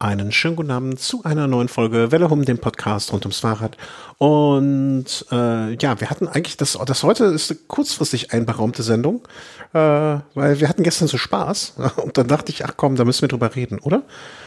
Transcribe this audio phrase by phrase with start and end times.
[0.00, 3.76] Einen schönen guten Abend zu einer neuen Folge Welle um dem Podcast rund ums Fahrrad.
[4.18, 9.26] Und äh, ja, wir hatten eigentlich, das, das heute ist eine kurzfristig einberaumte Sendung,
[9.72, 13.22] äh, weil wir hatten gestern so Spaß und dann dachte ich, ach komm, da müssen
[13.22, 14.04] wir drüber reden, oder?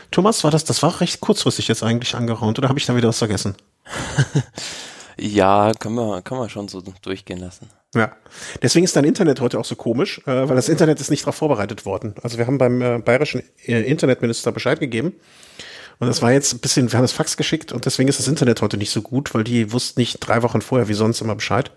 [0.09, 3.09] Thomas, war das, das war recht kurzfristig jetzt eigentlich angeraumt, oder habe ich da wieder
[3.09, 3.55] was vergessen?
[5.20, 7.70] ja, können wir, können wir schon so durchgehen lassen.
[7.94, 8.14] Ja,
[8.62, 11.36] deswegen ist dein Internet heute auch so komisch, äh, weil das Internet ist nicht darauf
[11.36, 12.16] vorbereitet worden.
[12.23, 15.13] Also wir haben beim äh, bayerischen äh, Internetminister Bescheid gegeben
[16.00, 18.27] und das war jetzt ein bisschen, wir haben das Fax geschickt und deswegen ist das
[18.27, 21.35] Internet heute nicht so gut, weil die wussten nicht drei Wochen vorher wie sonst immer
[21.35, 21.71] Bescheid.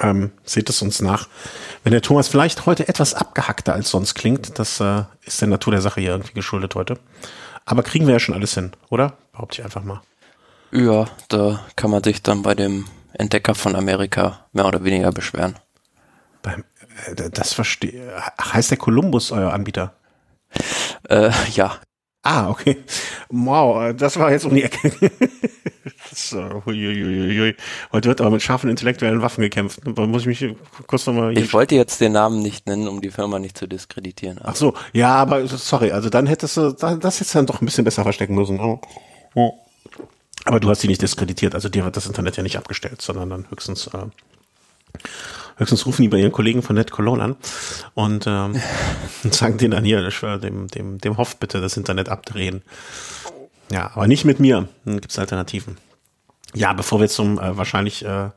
[0.00, 1.28] Ähm, seht es uns nach.
[1.84, 5.72] Wenn der Thomas vielleicht heute etwas abgehackter als sonst klingt, das äh, ist der Natur
[5.72, 6.98] der Sache hier irgendwie geschuldet heute.
[7.66, 9.16] Aber kriegen wir ja schon alles hin, oder?
[9.32, 10.00] Behaupte ich einfach mal.
[10.74, 15.54] Ja, da kann man sich dann bei dem Entdecker von Amerika mehr oder weniger beschweren.
[16.42, 16.64] Beim,
[17.06, 18.12] äh, das verstehe.
[18.40, 19.94] Heißt der Columbus euer Anbieter?
[21.08, 21.76] Äh, ja.
[22.22, 22.78] Ah, okay.
[23.28, 24.90] Wow, äh, das war jetzt um die Ecke.
[26.12, 27.54] so, hui,
[27.92, 29.80] Heute wird aber mit scharfen intellektuellen Waffen gekämpft.
[29.84, 30.56] Da muss ich mich
[30.88, 31.38] kurz nochmal.
[31.38, 34.40] Ich wollte jetzt den Namen nicht nennen, um die Firma nicht zu diskreditieren.
[34.42, 37.84] Ach so, ja, aber sorry, also dann hättest du das jetzt dann doch ein bisschen
[37.84, 38.58] besser verstecken müssen.
[38.58, 38.80] Oh.
[39.36, 39.63] Oh.
[40.44, 43.30] Aber du hast sie nicht diskreditiert, also dir wird das Internet ja nicht abgestellt, sondern
[43.30, 44.06] dann höchstens, äh,
[45.56, 47.36] höchstens rufen die bei ihren Kollegen von NetCologne an
[47.94, 48.60] und ähm,
[49.30, 52.62] sagen denen dann hier, dem, dem, dem Hoff bitte das Internet abdrehen.
[53.70, 54.68] Ja, aber nicht mit mir.
[54.84, 55.78] Dann gibt's Alternativen.
[56.54, 58.28] Ja, bevor wir zum äh, wahrscheinlich äh,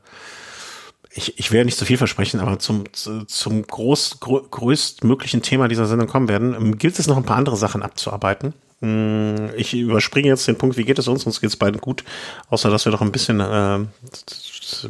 [1.18, 6.08] ich, ich werde nicht zu viel versprechen, aber zum, zum groß, größtmöglichen Thema dieser Sendung
[6.08, 8.54] kommen werden, ähm, gilt es noch ein paar andere Sachen abzuarbeiten.
[8.80, 11.24] Hm, ich überspringe jetzt den Punkt, wie geht es uns?
[11.24, 12.04] Uns geht es beiden gut,
[12.48, 13.80] außer dass wir doch ein bisschen, äh,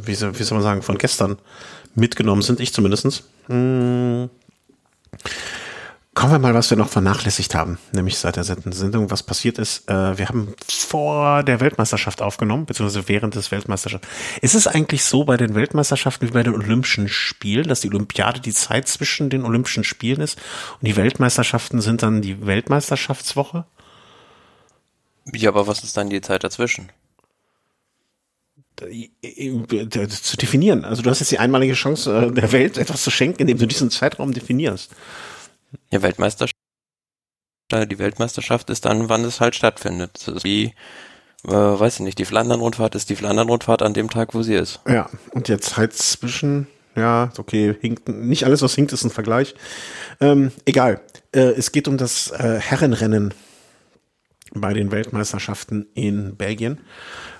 [0.02, 1.38] wie, wie soll man sagen, von gestern
[1.94, 3.24] mitgenommen sind, ich zumindestens.
[3.46, 4.28] Hm.
[6.18, 9.88] Kommen wir mal, was wir noch vernachlässigt haben, nämlich seit der Sendung, was passiert ist.
[9.88, 14.08] Äh, wir haben vor der Weltmeisterschaft aufgenommen, beziehungsweise während des Weltmeisterschafts.
[14.42, 18.40] Ist es eigentlich so bei den Weltmeisterschaften wie bei den Olympischen Spielen, dass die Olympiade
[18.40, 20.40] die Zeit zwischen den Olympischen Spielen ist
[20.80, 23.64] und die Weltmeisterschaften sind dann die Weltmeisterschaftswoche?
[25.34, 26.90] Ja, aber was ist dann die Zeit dazwischen?
[28.78, 30.84] zu definieren.
[30.84, 33.66] Also du hast jetzt die einmalige Chance äh, der Welt, etwas zu schenken, indem du
[33.66, 34.92] diesen Zeitraum definierst.
[35.90, 36.54] Ja, Weltmeisterschaft,
[37.72, 40.32] die Weltmeisterschaft ist dann, wann es halt stattfindet.
[40.42, 40.74] Wie,
[41.46, 44.80] äh, weiß ich nicht, die Flandern-Rundfahrt ist die Flandern-Rundfahrt an dem Tag, wo sie ist.
[44.88, 49.54] Ja, und jetzt halt zwischen, ja, okay, hinkt, nicht alles, was hinkt, ist ein Vergleich.
[50.20, 51.00] Ähm, egal.
[51.32, 53.34] Äh, es geht um das äh, Herrenrennen
[54.54, 56.78] bei den Weltmeisterschaften in Belgien,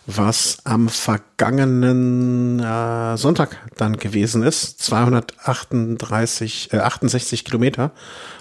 [0.07, 4.83] was am vergangenen äh, Sonntag dann gewesen ist.
[4.83, 7.91] 238, äh, 68 Kilometer,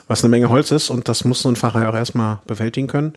[0.07, 3.13] was eine Menge Holz ist und das muss so ein Fahrer auch erstmal bewältigen können.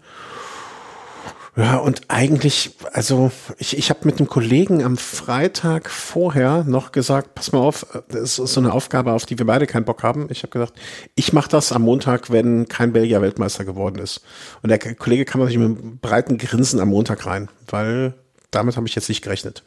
[1.57, 7.35] Ja, und eigentlich, also ich, ich habe mit einem Kollegen am Freitag vorher noch gesagt,
[7.35, 10.29] pass mal auf, das ist so eine Aufgabe, auf die wir beide keinen Bock haben.
[10.31, 10.75] Ich habe gesagt,
[11.17, 14.23] ich mache das am Montag, wenn kein Belgier Weltmeister geworden ist.
[14.63, 18.15] Und der Kollege kam natürlich mit einem breiten Grinsen am Montag rein, weil
[18.53, 19.65] damit habe ich jetzt nicht gerechnet.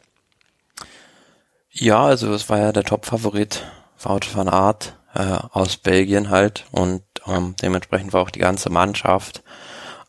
[1.70, 3.62] Ja, also es war ja der Top-Favorit,
[4.00, 9.42] Wout van Aert äh, aus Belgien halt und ähm, dementsprechend war auch die ganze Mannschaft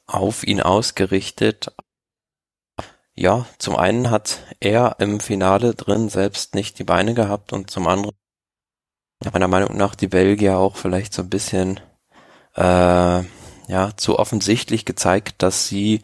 [0.07, 1.73] auf ihn ausgerichtet.
[3.15, 7.87] Ja, zum einen hat er im Finale drin selbst nicht die Beine gehabt und zum
[7.87, 8.15] anderen
[9.31, 11.79] meiner Meinung nach die Belgier auch vielleicht so ein bisschen
[12.55, 13.23] äh,
[13.67, 16.01] ja zu offensichtlich gezeigt, dass sie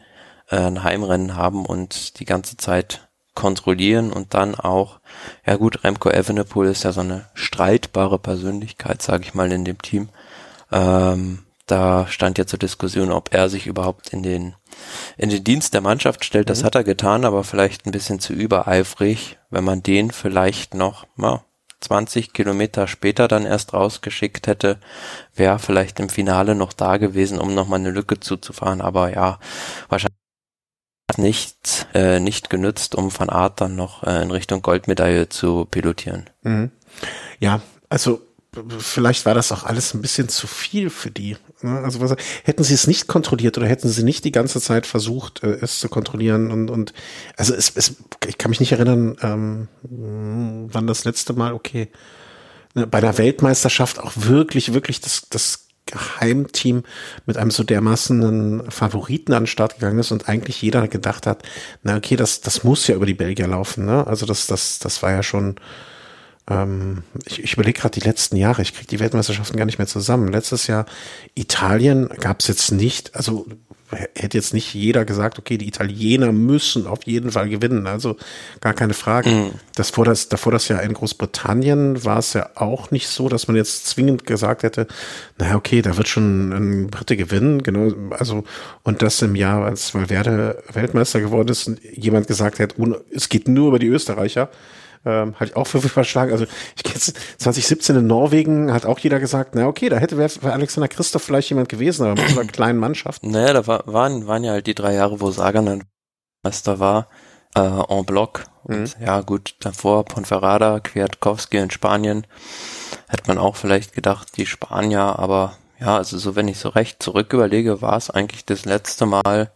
[0.49, 4.99] äh, ein Heimrennen haben und die ganze Zeit kontrollieren und dann auch,
[5.45, 9.81] ja gut, Remco Evenepoel ist ja so eine streitbare Persönlichkeit, sage ich mal, in dem
[9.81, 10.09] Team.
[10.71, 14.55] Ähm, da stand ja zur Diskussion, ob er sich überhaupt in den,
[15.17, 16.49] in den Dienst der Mannschaft stellt.
[16.49, 16.65] Das mhm.
[16.65, 21.43] hat er getan, aber vielleicht ein bisschen zu übereifrig, wenn man den vielleicht noch ja,
[21.81, 24.79] 20 Kilometer später dann erst rausgeschickt hätte,
[25.35, 28.81] wäre vielleicht im Finale noch da gewesen, um nochmal eine Lücke zuzufahren.
[28.81, 29.39] Aber ja,
[29.89, 30.17] wahrscheinlich
[31.17, 36.29] nicht, äh, nicht genützt, um Van Art dann noch äh, in Richtung Goldmedaille zu pilotieren.
[36.43, 36.71] Mhm.
[37.39, 38.21] Ja, also
[38.79, 41.37] vielleicht war das auch alles ein bisschen zu viel für die.
[41.63, 41.79] Ne?
[41.83, 45.43] Also was, hätten sie es nicht kontrolliert oder hätten sie nicht die ganze Zeit versucht,
[45.43, 46.93] äh, es zu kontrollieren und, und
[47.37, 47.95] also es, es,
[48.27, 51.89] ich kann mich nicht erinnern, ähm, wann das letzte Mal, okay,
[52.73, 56.83] ne, bei der Weltmeisterschaft auch wirklich, wirklich das, das Geheimteam
[57.25, 61.43] mit einem so dermaßen Favoriten an den Start gegangen ist und eigentlich jeder gedacht hat,
[61.83, 64.05] na okay, das, das muss ja über die Belgier laufen, ne?
[64.07, 65.55] Also das, das, das war ja schon,
[66.49, 69.87] ähm, ich, ich überlege gerade die letzten Jahre, ich kriege die Weltmeisterschaften gar nicht mehr
[69.87, 70.31] zusammen.
[70.31, 70.85] Letztes Jahr
[71.35, 73.45] Italien gab es jetzt nicht, also
[74.15, 77.87] hätte jetzt nicht jeder gesagt, okay, die Italiener müssen auf jeden Fall gewinnen.
[77.87, 78.15] Also
[78.61, 79.29] gar keine Frage.
[79.29, 79.51] Mhm.
[79.75, 83.47] Das vor das, davor das ja in Großbritannien war es ja auch nicht so, dass
[83.47, 84.87] man jetzt zwingend gesagt hätte,
[85.37, 87.63] naja, okay, da wird schon ein Brite gewinnen.
[87.63, 88.43] Genau, also,
[88.83, 92.75] und das im Jahr, als Valverde Weltmeister geworden ist, jemand gesagt hat,
[93.13, 94.49] es geht nur über die Österreicher
[95.05, 96.31] ähm, halte ich auch für verschlagen.
[96.31, 96.45] Also
[96.75, 100.87] ich jetzt 2017 in Norwegen hat auch jeder gesagt, na okay, da hätte wäre Alexander
[100.87, 103.23] Christoph vielleicht jemand gewesen, aber mit so einer kleinen Mannschaft.
[103.23, 105.83] Naja, da war, waren, waren ja halt die drei Jahre, wo Sagan dann
[106.43, 107.07] Meister war,
[107.55, 108.45] äh, en bloc.
[108.63, 109.05] Und mhm.
[109.05, 112.27] ja gut, davor Ponferrada, Kwiatkowski in Spanien,
[113.07, 117.01] hätte man auch vielleicht gedacht, die Spanier, aber ja, also so wenn ich so recht
[117.01, 119.51] zurück überlege, war es eigentlich das letzte Mal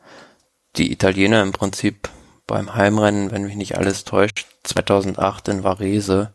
[0.76, 2.10] die Italiener im Prinzip
[2.48, 6.34] beim Heimrennen, wenn mich nicht alles täuscht, 2008 in Varese,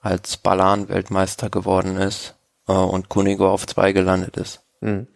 [0.00, 2.34] als Balan Weltmeister geworden ist
[2.68, 4.60] äh, und Kunigo auf zwei gelandet ist.
[4.80, 5.06] Mhm.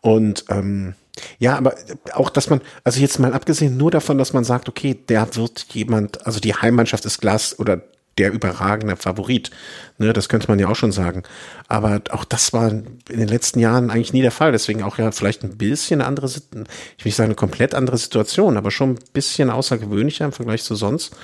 [0.00, 0.94] Und ähm,
[1.38, 1.74] ja, aber
[2.12, 5.66] auch, dass man, also jetzt mal abgesehen nur davon, dass man sagt, okay, der wird
[5.72, 7.82] jemand, also die Heimmannschaft ist Glas oder
[8.20, 9.50] der überragende Favorit.
[9.98, 11.22] Ne, das könnte man ja auch schon sagen.
[11.68, 14.52] Aber auch das war in den letzten Jahren eigentlich nie der Fall.
[14.52, 16.64] Deswegen auch ja vielleicht ein bisschen andere, ich will
[17.04, 21.16] nicht sagen eine komplett andere Situation, aber schon ein bisschen außergewöhnlicher im Vergleich zu sonst.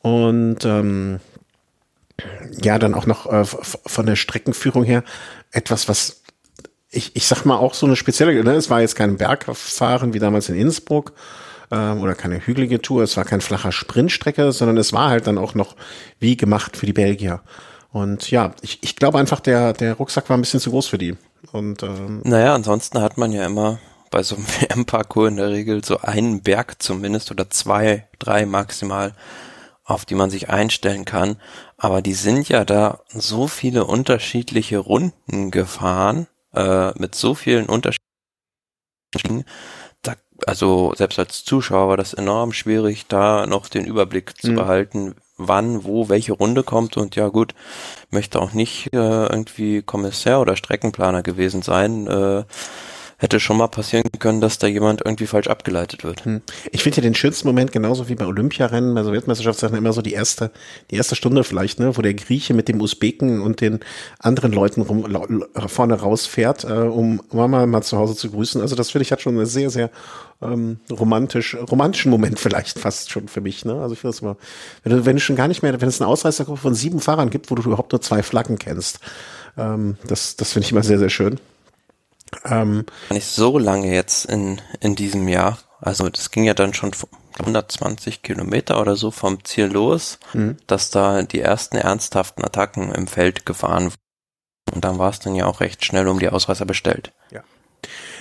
[0.00, 1.20] Und ähm,
[2.62, 5.04] ja, dann auch noch äh, von der Streckenführung her
[5.52, 6.22] etwas, was
[6.90, 10.18] ich, ich sag mal auch so eine spezielle, ne, es war jetzt kein Bergfahren wie
[10.18, 11.12] damals in Innsbruck,
[11.72, 15.38] ähm, oder keine hügelige Tour, es war kein flacher Sprintstrecke, sondern es war halt dann
[15.38, 15.74] auch noch
[16.20, 17.40] wie gemacht für die Belgier.
[17.90, 20.98] Und ja, ich, ich glaube einfach, der, der Rucksack war ein bisschen zu groß für
[20.98, 21.16] die.
[21.50, 23.78] Und, ähm, naja, ansonsten hat man ja immer
[24.10, 29.14] bei so einem WM-Parcours in der Regel so einen Berg zumindest oder zwei, drei maximal,
[29.84, 31.36] auf die man sich einstellen kann.
[31.76, 39.44] Aber die sind ja da so viele unterschiedliche Runden gefahren, äh, mit so vielen unterschiedlichen
[40.46, 44.56] also selbst als Zuschauer war das enorm schwierig, da noch den Überblick zu mhm.
[44.56, 47.54] behalten, wann, wo, welche Runde kommt und ja gut,
[48.10, 52.06] möchte auch nicht äh, irgendwie Kommissär oder Streckenplaner gewesen sein.
[52.06, 52.44] Äh,
[53.22, 56.24] hätte schon mal passieren können, dass da jemand irgendwie falsch abgeleitet wird.
[56.24, 56.42] Hm.
[56.72, 60.12] Ich finde ja den schönsten Moment genauso wie bei Olympiarennen, bei Sowjetmeisterschaftssachen immer so die
[60.12, 60.50] erste,
[60.90, 63.78] die erste Stunde vielleicht, ne, wo der Grieche mit dem Usbeken und den
[64.18, 65.06] anderen Leuten rum,
[65.68, 68.60] vorne rausfährt, äh, um Mama mal zu Hause zu grüßen.
[68.60, 69.90] Also das finde ich hat schon eine sehr, sehr
[70.42, 73.64] ähm, romantisch, romantischen Moment vielleicht fast schon für mich.
[73.64, 73.74] Ne?
[73.80, 74.36] Also ich finde das immer,
[74.82, 77.30] wenn du, wenn du schon gar nicht mehr, wenn es eine Ausreißergruppe von sieben Fahrern
[77.30, 78.98] gibt, wo du überhaupt nur zwei Flaggen kennst,
[79.56, 81.38] ähm, das, das finde ich immer sehr, sehr schön.
[82.44, 85.58] Ähm, nicht so lange jetzt in, in diesem Jahr.
[85.80, 86.92] Also das ging ja dann schon
[87.38, 90.56] 120 Kilometer oder so vom Ziel los, mhm.
[90.66, 93.96] dass da die ersten ernsthaften Attacken im Feld gefahren wurden.
[94.72, 97.12] Und dann war es dann ja auch recht schnell um die Ausreißer bestellt.
[97.30, 97.42] Ja.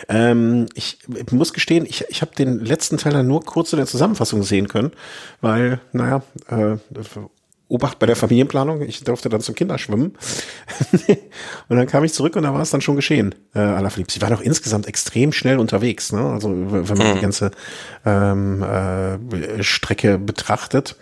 [0.10, 3.78] Ähm, ich, ich muss gestehen, ich, ich habe den letzten Teil dann nur kurz in
[3.78, 4.92] der Zusammenfassung sehen können,
[5.40, 6.78] weil, naja, äh,
[7.72, 8.82] Obacht bei der Familienplanung.
[8.82, 10.18] Ich durfte dann zum Kinderschwimmen.
[11.70, 14.12] und dann kam ich zurück und da war es dann schon geschehen, äh, Alaphilippe.
[14.12, 16.22] Sie war doch insgesamt extrem schnell unterwegs, ne?
[16.22, 17.16] Also wenn man mhm.
[17.16, 17.52] die ganze
[18.06, 20.98] ähm, äh, Strecke betrachtet.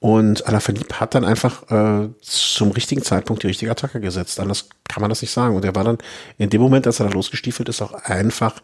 [0.00, 4.40] Und Alaphilippe hat dann einfach äh, zum richtigen Zeitpunkt die richtige Attacke gesetzt.
[4.40, 5.56] Anders kann man das nicht sagen.
[5.56, 5.98] Und er war dann
[6.36, 8.60] in dem Moment, als er da losgestiefelt ist, auch einfach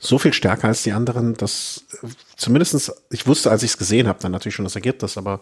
[0.00, 4.08] so viel stärker als die anderen, dass äh, zumindestens ich wusste, als ich es gesehen
[4.08, 5.40] habe, dann natürlich schon das Ergebnis, aber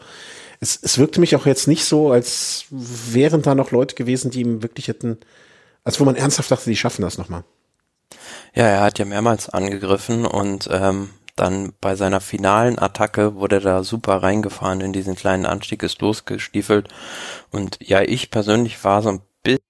[0.61, 4.41] es, es wirkte mich auch jetzt nicht so, als wären da noch Leute gewesen, die
[4.41, 5.19] ihm wirklich hätten,
[5.85, 7.45] als wo man ernsthaft dachte, die schaffen das nochmal.
[8.55, 13.61] Ja, er hat ja mehrmals angegriffen und ähm, dann bei seiner finalen Attacke wurde er
[13.61, 16.89] da super reingefahren in diesen kleinen Anstieg, ist losgestiefelt.
[17.51, 19.63] Und ja, ich persönlich war so ein bisschen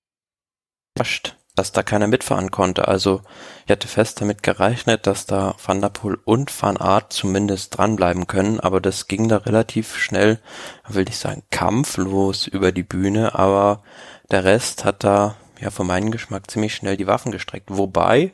[0.95, 2.87] überrascht, dass da keiner mitfahren konnte.
[2.89, 3.23] Also
[3.67, 8.27] ich hatte fest damit gerechnet, dass da Van der Poel und Van Aert zumindest dranbleiben
[8.29, 10.39] können, aber das ging da relativ schnell,
[10.87, 13.83] will ich sagen, kampflos über die Bühne, aber
[14.31, 17.69] der Rest hat da ja für meinen Geschmack ziemlich schnell die Waffen gestreckt.
[17.71, 18.33] Wobei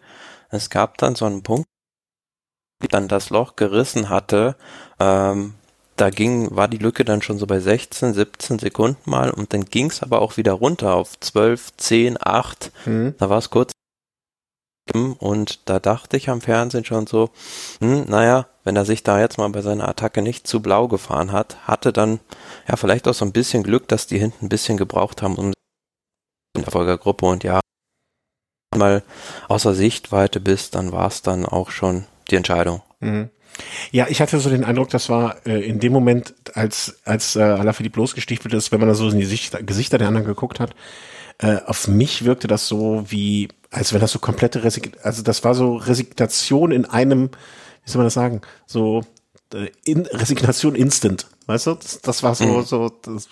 [0.51, 1.67] es gab dann so einen Punkt,
[2.91, 4.57] dann das Loch gerissen hatte,
[5.01, 5.55] ähm,
[5.97, 9.65] da ging, war die Lücke dann schon so bei 16, 17 Sekunden mal und dann
[9.65, 12.73] ging es aber auch wieder runter auf 12, 10, 8.
[12.87, 13.15] Mhm.
[13.19, 13.73] Da war es kurz
[14.93, 17.31] und da dachte ich am Fernsehen schon so,
[17.81, 21.33] hm, naja, wenn er sich da jetzt mal bei seiner Attacke nicht zu blau gefahren
[21.33, 22.21] hat, hatte dann
[22.69, 25.53] ja vielleicht auch so ein bisschen Glück, dass die hinten ein bisschen gebraucht haben um
[26.57, 27.61] in der Folgergruppe und ja,
[28.77, 29.03] mal
[29.49, 32.83] außer Sichtweite bist, dann war es dann auch schon die Entscheidung.
[33.01, 33.31] Mhm.
[33.93, 37.43] Ja, ich hatte so den Eindruck, das war äh, in dem Moment, als, als äh,
[37.43, 40.75] Alaphilippe losgestiefelt ist, wenn man da so in die Sicht, Gesichter der anderen geguckt hat,
[41.39, 45.45] äh, auf mich wirkte das so wie, als wenn das so komplette Resig also das
[45.45, 47.31] war so Resignation in einem,
[47.85, 49.03] wie soll man das sagen, so
[49.53, 51.75] äh, in, Resignation instant, weißt du?
[51.75, 52.65] Das, das war so, mhm.
[52.65, 53.29] so, das,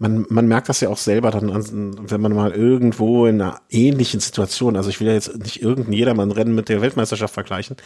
[0.00, 4.18] man, man merkt das ja auch selber dann, wenn man mal irgendwo in einer ähnlichen
[4.18, 7.76] Situation, also ich will ja jetzt nicht irgendein Jedermann-Rennen mit der Weltmeisterschaft vergleichen,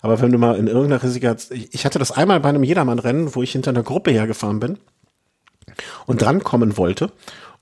[0.00, 3.42] aber wenn du mal in irgendeiner Resignation, ich hatte das einmal bei einem Jedermann-Rennen, wo
[3.42, 4.78] ich hinter einer Gruppe hergefahren bin
[6.06, 7.12] und drankommen wollte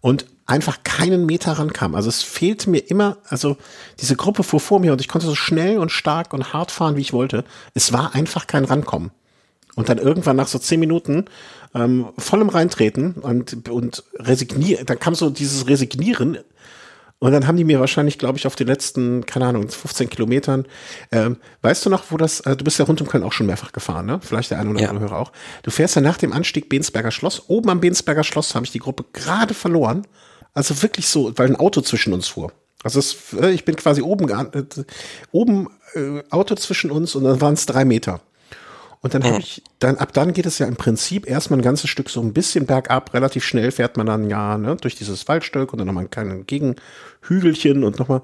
[0.00, 1.96] und einfach keinen Meter rankam.
[1.96, 3.56] Also es fehlte mir immer, also
[4.00, 6.94] diese Gruppe fuhr vor mir und ich konnte so schnell und stark und hart fahren,
[6.94, 7.44] wie ich wollte.
[7.74, 9.10] Es war einfach kein Rankommen.
[9.74, 11.26] Und dann irgendwann nach so zehn Minuten
[11.76, 16.38] ähm, vollem Reintreten und, und resignieren, dann kam so dieses Resignieren
[17.18, 20.66] und dann haben die mir wahrscheinlich, glaube ich, auf den letzten, keine Ahnung, 15 Kilometern,
[21.12, 23.46] ähm, weißt du noch, wo das, äh, du bist ja rund um Köln auch schon
[23.46, 24.20] mehrfach gefahren, ne?
[24.22, 25.10] Vielleicht der eine oder andere ja.
[25.10, 25.32] Hörer auch.
[25.62, 27.44] Du fährst ja nach dem Anstieg Bensberger Schloss.
[27.48, 30.06] Oben am Bensberger Schloss habe ich die Gruppe gerade verloren.
[30.52, 32.52] Also wirklich so, weil ein Auto zwischen uns fuhr.
[32.82, 34.64] Also es, äh, ich bin quasi oben, äh,
[35.32, 38.20] oben äh, Auto zwischen uns und dann waren es drei Meter.
[39.06, 41.88] Und dann habe ich, dann ab dann geht es ja im Prinzip erstmal ein ganzes
[41.88, 45.72] Stück so ein bisschen bergab, relativ schnell fährt man dann ja ne, durch dieses Waldstück
[45.72, 48.22] und dann nochmal ein kleines Gegenhügelchen und nochmal.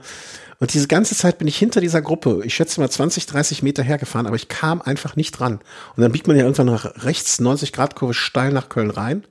[0.59, 3.85] Und diese ganze Zeit bin ich hinter dieser Gruppe, ich schätze mal 20, 30 Meter
[3.85, 5.61] hergefahren, aber ich kam einfach nicht dran.
[5.95, 9.23] Und dann biegt man ja irgendwann nach rechts 90 Grad Kurve steil nach Köln rein.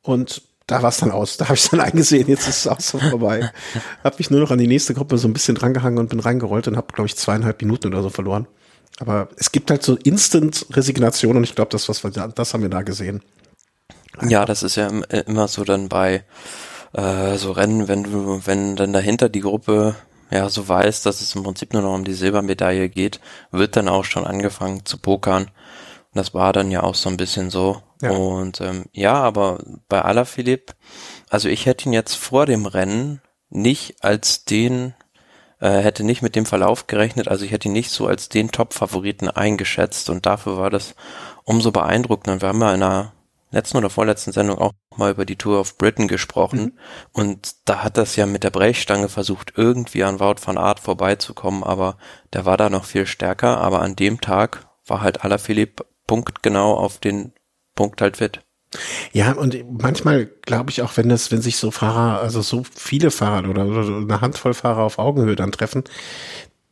[0.00, 1.36] Und da war es dann aus.
[1.36, 3.50] Da habe ich dann eingesehen, jetzt ist es auch so vorbei.
[4.02, 6.66] Hab mich nur noch an die nächste Gruppe so ein bisschen drangehangen und bin reingerollt
[6.66, 8.46] und habe, glaube ich, zweieinhalb Minuten oder so verloren.
[8.98, 12.62] Aber es gibt halt so Instant-Resignation und ich glaube, das, was wir da, das haben
[12.62, 13.22] wir da gesehen.
[14.26, 16.24] Ja, das ist ja äh, immer so dann bei
[16.94, 19.96] äh, so Rennen, wenn du, wenn dann dahinter die Gruppe
[20.30, 23.88] ja so weiß, dass es im Prinzip nur noch um die Silbermedaille geht, wird dann
[23.88, 25.44] auch schon angefangen zu pokern.
[25.44, 25.50] Und
[26.14, 27.82] das war dann ja auch so ein bisschen so.
[28.00, 28.10] Ja.
[28.10, 30.74] Und ähm, ja, aber bei Alaphilippe,
[31.28, 34.94] also ich hätte ihn jetzt vor dem Rennen nicht als den
[35.60, 38.50] äh, hätte nicht mit dem Verlauf gerechnet, also ich hätte ihn nicht so als den
[38.50, 40.94] Top-Favoriten eingeschätzt und dafür war das
[41.44, 42.40] umso beeindruckender.
[42.40, 43.12] Wir haben ja in einer
[43.50, 46.72] letzten oder vorletzten Sendung auch mal über die Tour of Britain gesprochen mhm.
[47.12, 51.64] und da hat das ja mit der Brechstange versucht, irgendwie an Wout van Art vorbeizukommen,
[51.64, 51.96] aber
[52.32, 56.98] der war da noch viel stärker, aber an dem Tag war halt Alaphilippe punktgenau auf
[56.98, 57.32] den
[57.74, 58.45] Punkt halt fit.
[59.12, 63.10] Ja, und manchmal glaube ich auch, wenn das, wenn sich so Fahrer, also so viele
[63.10, 65.84] Fahrer oder, oder eine Handvoll Fahrer auf Augenhöhe dann treffen,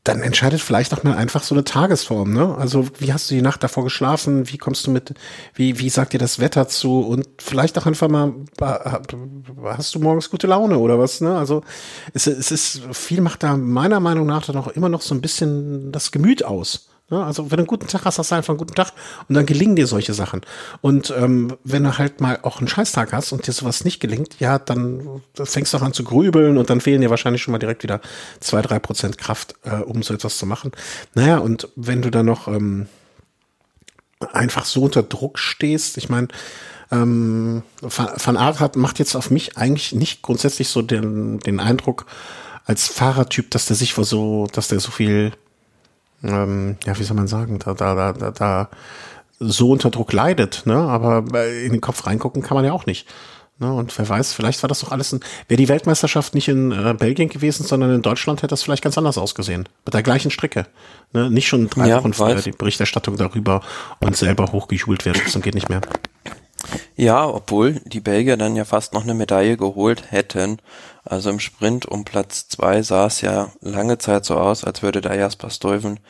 [0.05, 2.55] dann entscheidet vielleicht auch mal einfach so eine Tagesform, ne?
[2.59, 4.51] Also wie hast du die Nacht davor geschlafen?
[4.51, 5.15] Wie kommst du mit,
[5.55, 7.01] wie, wie sagt dir das Wetter zu?
[7.01, 8.35] Und vielleicht auch einfach mal,
[9.65, 11.39] hast du morgens gute Laune oder was, ne?
[11.39, 11.63] Also
[12.13, 15.23] es, es ist, viel macht da meiner Meinung nach dann auch immer noch so ein
[15.23, 16.91] bisschen das Gemüt aus.
[17.15, 17.25] Ne?
[17.25, 18.93] also wenn du einen guten Tag hast, hast du einfach einen guten Tag
[19.29, 20.43] und dann gelingen dir solche Sachen.
[20.81, 24.41] Und ähm, wenn du halt mal auch einen Scheißtag hast und dir sowas nicht gelingt,
[24.41, 27.59] ja, dann fängst du auch an zu grübeln und dann fehlen dir wahrscheinlich schon mal
[27.59, 28.01] direkt wieder
[28.41, 30.73] zwei, drei Prozent Kraft, äh, um so etwas zu machen.
[31.15, 32.89] Naja, und wenn du dann noch ähm,
[34.33, 36.29] einfach so unter Druck stehst, ich meine,
[36.91, 42.07] ähm, Van Aert hat, macht jetzt auf mich eigentlich nicht grundsätzlich so den, den Eindruck
[42.65, 45.33] als Fahrertyp, dass der sich vor so, dass der so viel
[46.25, 48.69] ähm, ja, wie soll man sagen, da, da, da, da
[49.39, 50.77] so unter Druck leidet, ne?
[50.77, 53.07] Aber in den Kopf reingucken kann man ja auch nicht.
[53.59, 53.73] Ne?
[53.73, 55.21] Und wer weiß, vielleicht war das doch alles ein.
[55.47, 58.99] Wäre die Weltmeisterschaft nicht in äh, Belgien gewesen, sondern in Deutschland, hätte das vielleicht ganz
[58.99, 59.69] anders ausgesehen.
[59.85, 60.67] Mit der gleichen Strecke.
[61.13, 61.31] Ne?
[61.31, 63.61] Nicht schon drei ja, Wochen vorher die Berichterstattung darüber
[64.01, 65.21] und selber hochgejubelt werden.
[65.25, 65.83] Das geht nicht mehr.
[66.97, 70.59] Ja, obwohl die Belgier dann ja fast noch eine Medaille geholt hätten.
[71.05, 75.01] Also im Sprint um Platz zwei sah es ja lange Zeit so aus, als würde
[75.01, 76.01] da Jasper Stuyven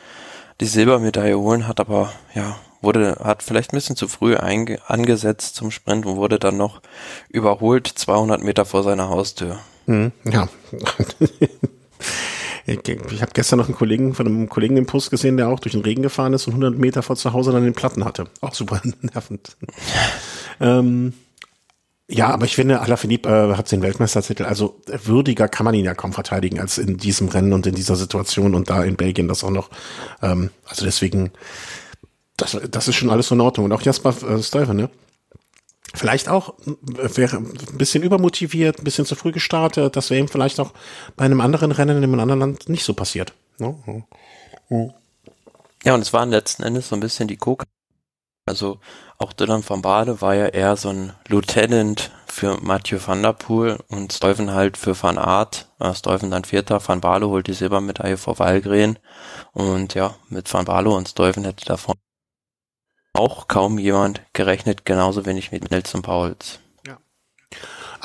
[0.61, 5.55] die Silbermedaille holen, hat aber, ja, wurde, hat vielleicht ein bisschen zu früh einge angesetzt
[5.55, 6.81] zum Sprint und wurde dann noch
[7.29, 9.59] überholt 200 Meter vor seiner Haustür.
[9.85, 10.47] Mhm, ja.
[12.67, 15.73] Ich habe gestern noch einen Kollegen von einem Kollegen im Post gesehen, der auch durch
[15.73, 18.25] den Regen gefahren ist und 100 Meter vor zu Hause dann den Platten hatte.
[18.41, 19.55] Auch super nervend.
[20.59, 21.13] ähm,
[22.07, 24.43] ja, aber ich finde, Alaphilippe äh, hat den Weltmeistertitel.
[24.43, 27.95] Also würdiger kann man ihn ja kaum verteidigen als in diesem Rennen und in dieser
[27.95, 29.71] Situation und da in Belgien das auch noch.
[30.21, 31.31] Ähm, also deswegen,
[32.37, 33.65] das, das ist schon alles in Ordnung.
[33.65, 34.89] Und auch Jasper äh, Stuyven, ne?
[35.95, 39.95] Vielleicht auch äh, wäre ein bisschen übermotiviert, ein bisschen zu früh gestartet.
[39.95, 40.73] Das wäre ihm vielleicht auch
[41.15, 43.33] bei einem anderen Rennen in einem anderen Land nicht so passiert.
[43.57, 44.03] Ne?
[45.83, 47.65] Ja, und es waren letzten Endes so ein bisschen die Coca
[48.45, 48.79] also
[49.17, 53.77] auch Dylan van Bade war ja eher so ein Lieutenant für Mathieu van der Poel
[53.87, 55.69] und Stuyven halt für Van Aert.
[55.93, 58.99] Stuyven dann Vierter, Van Baarle holt die Silbermedaille vor Walgren.
[59.53, 61.95] Und ja, mit Van Baarle und Stuyven hätte davon
[63.13, 66.59] auch kaum jemand gerechnet, genauso wenig mit Nelson Pauls.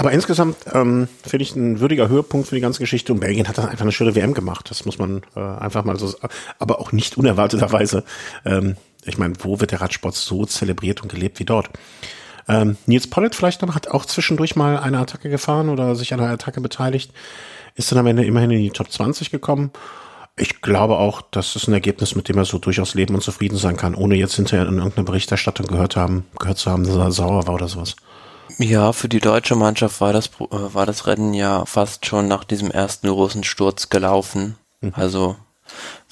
[0.00, 3.12] Aber insgesamt ähm, finde ich ein würdiger Höhepunkt für die ganze Geschichte.
[3.12, 4.70] Und Belgien hat dann einfach eine schöne WM gemacht.
[4.70, 6.14] Das muss man äh, einfach mal so,
[6.58, 8.04] aber auch nicht unerwarteterweise.
[8.46, 11.70] Ähm, ich meine, wo wird der Radsport so zelebriert und gelebt wie dort?
[12.48, 16.20] Ähm, Nils Pollitt vielleicht noch, hat auch zwischendurch mal eine Attacke gefahren oder sich an
[16.20, 17.12] einer Attacke beteiligt,
[17.76, 19.70] ist dann am Ende immerhin in die Top 20 gekommen.
[20.36, 23.58] Ich glaube auch, das ist ein Ergebnis, mit dem er so durchaus leben und zufrieden
[23.58, 27.12] sein kann, ohne jetzt hinterher in irgendeiner Berichterstattung gehört haben, gehört zu haben, dass er
[27.12, 27.96] sauer war oder sowas.
[28.58, 32.44] Ja, für die deutsche Mannschaft war das, äh, war das Rennen ja fast schon nach
[32.44, 34.56] diesem ersten großen Sturz gelaufen.
[34.80, 34.92] Mhm.
[34.94, 35.36] Also,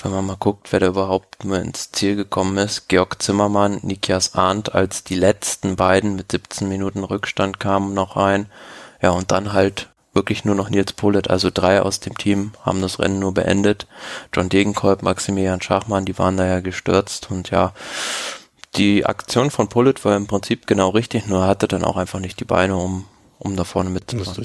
[0.03, 2.89] wenn man mal guckt, wer da überhaupt ins Ziel gekommen ist.
[2.89, 8.47] Georg Zimmermann, Nikias Arndt als die letzten beiden mit 17 Minuten Rückstand kamen noch rein.
[9.03, 12.81] Ja, und dann halt wirklich nur noch Nils Polit, also drei aus dem Team haben
[12.81, 13.87] das Rennen nur beendet.
[14.33, 17.73] John Degenkolb, Maximilian Schachmann, die waren da ja gestürzt und ja,
[18.77, 22.41] die Aktion von Pullet war im Prinzip genau richtig, nur hatte dann auch einfach nicht
[22.41, 23.07] die Beine, um,
[23.39, 24.45] um da vorne mitzumachen.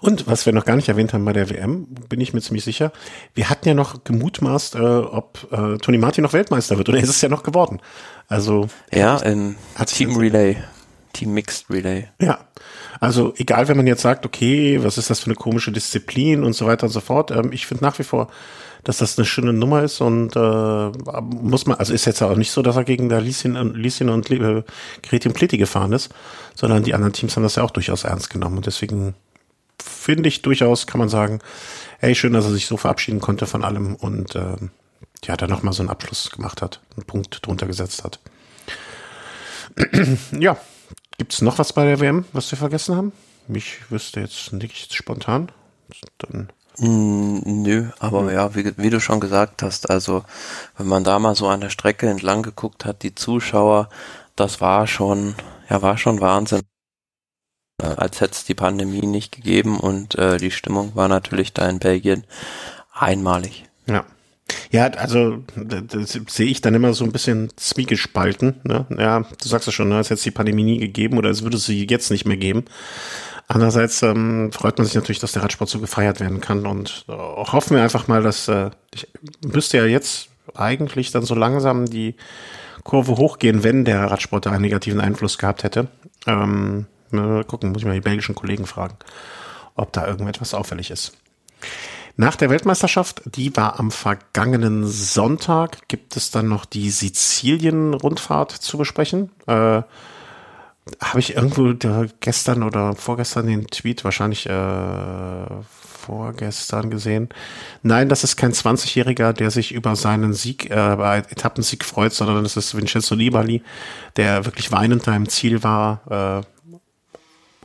[0.00, 2.64] Und was wir noch gar nicht erwähnt haben bei der WM, bin ich mir ziemlich
[2.64, 2.92] sicher,
[3.34, 7.08] wir hatten ja noch gemutmaßt, äh, ob äh, Tony Martin noch Weltmeister wird, oder ist
[7.08, 7.80] es ja noch geworden.
[8.28, 9.56] Also ja, im
[9.86, 10.56] Team Relay,
[11.12, 12.08] Team Mixed Relay.
[12.20, 12.38] Ja,
[13.00, 16.54] also egal, wenn man jetzt sagt, okay, was ist das für eine komische Disziplin und
[16.54, 17.30] so weiter und so fort.
[17.30, 18.28] Ähm, ich finde nach wie vor,
[18.84, 22.50] dass das eine schöne Nummer ist und äh, muss man, also ist jetzt auch nicht
[22.50, 24.62] so, dass er gegen der Lieschen, Lieschen und äh,
[25.02, 26.10] Gretin Pleti gefahren ist,
[26.54, 29.14] sondern die anderen Teams haben das ja auch durchaus ernst genommen und deswegen
[29.82, 31.40] finde ich durchaus, kann man sagen,
[31.98, 34.56] hey, schön, dass er sich so verabschieden konnte von allem und äh,
[35.24, 38.20] ja, dann nochmal so einen Abschluss gemacht hat, einen Punkt drunter gesetzt hat.
[40.38, 40.56] ja,
[41.18, 43.12] gibt es noch was bei der WM, was wir vergessen haben?
[43.48, 45.50] Mich wüsste jetzt nicht spontan.
[46.18, 48.30] Dann Mm, nö, aber mhm.
[48.30, 50.24] ja, wie, wie, du schon gesagt hast, also
[50.76, 53.88] wenn man da mal so an der Strecke entlang geguckt hat, die Zuschauer,
[54.34, 55.34] das war schon,
[55.70, 56.62] ja, war schon Wahnsinn.
[57.80, 61.68] Äh, als hätte es die Pandemie nicht gegeben und äh, die Stimmung war natürlich da
[61.68, 62.24] in Belgien
[62.92, 63.66] einmalig.
[63.86, 64.04] Ja.
[64.70, 68.60] Ja, also das sehe ich dann immer so ein bisschen zwiegespalten.
[68.64, 68.86] Ne?
[68.98, 70.00] Ja, du sagst es schon, ne?
[70.00, 72.64] es hätte die Pandemie nie gegeben oder es würde sie jetzt nicht mehr geben.
[73.46, 77.12] Andererseits ähm, freut man sich natürlich, dass der Radsport so gefeiert werden kann und äh,
[77.12, 79.08] hoffen wir einfach mal, dass äh, ich
[79.44, 82.16] müsste ja jetzt eigentlich dann so langsam die
[82.84, 85.88] Kurve hochgehen, wenn der Radsport da einen negativen Einfluss gehabt hätte.
[86.26, 88.96] Ähm, mal gucken, muss ich mal die belgischen Kollegen fragen,
[89.74, 91.16] ob da irgendetwas auffällig ist.
[92.16, 98.78] Nach der Weltmeisterschaft, die war am vergangenen Sonntag, gibt es dann noch die Sizilien-Rundfahrt zu
[98.78, 99.30] besprechen.
[99.46, 99.82] Äh,
[101.00, 101.72] habe ich irgendwo
[102.20, 105.46] gestern oder vorgestern den Tweet wahrscheinlich äh,
[106.04, 107.30] vorgestern gesehen.
[107.82, 112.42] Nein, das ist kein 20-Jähriger, der sich über seinen Sieg, äh, bei Etappensieg freut, sondern
[112.42, 113.62] das ist Vincenzo Nibali,
[114.16, 116.42] der wirklich weinend da im Ziel war.
[116.42, 116.78] Äh,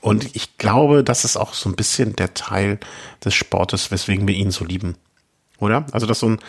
[0.01, 2.79] und ich glaube, das ist auch so ein bisschen der Teil
[3.23, 4.95] des Sportes, weswegen wir ihn so lieben.
[5.59, 5.85] Oder?
[5.91, 6.39] Also das so ein,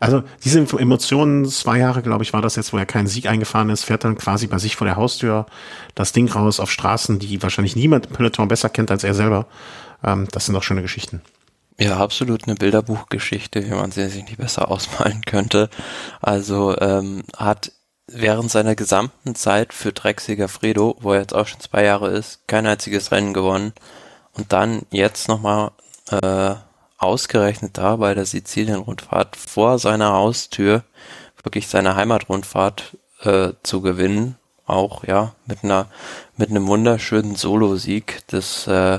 [0.00, 3.70] also diese Emotionen, zwei Jahre, glaube ich, war das jetzt, wo er keinen Sieg eingefahren
[3.70, 5.46] ist, fährt dann quasi bei sich vor der Haustür
[5.94, 9.46] das Ding raus auf Straßen, die wahrscheinlich niemand im Peloton besser kennt als er selber.
[10.04, 11.22] Ähm, das sind auch schöne Geschichten.
[11.80, 15.70] Ja, absolut eine Bilderbuchgeschichte, wie man sie sich nicht besser ausmalen könnte.
[16.20, 17.72] Also ähm, hat
[18.08, 22.46] während seiner gesamten Zeit für Drecksieger Fredo, wo er jetzt auch schon zwei Jahre ist,
[22.48, 23.72] kein einziges Rennen gewonnen.
[24.32, 25.70] Und dann jetzt nochmal
[26.10, 26.54] äh,
[26.98, 30.82] ausgerechnet da bei der Sizilien-Rundfahrt vor seiner Haustür
[31.42, 34.36] wirklich seine Heimatrundfahrt äh, zu gewinnen.
[34.66, 35.86] Auch ja mit einer
[36.36, 38.22] mit einem wunderschönen Solo-Sieg.
[38.26, 38.98] Das äh,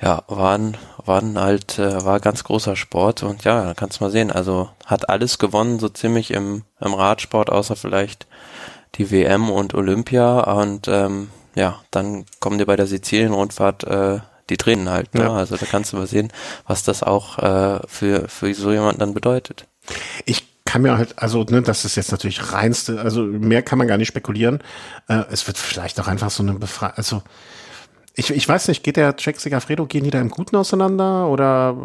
[0.00, 4.10] ja waren waren halt äh, war ganz großer Sport und ja, da kannst du mal
[4.10, 4.32] sehen.
[4.32, 8.26] Also hat alles gewonnen so ziemlich im im Radsport, außer vielleicht
[8.94, 14.56] die WM und Olympia und ähm, ja, dann kommen dir bei der Sizilien-Rundfahrt äh, die
[14.56, 15.14] Tränen halt.
[15.14, 15.22] Ne?
[15.22, 15.32] Ja.
[15.32, 16.32] Also da kannst du mal sehen,
[16.66, 19.66] was das auch äh, für, für so jemanden dann bedeutet.
[20.24, 23.86] Ich kann mir halt, also ne, das ist jetzt natürlich reinste, also mehr kann man
[23.86, 24.62] gar nicht spekulieren.
[25.08, 27.22] Äh, es wird vielleicht auch einfach so eine Befreiung, also
[28.16, 31.76] ich, ich weiß nicht, geht der Jack Segafredo, gehen die da im Guten auseinander oder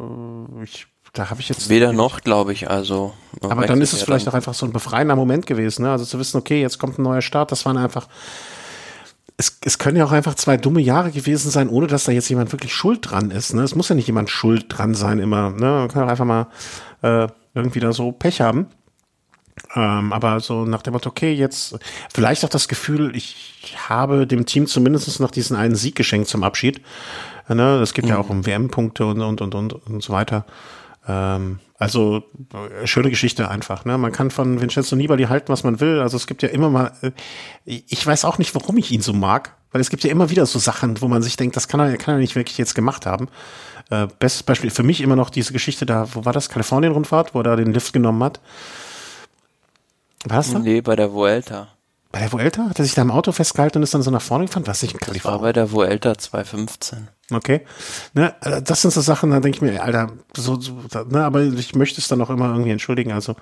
[0.60, 2.70] äh, ich da habe ich jetzt weder noch, glaube ich.
[2.70, 5.92] Also aber dann ist es vielleicht auch einfach so ein befreiender Moment gewesen, ne?
[5.92, 7.52] Also zu wissen, okay, jetzt kommt ein neuer Start.
[7.52, 8.08] Das waren einfach
[9.40, 12.28] es, es können ja auch einfach zwei dumme Jahre gewesen sein, ohne dass da jetzt
[12.28, 13.54] jemand wirklich schuld dran ist.
[13.54, 13.62] Ne?
[13.64, 15.52] Es muss ja nicht jemand schuld dran sein immer.
[15.52, 15.60] Ne?
[15.60, 16.48] Man kann auch einfach mal
[17.04, 18.68] äh, irgendwie da so Pech haben.
[19.76, 21.80] Ähm, aber so nach dem Motto, okay, jetzt
[22.14, 26.44] vielleicht auch das Gefühl, ich habe dem Team zumindest noch diesen einen Sieg geschenkt zum
[26.44, 26.82] Abschied.
[27.48, 27.80] Ne?
[27.82, 28.12] Es geht mhm.
[28.12, 30.46] ja auch um WM-Punkte und, und, und, und, und so weiter.
[31.08, 33.86] Ähm, also äh, schöne Geschichte einfach.
[33.86, 33.98] Ne?
[33.98, 36.02] Man kann von Vincenzo Nibali halten, was man will.
[36.02, 37.12] Also es gibt ja immer mal, äh,
[37.66, 39.56] ich weiß auch nicht, warum ich ihn so mag.
[39.72, 41.96] Weil es gibt ja immer wieder so Sachen, wo man sich denkt, das kann er,
[41.98, 43.30] kann er nicht wirklich jetzt gemacht haben.
[43.92, 46.50] Äh, bestes Beispiel für mich immer noch diese Geschichte da, wo war das?
[46.50, 48.40] Kalifornien-Rundfahrt, wo er da den Lift genommen hat.
[50.26, 50.60] War das da?
[50.60, 51.70] Nee, bei der Vuelta.
[52.12, 52.68] Bei der Vuelta?
[52.70, 54.66] Hat er sich da im Auto festgehalten und ist dann so nach vorne gefahren?
[54.66, 55.38] Was nicht in Kalifornien?
[55.38, 57.08] Das war bei der Vuelta 2015.
[57.32, 57.62] Okay.
[58.14, 60.74] Ne, äh, das sind so Sachen, da denke ich mir, Alter, so, so
[61.10, 63.12] ne, aber ich möchte es dann auch immer irgendwie entschuldigen.
[63.12, 63.36] Also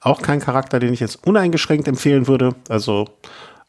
[0.00, 2.54] auch kein Charakter, den ich jetzt uneingeschränkt empfehlen würde.
[2.68, 3.08] Also,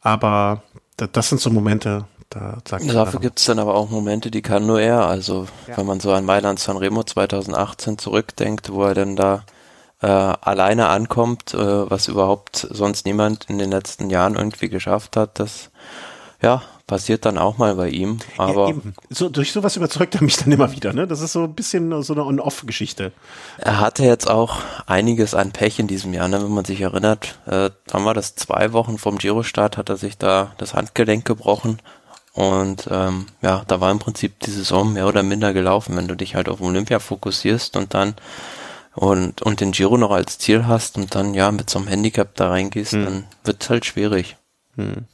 [0.01, 0.61] aber
[0.97, 4.67] das sind so Momente, da sagt Dafür gibt es dann aber auch Momente, die kann
[4.67, 5.07] nur er.
[5.07, 5.77] Also ja.
[5.77, 9.45] wenn man so an Mailand Sanremo 2018 zurückdenkt, wo er dann da
[10.03, 15.39] äh, alleine ankommt, äh, was überhaupt sonst niemand in den letzten Jahren irgendwie geschafft hat,
[15.39, 15.71] das
[16.41, 18.19] ja, passiert dann auch mal bei ihm.
[18.37, 18.75] Aber ja,
[19.09, 20.91] so, durch sowas überzeugt er mich dann immer wieder.
[20.91, 21.07] Ne?
[21.07, 23.13] Das ist so ein bisschen so eine On-Off-Geschichte.
[23.57, 26.43] Er hatte jetzt auch einiges an Pech in diesem Jahr, ne?
[26.43, 27.39] wenn man sich erinnert.
[27.45, 28.35] Äh, wann war das?
[28.35, 31.79] Zwei Wochen vom Giro-Start hat er sich da das Handgelenk gebrochen.
[32.33, 36.15] Und ähm, ja, da war im Prinzip die Saison mehr oder minder gelaufen, wenn du
[36.15, 38.15] dich halt auf Olympia fokussierst und dann
[38.95, 42.35] und, und den Giro noch als Ziel hast und dann ja mit so einem Handicap
[42.35, 43.05] da reingehst, hm.
[43.05, 44.37] dann wird's halt schwierig.
[44.75, 45.05] Hm.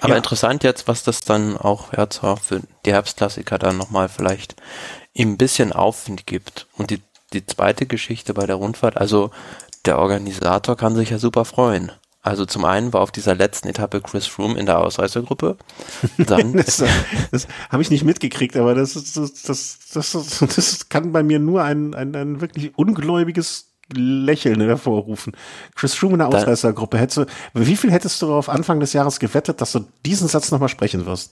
[0.00, 0.16] Aber ja.
[0.16, 4.56] interessant jetzt, was das dann auch ja, zwar für die Herbstklassiker dann nochmal vielleicht
[5.12, 6.66] ihm ein bisschen Aufwind gibt.
[6.76, 7.00] Und die,
[7.32, 9.30] die zweite Geschichte bei der Rundfahrt, also
[9.84, 11.92] der Organisator kann sich ja super freuen.
[12.24, 15.58] Also zum einen war auf dieser letzten Etappe Chris Froome in der Ausreißergruppe.
[16.16, 16.82] Dann das,
[17.30, 21.38] das habe ich nicht mitgekriegt, aber das, ist, das, das, das, das kann bei mir
[21.38, 25.36] nur ein, ein, ein wirklich ungläubiges Lächeln hervorrufen.
[25.74, 26.96] Chris Froome in der Ausreißergruppe.
[26.96, 30.50] Hättest du, wie viel hättest du auf Anfang des Jahres gewettet, dass du diesen Satz
[30.50, 31.30] nochmal sprechen wirst?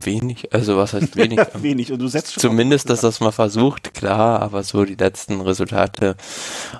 [0.00, 1.40] Wenig, also was heißt wenig?
[1.54, 6.16] wenig und du setzt Zumindest, dass das mal versucht, klar, aber so die letzten Resultate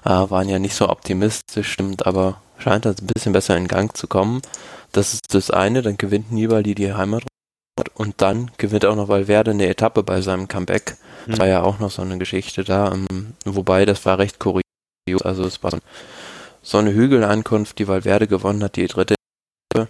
[0.04, 3.96] äh, waren ja nicht so optimistisch, stimmt, aber scheint das ein bisschen besser in Gang
[3.96, 4.42] zu kommen.
[4.92, 7.24] Das ist das eine, dann gewinnt Nibali die Heimat
[7.94, 10.96] und dann gewinnt auch noch Valverde eine Etappe bei seinem Comeback.
[11.26, 14.38] Das war ja auch noch so eine Geschichte da, um, ähm, wobei das war recht
[14.38, 14.62] kurios,
[15.22, 15.78] also es war so,
[16.62, 19.14] so eine Hügelankunft, die Valverde gewonnen hat, die dritte
[19.72, 19.88] Etappe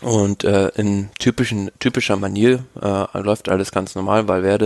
[0.00, 4.64] und äh, in typischen, typischer Manier äh, läuft alles ganz normal, weil Werde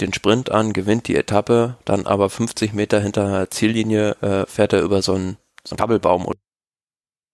[0.00, 4.72] den Sprint an, gewinnt die Etappe, dann aber 50 Meter hinter der Ziellinie äh, fährt
[4.72, 6.36] er über so einen, so einen Kabelbaum und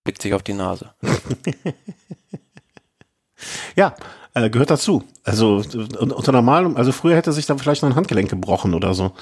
[0.07, 0.95] legt sich auf die Nase.
[3.77, 3.95] ja,
[4.45, 5.05] äh, gehört dazu.
[5.25, 5.63] Also
[5.99, 9.13] unter normalem, also früher hätte sich da vielleicht noch ein Handgelenk gebrochen oder so.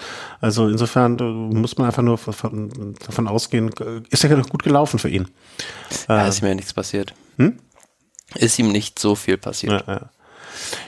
[0.41, 4.99] Also insofern äh, muss man einfach nur von, davon ausgehen, äh, ist ja gut gelaufen
[4.99, 5.29] für ihn.
[6.09, 7.15] Ja, äh, ist mir ja nichts passiert.
[7.39, 7.59] Hm?
[8.35, 9.85] Ist ihm nicht so viel passiert.
[9.87, 10.11] Ja, ja.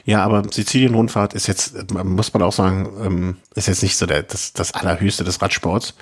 [0.05, 4.23] Ja, aber Sizilien-Rundfahrt ist jetzt, muss man auch sagen, ähm, ist jetzt nicht so der,
[4.23, 5.95] das, das Allerhöchste des Radsports.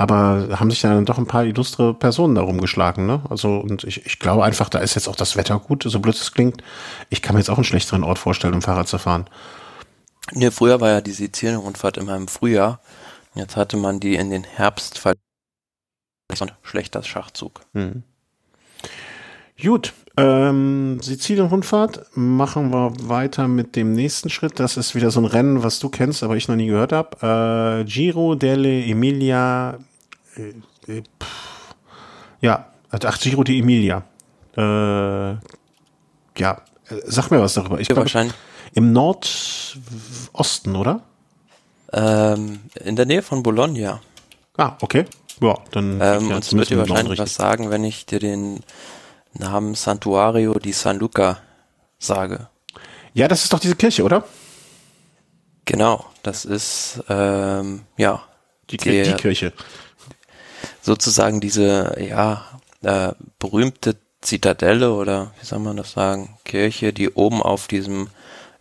[0.00, 3.20] Aber haben sich dann doch ein paar illustre Personen darum geschlagen, ne?
[3.30, 6.14] Also, und ich, ich glaube einfach, da ist jetzt auch das Wetter gut, so blöd
[6.14, 6.62] es klingt.
[7.10, 9.24] Ich kann mir jetzt auch einen schlechteren Ort vorstellen, um Fahrrad zu fahren.
[10.34, 12.80] Ne, früher war ja die Sizilien-Rundfahrt immer im Frühjahr.
[13.34, 17.62] Jetzt hatte man die in den Herbst, ein schlechter Schachzug.
[17.74, 18.04] Hm.
[19.60, 24.60] Gut, ähm, Sizilien-Rundfahrt machen wir weiter mit dem nächsten Schritt.
[24.60, 27.80] Das ist wieder so ein Rennen, was du kennst, aber ich noch nie gehört habe.
[27.82, 29.80] Äh, Giro delle Emilia.
[30.38, 31.02] Äh, äh,
[32.40, 34.04] ja, ach, Giro di Emilia.
[34.56, 35.32] Äh,
[36.38, 36.62] ja,
[37.04, 37.80] sag mir was darüber.
[37.80, 38.34] Ich ja, wahrscheinlich.
[38.74, 41.02] Im Nordosten, oder?
[41.92, 44.00] Ähm, in der Nähe von Bologna.
[44.56, 45.06] Ah, okay.
[45.40, 46.00] Ja, dann.
[46.00, 48.60] Ähm, und es wird dir wahrscheinlich was sagen, wenn ich dir den
[49.32, 51.38] Namen Santuario di San Luca
[51.98, 52.48] sage.
[53.14, 54.24] Ja, das ist doch diese Kirche, oder?
[55.64, 58.22] Genau, das ist ähm, ja
[58.70, 59.52] die, der, die Kirche.
[60.88, 62.42] Sozusagen diese ja
[62.82, 68.08] äh, berühmte Zitadelle oder wie soll man das sagen Kirche, die oben auf diesem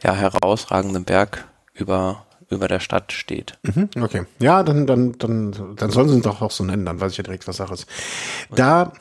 [0.03, 3.57] ja herausragenden Berg über über der Stadt steht.
[3.63, 4.25] Mhm, okay.
[4.39, 7.17] Ja, dann, dann, dann, dann sollen sie ihn doch auch so nennen, dann weiß ich
[7.17, 7.87] ja direkt, was Sache ist.
[8.53, 8.91] Da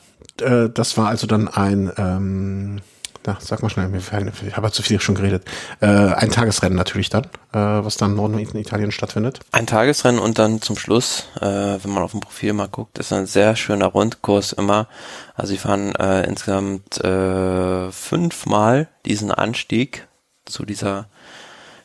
[0.41, 2.81] äh, das war also dann ein, ähm,
[3.27, 5.43] na, sag mal schnell, ich habe zu viel schon geredet.
[5.81, 9.41] Äh, ein Tagesrennen natürlich dann, äh, was dann im Norden in Italien stattfindet.
[9.51, 13.11] Ein Tagesrennen und dann zum Schluss, äh, wenn man auf dem Profil mal guckt, ist
[13.11, 14.87] ein sehr schöner Rundkurs immer.
[15.35, 20.07] Also sie fahren äh, insgesamt äh, fünfmal diesen Anstieg
[20.45, 21.07] zu dieser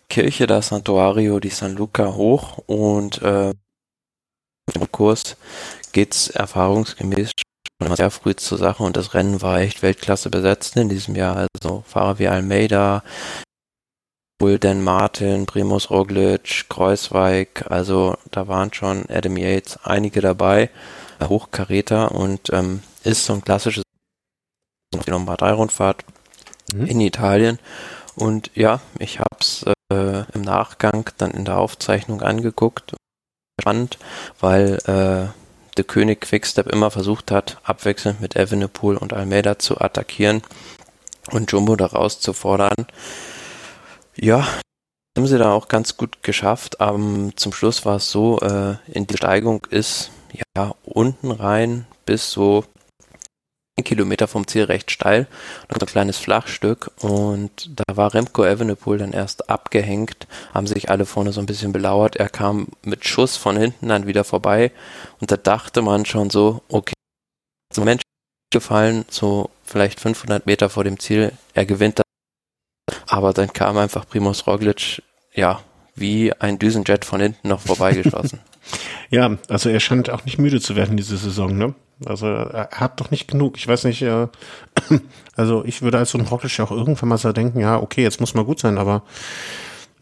[0.09, 3.51] Kirche da Santuario di San Luca hoch und äh,
[4.75, 5.37] im Kurs
[5.93, 7.33] geht's erfahrungsgemäß
[7.87, 11.49] immer sehr früh zur Sache und das Rennen war echt Weltklasse besetzt in diesem Jahr.
[11.55, 13.03] Also Fahrer wie Almeida,
[14.41, 20.69] Dan Martin, Primus Roglic, Kreuzweig, also da waren schon Adam Yates einige dabei,
[21.23, 23.85] Hochkaräter und ähm, ist so ein klassisches
[25.07, 26.05] Nummer 3 Rundfahrt.
[26.73, 26.87] mhm.
[26.87, 27.59] in Italien.
[28.15, 32.95] Und ja, ich habe es äh, im Nachgang dann in der Aufzeichnung angeguckt.
[33.61, 33.99] Spannend,
[34.41, 35.42] weil äh,
[35.77, 40.43] der König Quickstep immer versucht hat, abwechselnd mit Evenepoel und Almeida zu attackieren
[41.31, 42.87] und Jumbo da rauszufordern.
[44.17, 44.47] Ja,
[45.17, 46.81] haben sie da auch ganz gut geschafft.
[46.81, 46.99] Aber
[47.37, 50.11] zum Schluss war es so, äh, in die Steigung ist
[50.57, 52.65] ja unten rein bis so
[53.85, 55.27] Kilometer vom Ziel recht steil,
[55.71, 61.07] noch ein kleines Flachstück und da war Remco Evenepoel dann erst abgehängt, haben sich alle
[61.07, 62.17] vorne so ein bisschen belauert.
[62.17, 64.73] Er kam mit Schuss von hinten dann wieder vorbei
[65.21, 66.95] und da dachte man schon so, okay,
[67.73, 68.03] zum Mensch
[68.53, 72.05] gefallen, so vielleicht 500 Meter vor dem Ziel, er gewinnt das.
[73.07, 75.03] Aber dann kam einfach Primoz Roglic,
[75.35, 75.63] ja,
[75.95, 78.41] wie ein Düsenjet von hinten noch vorbeigeschossen.
[79.11, 81.75] ja, also er scheint auch nicht müde zu werden diese Saison, ne?
[82.05, 83.57] Also er hat doch nicht genug.
[83.57, 84.29] Ich weiß nicht, äh,
[85.37, 88.21] also ich würde als so ein Roglic auch irgendwann mal so denken, ja, okay, jetzt
[88.21, 89.03] muss mal gut sein, aber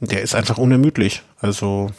[0.01, 1.23] der ist einfach unermüdlich.
[1.41, 1.91] Also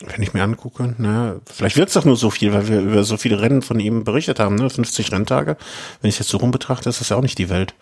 [0.00, 3.04] wenn ich mir angucke, ne, vielleicht wird es doch nur so viel, weil wir über
[3.04, 4.68] so viele Rennen von ihm berichtet haben, ne?
[4.68, 5.56] 50 Renntage.
[6.00, 7.74] Wenn ich jetzt so rum betrachte, ist das ja auch nicht die Welt.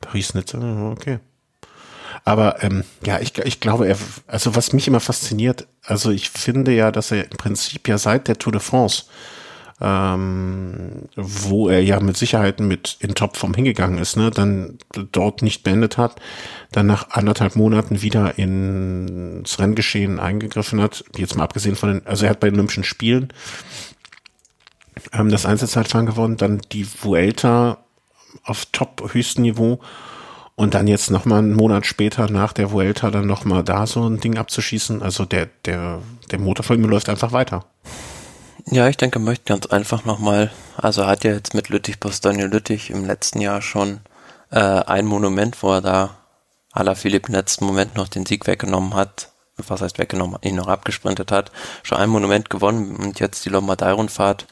[0.00, 1.18] Paris-Nizza, okay.
[2.24, 6.72] Aber ähm, ja, ich, ich glaube, er, also was mich immer fasziniert, also ich finde
[6.72, 9.04] ja, dass er im Prinzip ja seit der Tour de France
[9.80, 14.78] ähm, wo er ja mit Sicherheit mit in Topform hingegangen ist, ne, dann
[15.12, 16.20] dort nicht beendet hat,
[16.70, 22.26] dann nach anderthalb Monaten wieder ins Renngeschehen eingegriffen hat, jetzt mal abgesehen von den, also
[22.26, 23.32] er hat bei den Olympischen Spielen
[25.14, 27.78] ähm, das Einzelzeitfahren gewonnen, dann die Vuelta
[28.44, 29.80] auf top höchstem Niveau
[30.60, 33.86] und dann jetzt noch mal einen Monat später nach der Vuelta dann noch mal da
[33.86, 37.64] so ein Ding abzuschießen, also der der der Motor von ihm läuft einfach weiter.
[38.66, 41.98] Ja, ich denke, er möchte ganz einfach nochmal, also er hat ja jetzt mit Lüttich
[41.98, 44.00] Bastogne Lüttich im letzten Jahr schon
[44.50, 46.10] äh, ein Monument, wo er da
[46.72, 50.68] Ala Philipp im letzten Moment noch den Sieg weggenommen hat, was heißt weggenommen, ihn noch
[50.68, 54.46] abgesprintet hat, schon ein Monument gewonnen und jetzt die Lombardei-Rundfahrt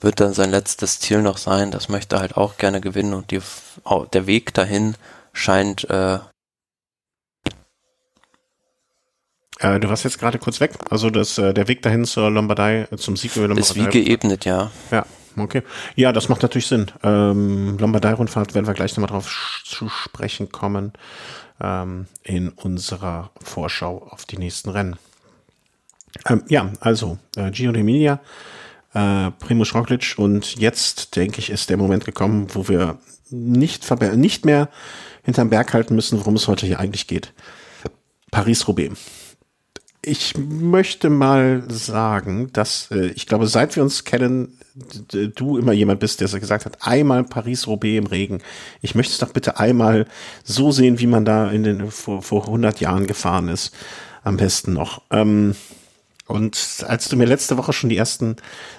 [0.00, 1.72] wird dann sein letztes Ziel noch sein.
[1.72, 3.40] Das möchte er halt auch gerne gewinnen und die,
[4.12, 4.94] der Weg dahin
[5.40, 6.18] scheint äh,
[9.60, 10.72] Äh, du warst jetzt gerade kurz weg.
[10.88, 13.60] Also das, äh, der Weg dahin zur Lombardei, äh, zum Sieg über Lombardei.
[13.60, 14.70] Ist wie geebnet, ja.
[14.90, 15.04] Ja,
[15.36, 15.62] okay.
[15.96, 16.90] Ja, das macht natürlich Sinn.
[17.02, 20.94] Ähm, Lombardei-Rundfahrt werden wir gleich nochmal drauf zu sprechen kommen
[21.60, 24.96] ähm, in unserer Vorschau auf die nächsten Rennen.
[26.26, 28.18] Ähm, ja, also äh, Giro d'Emilia,
[28.94, 32.98] äh, Primoz Roglic und jetzt denke ich ist der Moment gekommen, wo wir
[33.28, 34.70] nicht, nicht mehr
[35.22, 37.32] hinterm Berg halten müssen, worum es heute hier eigentlich geht.
[38.30, 38.96] Paris-Roubaix
[40.02, 44.56] ich möchte mal sagen, dass äh, ich glaube, seit wir uns kennen,
[45.34, 48.40] du immer jemand bist, der gesagt hat, einmal Paris-Roubaix im Regen.
[48.80, 50.06] Ich möchte es doch bitte einmal
[50.44, 53.74] so sehen, wie man da in den vor, vor 100 Jahren gefahren ist.
[54.22, 55.02] Am besten noch.
[55.10, 55.54] Ähm,
[56.30, 58.36] und als du mir letzte Woche schon die ersten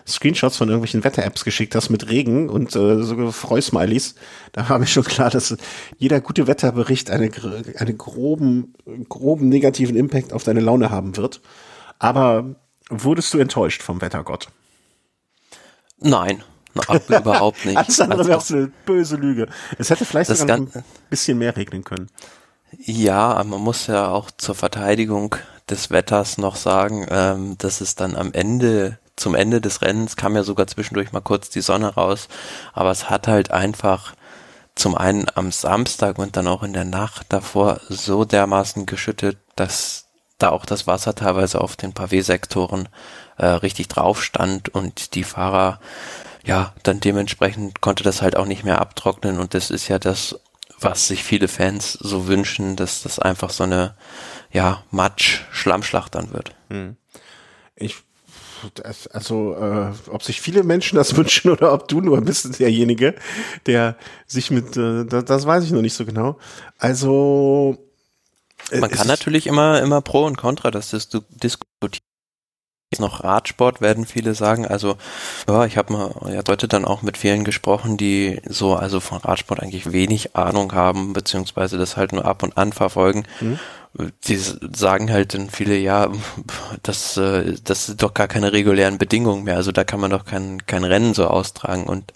[0.07, 4.15] Screenshots von irgendwelchen Wetter-Apps geschickt hast mit Regen und äh, so Freusmileys,
[4.53, 5.57] da war mir schon klar, dass
[5.97, 7.29] jeder gute Wetterbericht eine,
[7.77, 8.73] einen groben,
[9.09, 11.41] groben negativen Impact auf deine Laune haben wird.
[11.99, 12.55] Aber
[12.89, 14.47] wurdest du enttäuscht vom Wettergott?
[15.99, 16.43] Nein,
[17.09, 17.77] überhaupt nicht.
[17.77, 19.47] Alles andere wäre auch so eine böse Lüge.
[19.77, 20.71] Es hätte vielleicht sogar ein
[21.09, 22.09] bisschen mehr regnen können.
[22.77, 25.35] Ja, man muss ja auch zur Verteidigung
[25.69, 30.35] des Wetters noch sagen, ähm, dass es dann am Ende, zum Ende des Rennens kam
[30.35, 32.27] ja sogar zwischendurch mal kurz die Sonne raus,
[32.73, 34.13] aber es hat halt einfach
[34.75, 40.05] zum einen am Samstag und dann auch in der Nacht davor so dermaßen geschüttet, dass
[40.37, 42.87] da auch das Wasser teilweise auf den Pavé-Sektoren
[43.37, 45.79] äh, richtig drauf stand und die Fahrer
[46.43, 49.39] ja dann dementsprechend konnte das halt auch nicht mehr abtrocknen.
[49.39, 50.39] Und das ist ja das
[50.81, 53.95] was sich viele Fans so wünschen, dass das einfach so eine
[54.51, 56.55] ja Matsch Schlammschlacht dann wird.
[56.69, 56.97] Hm.
[57.75, 57.97] Ich
[59.11, 63.15] also äh, ob sich viele Menschen das wünschen oder ob du nur bist derjenige,
[63.65, 63.95] der
[64.27, 66.37] sich mit äh, das, das weiß ich noch nicht so genau.
[66.77, 67.77] Also
[68.71, 72.10] äh, man kann natürlich immer immer Pro und Contra das diskutieren
[72.99, 74.67] noch Radsport, werden viele sagen.
[74.67, 74.97] Also,
[75.47, 79.19] ja, ich habe mal ja, heute dann auch mit vielen gesprochen, die so also von
[79.19, 83.25] Radsport eigentlich wenig Ahnung haben, beziehungsweise das halt nur ab und an verfolgen.
[83.39, 83.59] Mhm.
[84.25, 86.11] Die sagen halt dann viele, ja,
[86.83, 89.57] das, äh, das sind doch gar keine regulären Bedingungen mehr.
[89.57, 91.85] Also da kann man doch kein, kein Rennen so austragen.
[91.85, 92.13] Und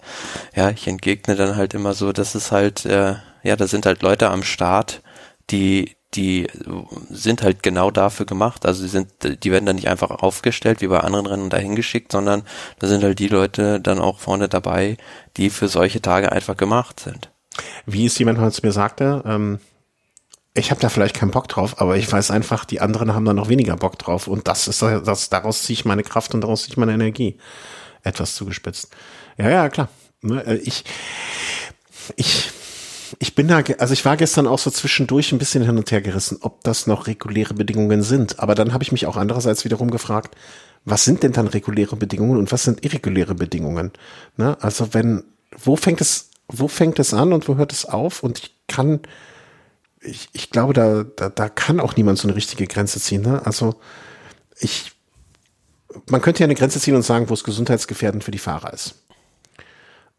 [0.54, 4.02] ja, ich entgegne dann halt immer so, dass es halt, äh, ja, da sind halt
[4.02, 5.02] Leute am Start,
[5.50, 6.46] die die
[7.10, 8.66] sind halt genau dafür gemacht.
[8.66, 12.12] Also die sind, die werden dann nicht einfach aufgestellt wie bei anderen Rennen dahin geschickt,
[12.12, 12.42] sondern
[12.78, 14.96] da sind halt die Leute dann auch vorne dabei,
[15.36, 17.30] die für solche Tage einfach gemacht sind.
[17.84, 19.60] Wie es jemand zu mir sagte, ähm,
[20.54, 23.34] ich habe da vielleicht keinen Bock drauf, aber ich weiß einfach, die anderen haben da
[23.34, 24.26] noch weniger Bock drauf.
[24.26, 27.38] Und das ist das, daraus ziehe ich meine Kraft und daraus ziehe ich meine Energie.
[28.02, 28.94] Etwas zugespitzt.
[29.36, 29.88] Ja, ja, klar.
[30.22, 30.84] Ne, äh, ich,
[32.16, 32.50] ich,
[33.18, 36.00] ich bin da, also ich war gestern auch so zwischendurch ein bisschen hin und her
[36.00, 38.38] gerissen, ob das noch reguläre Bedingungen sind.
[38.40, 40.36] Aber dann habe ich mich auch andererseits wiederum gefragt,
[40.84, 43.92] was sind denn dann reguläre Bedingungen und was sind irreguläre Bedingungen?
[44.36, 44.56] Ne?
[44.60, 48.22] Also wenn, wo fängt es, wo fängt es an und wo hört es auf?
[48.22, 49.00] Und ich kann,
[50.00, 53.22] ich, ich glaube, da, da, da kann auch niemand so eine richtige Grenze ziehen.
[53.22, 53.44] Ne?
[53.44, 53.74] Also
[54.58, 54.92] ich,
[56.08, 58.94] man könnte ja eine Grenze ziehen und sagen, wo es gesundheitsgefährdend für die Fahrer ist.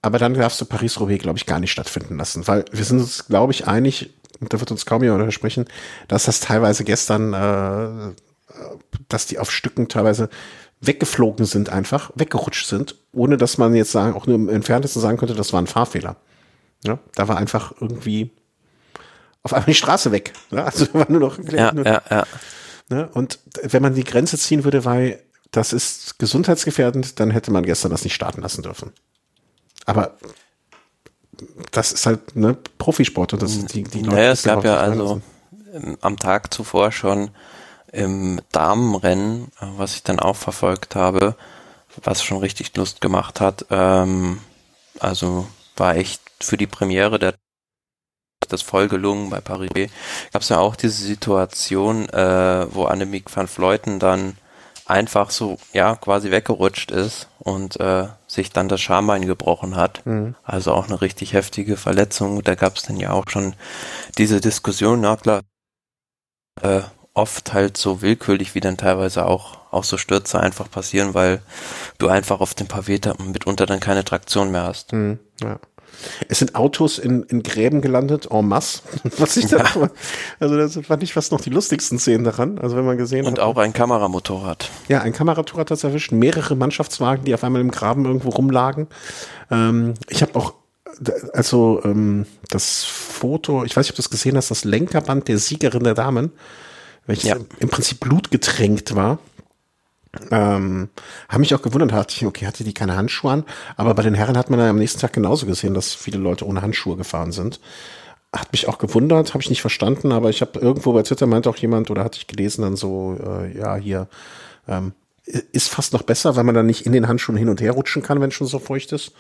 [0.02, 3.28] Aber dann darfst du Paris-Roubaix, glaube ich, gar nicht stattfinden lassen, weil wir sind uns,
[3.28, 5.66] glaube ich, einig, und da wird uns kaum jemand widersprechen,
[6.08, 8.14] dass das teilweise gestern, äh,
[9.10, 10.30] dass die auf Stücken teilweise
[10.80, 15.18] weggeflogen sind, einfach weggerutscht sind, ohne dass man jetzt sagen, auch nur im Entferntesten sagen
[15.18, 16.18] könnte, das war ein Fahrfehler.
[16.86, 18.32] Ja, da war einfach irgendwie
[19.42, 20.34] auf einmal die Straße weg.
[20.52, 21.40] Ja, also war nur noch.
[21.52, 22.24] Ja, nur, ja, ja.
[22.90, 23.10] Ne?
[23.14, 27.92] Und wenn man die Grenze ziehen würde, weil das ist gesundheitsgefährdend, dann hätte man gestern
[27.92, 28.92] das nicht starten lassen dürfen.
[29.88, 30.16] Aber
[31.72, 34.16] das ist halt ne Profisport und das ist die, die Leute.
[34.16, 35.22] Naja, es gab ja also
[36.02, 37.32] am Tag zuvor schon
[37.92, 41.36] im Damenrennen, äh, was ich dann auch verfolgt habe,
[42.04, 43.66] was schon richtig Lust gemacht hat.
[43.70, 44.40] Ähm,
[45.00, 47.34] also war echt für die Premiere der
[48.50, 49.92] das voll gelungen bei Paris.
[50.32, 54.38] Gab es ja auch diese Situation, äh, wo Annemiek van Vleuten dann
[54.88, 60.06] einfach so, ja, quasi weggerutscht ist und äh, sich dann das Schambein gebrochen hat.
[60.06, 60.36] Mhm.
[60.44, 62.42] Also auch eine richtig heftige Verletzung.
[62.44, 63.54] Da gab es dann ja auch schon
[64.18, 65.42] diese Diskussion, na klar,
[66.62, 66.82] äh,
[67.14, 71.42] oft halt so willkürlich, wie dann teilweise auch, auch so Stürze einfach passieren, weil
[71.98, 74.94] du einfach auf dem Pavé mitunter dann keine Traktion mehr hast.
[74.94, 75.60] Mhm, ja.
[76.28, 78.82] Es sind Autos in, in Gräben gelandet, en masse.
[79.18, 79.90] Was ich da, ja.
[80.40, 82.60] also das fand ich fast noch die lustigsten Szenen daran.
[82.60, 83.40] Also wenn man gesehen Und hat.
[83.40, 84.70] Und auch ein Kameramotorrad.
[84.88, 86.12] Ja, ein Kameramotorrad hat das erwischt.
[86.12, 88.88] Mehrere Mannschaftswagen, die auf einmal im Graben irgendwo rumlagen.
[89.52, 90.54] Ähm, ich habe auch
[91.34, 95.38] also ähm, das Foto, ich weiß nicht, ob du das gesehen hast, das Lenkerband der
[95.38, 96.32] Siegerin der Damen,
[97.06, 97.38] welches ja.
[97.60, 99.20] im Prinzip blutgetränkt war.
[100.32, 100.90] Ähm,
[101.30, 103.44] haben mich auch gewundert, hatte ich, okay, hatte die keine Handschuhe an,
[103.76, 106.46] aber bei den Herren hat man ja am nächsten Tag genauso gesehen, dass viele Leute
[106.46, 107.60] ohne Handschuhe gefahren sind.
[108.34, 111.50] Hat mich auch gewundert, habe ich nicht verstanden, aber ich habe irgendwo bei Twitter meinte
[111.50, 114.08] auch jemand oder hatte ich gelesen dann so, äh, ja, hier
[114.68, 114.94] ähm,
[115.26, 118.02] ist fast noch besser, weil man dann nicht in den Handschuhen hin und her rutschen
[118.02, 119.12] kann, wenn es schon so feucht ist.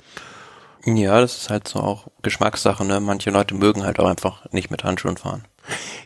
[0.85, 3.01] Ja, das ist halt so auch Geschmackssache, ne?
[3.01, 5.43] Manche Leute mögen halt auch einfach nicht mit Handschuhen fahren.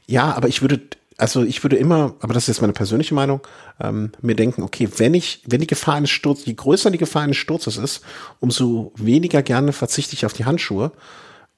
[0.07, 0.81] Ja, aber ich würde
[1.21, 3.41] also ich würde immer, aber das ist jetzt meine persönliche Meinung,
[3.79, 7.21] ähm, mir denken, okay, wenn ich, wenn die Gefahr eines Sturzes, je größer die Gefahr
[7.21, 8.01] eines Sturzes ist,
[8.39, 10.91] umso weniger gerne verzichte ich auf die Handschuhe.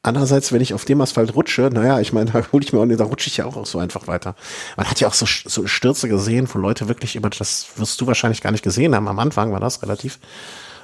[0.01, 2.85] Andererseits, wenn ich auf dem Asphalt rutsche, naja, ich meine, da hole ich mir auch,
[2.85, 4.35] da rutsche ich ja auch so einfach weiter.
[4.75, 8.07] Man hat ja auch so, so Stürze gesehen, wo Leute wirklich über, das wirst du
[8.07, 10.19] wahrscheinlich gar nicht gesehen haben, am Anfang war das relativ,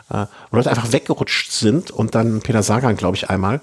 [0.10, 3.60] äh, wo Leute einfach weggerutscht sind und dann Peter Sagan, glaube ich, einmal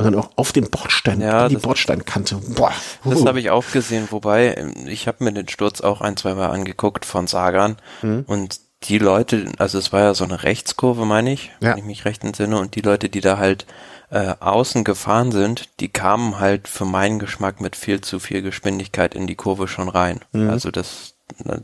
[0.00, 2.36] und dann auch auf den Bordstein, ja, die Bordsteinkante.
[2.36, 2.72] Boah.
[3.04, 6.34] Das habe ich auch gesehen, wobei ähm, ich habe mir den Sturz auch ein, zwei
[6.34, 8.24] Mal angeguckt von Sagan mhm.
[8.26, 11.72] und die Leute, also es war ja so eine Rechtskurve, meine ich, ja.
[11.72, 13.66] wenn ich mich recht entsinne, und die Leute, die da halt
[14.10, 19.14] äh, außen gefahren sind, die kamen halt für meinen Geschmack mit viel zu viel Geschwindigkeit
[19.14, 20.20] in die Kurve schon rein.
[20.32, 20.48] Mhm.
[20.48, 21.09] Also das,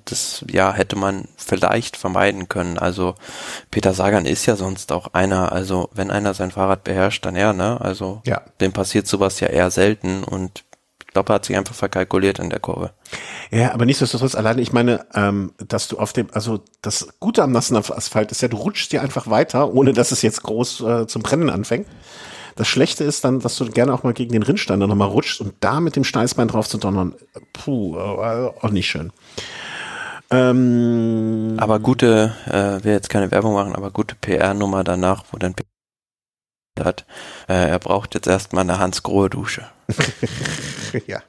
[0.04, 2.78] das ja hätte man vielleicht vermeiden können.
[2.78, 3.14] Also
[3.70, 7.52] Peter Sagan ist ja sonst auch einer, also wenn einer sein Fahrrad beherrscht, dann er,
[7.52, 7.80] ne?
[7.80, 8.42] Also ja.
[8.60, 10.64] dem passiert sowas ja eher selten und
[11.06, 12.90] ich glaube, er hat sich einfach verkalkuliert in der Kurve.
[13.50, 17.52] Ja, aber nichtsdestotrotz alleine, ich meine, ähm, dass du auf dem, also das Gute am
[17.52, 21.06] nassen Asphalt ist ja, du rutschst dir einfach weiter, ohne dass es jetzt groß äh,
[21.06, 21.86] zum Brennen anfängt.
[22.56, 25.40] Das Schlechte ist dann, dass du gerne auch mal gegen den Rindstein dann nochmal rutschst
[25.42, 27.14] und da mit dem Steißbein drauf zu donnern,
[27.52, 29.12] puh, äh, auch nicht schön.
[30.30, 35.54] Ähm, aber gute, äh, will jetzt keine Werbung machen, aber gute PR-Nummer danach, wo dann
[36.80, 37.06] hat,
[37.48, 39.66] äh, er braucht jetzt erstmal eine Hans-Grohe-Dusche.
[41.06, 41.22] ja,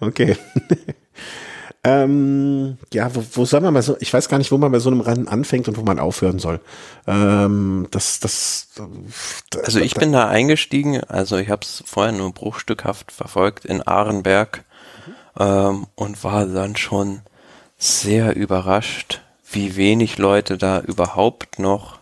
[0.00, 0.36] okay.
[1.84, 4.78] Ähm, ja, wo, wo soll man mal so, ich weiß gar nicht, wo man bei
[4.78, 6.60] so einem Rennen anfängt und wo man aufhören soll.
[7.06, 8.68] Ähm, das, das,
[9.50, 13.66] das also ich da, bin da eingestiegen, also ich habe es vorher nur bruchstückhaft verfolgt
[13.66, 14.64] in Ahrenberg
[15.06, 15.42] mhm.
[15.42, 17.20] ähm, und war dann schon
[17.76, 19.20] sehr überrascht,
[19.50, 21.98] wie wenig Leute da überhaupt noch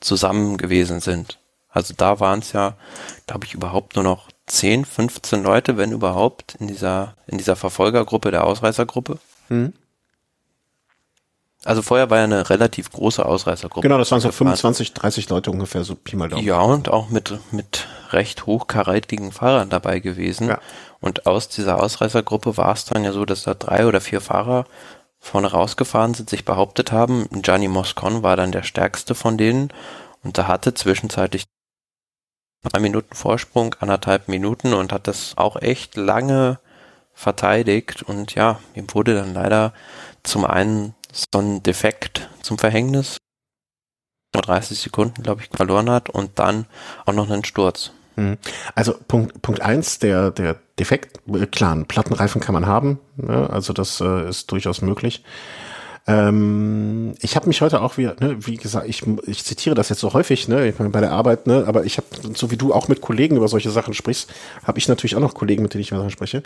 [0.00, 1.38] zusammen gewesen sind.
[1.70, 2.74] Also da waren es ja,
[3.26, 8.30] glaube ich, überhaupt nur noch 10, 15 Leute, wenn überhaupt, in dieser, in dieser Verfolgergruppe,
[8.30, 9.18] der Ausreißergruppe.
[9.48, 9.72] Mhm.
[11.64, 13.82] Also vorher war ja eine relativ große Ausreißergruppe.
[13.82, 16.44] Genau, das waren so 25, 30 Leute ungefähr, so Pi mal Daumen.
[16.44, 20.48] Ja, und auch mit, mit recht hochkarätigen Fahrern dabei gewesen.
[20.48, 20.60] Ja.
[21.00, 24.66] Und aus dieser Ausreißergruppe war es dann ja so, dass da drei oder vier Fahrer
[25.18, 27.26] vorne rausgefahren sind, sich behauptet haben.
[27.42, 29.72] Gianni Moscon war dann der stärkste von denen
[30.22, 31.46] und da hatte zwischenzeitlich
[32.68, 36.58] drei Minuten Vorsprung, anderthalb Minuten und hat das auch echt lange
[37.14, 39.72] verteidigt und ja, ihm wurde dann leider
[40.22, 43.16] zum einen so ein Defekt zum Verhängnis,
[44.32, 46.66] 30 Sekunden, glaube ich, verloren hat und dann
[47.06, 47.92] auch noch einen Sturz.
[48.16, 48.38] Mhm.
[48.74, 53.48] Also Punkt Punkt eins, der der Defekt, äh, klar, einen Plattenreifen kann man haben, ne?
[53.50, 55.24] also das äh, ist durchaus möglich.
[56.06, 60.00] Ähm, ich habe mich heute auch wieder, ne, wie gesagt, ich, ich zitiere das jetzt
[60.00, 63.00] so häufig, ne, bei der Arbeit, ne, aber ich habe, so wie du auch mit
[63.00, 64.32] Kollegen über solche Sachen sprichst,
[64.64, 66.42] habe ich natürlich auch noch Kollegen, mit denen ich über Sachen spreche.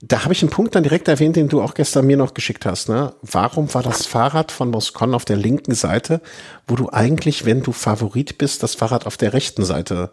[0.00, 2.64] Da habe ich einen Punkt dann direkt erwähnt, den du auch gestern mir noch geschickt
[2.64, 2.88] hast.
[2.88, 3.12] Ne?
[3.22, 6.20] Warum war das Fahrrad von Moscon auf der linken Seite,
[6.68, 10.10] wo du eigentlich, wenn du Favorit bist, das Fahrrad auf der rechten Seite,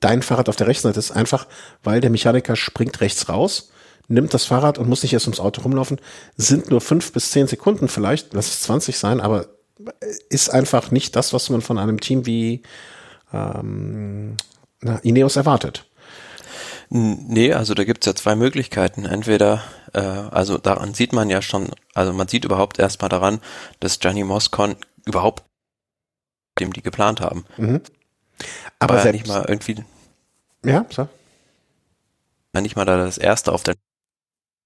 [0.00, 1.46] dein Fahrrad auf der rechten Seite ist, einfach
[1.84, 3.70] weil der Mechaniker springt rechts raus,
[4.10, 6.00] nimmt das Fahrrad und muss nicht erst ums Auto rumlaufen.
[6.36, 9.46] Sind nur fünf bis zehn Sekunden vielleicht, lass es 20 sein, aber
[10.28, 12.62] ist einfach nicht das, was man von einem Team wie
[13.32, 14.36] ähm,
[14.80, 15.86] na, Ineos erwartet.
[16.90, 19.04] Nee, also da gibt's ja zwei Möglichkeiten.
[19.06, 23.40] Entweder, äh, also daran sieht man ja schon, also man sieht überhaupt erstmal daran,
[23.78, 24.74] dass Gianni Moscon
[25.06, 25.44] überhaupt
[26.58, 27.44] dem die geplant haben.
[27.56, 27.80] Mhm.
[28.80, 29.84] Aber War ja nicht mal irgendwie.
[30.64, 31.08] Ja, so.
[32.60, 33.76] Nicht mal da das erste auf der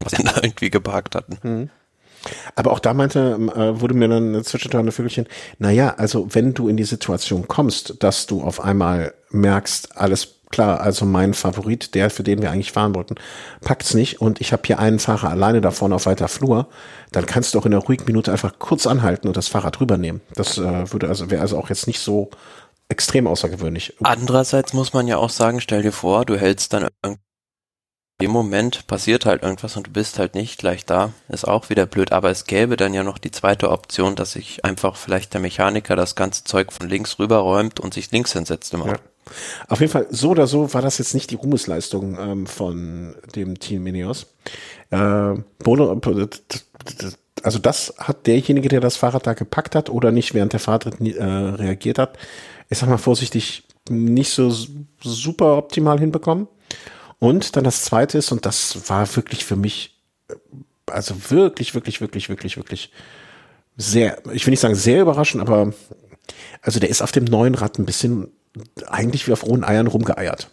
[0.01, 1.39] was sie da irgendwie geparkt hatten.
[1.43, 1.71] Mhm.
[2.55, 5.27] Aber auch da meinte, äh, wurde mir dann zwischendurch eine Vögelchen,
[5.59, 10.81] naja, also wenn du in die Situation kommst, dass du auf einmal merkst, alles klar,
[10.81, 13.17] also mein Favorit, der, für den wir eigentlich fahren wollten,
[13.61, 16.69] packt's nicht und ich habe hier einen Fahrer alleine da vorne auf weiter Flur,
[17.13, 20.21] dann kannst du auch in der ruhigen Minute einfach kurz anhalten und das Fahrrad rübernehmen.
[20.35, 22.31] Das äh, würde also, wäre also auch jetzt nicht so
[22.89, 23.95] extrem außergewöhnlich.
[24.03, 27.23] Andererseits muss man ja auch sagen, stell dir vor, du hältst dann irgendwie
[28.21, 31.87] dem Moment passiert halt irgendwas und du bist halt nicht gleich da, ist auch wieder
[31.87, 32.13] blöd.
[32.13, 35.97] Aber es gäbe dann ja noch die zweite Option, dass sich einfach vielleicht der Mechaniker
[35.97, 38.93] das ganze Zeug von links rüberräumt und sich links hinsetzt im Auto.
[38.93, 38.99] Ja.
[39.69, 43.59] Auf jeden Fall, so oder so war das jetzt nicht die Ruhmesleistung ähm, von dem
[43.59, 44.27] Team Minios.
[44.91, 46.01] Äh, Bono,
[47.43, 50.87] also das hat derjenige, der das Fahrrad da gepackt hat oder nicht während der Fahrt
[51.01, 52.19] äh, reagiert hat,
[52.69, 54.55] ich sag mal vorsichtig, nicht so
[55.03, 56.49] super optimal hinbekommen.
[57.25, 59.99] Und dann das zweite ist, und das war wirklich für mich,
[60.85, 62.93] also wirklich, wirklich, wirklich, wirklich, wirklich
[63.79, 65.73] sehr, ich will nicht sagen sehr überraschend, aber
[66.61, 68.29] also der ist auf dem neuen Rad ein bisschen
[68.89, 70.51] eigentlich wie auf rohen Eiern rumgeeiert.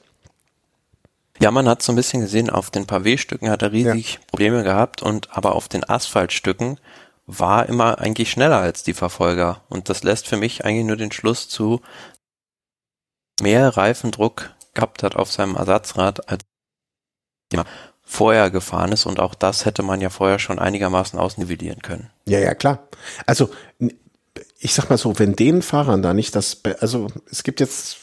[1.42, 4.20] Ja, man hat so ein bisschen gesehen, auf den Pavé-Stücken hat er riesig ja.
[4.28, 6.80] Probleme gehabt und aber auf den Asphaltstücken
[7.28, 9.62] war immer eigentlich schneller als die Verfolger.
[9.68, 11.82] Und das lässt für mich eigentlich nur den Schluss zu,
[13.42, 16.46] mehr Reifendruck gehabt hat auf seinem Ersatzrad, als
[18.04, 22.10] vorher gefahren ist und auch das hätte man ja vorher schon einigermaßen ausnivellieren können.
[22.26, 22.88] Ja, ja, klar.
[23.26, 23.50] Also
[24.60, 27.98] ich sag mal so, wenn den Fahrern da nicht das, also es gibt jetzt,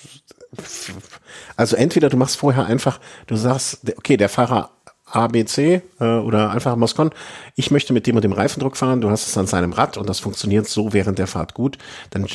[1.56, 4.70] also entweder du machst vorher einfach, du sagst, okay, der Fahrer
[5.10, 7.10] ABC äh, oder einfach Moscon,
[7.54, 10.08] ich möchte mit dem und dem Reifendruck fahren, du hast es an seinem Rad und
[10.08, 11.78] das funktioniert so während der Fahrt gut,
[12.10, 12.26] dann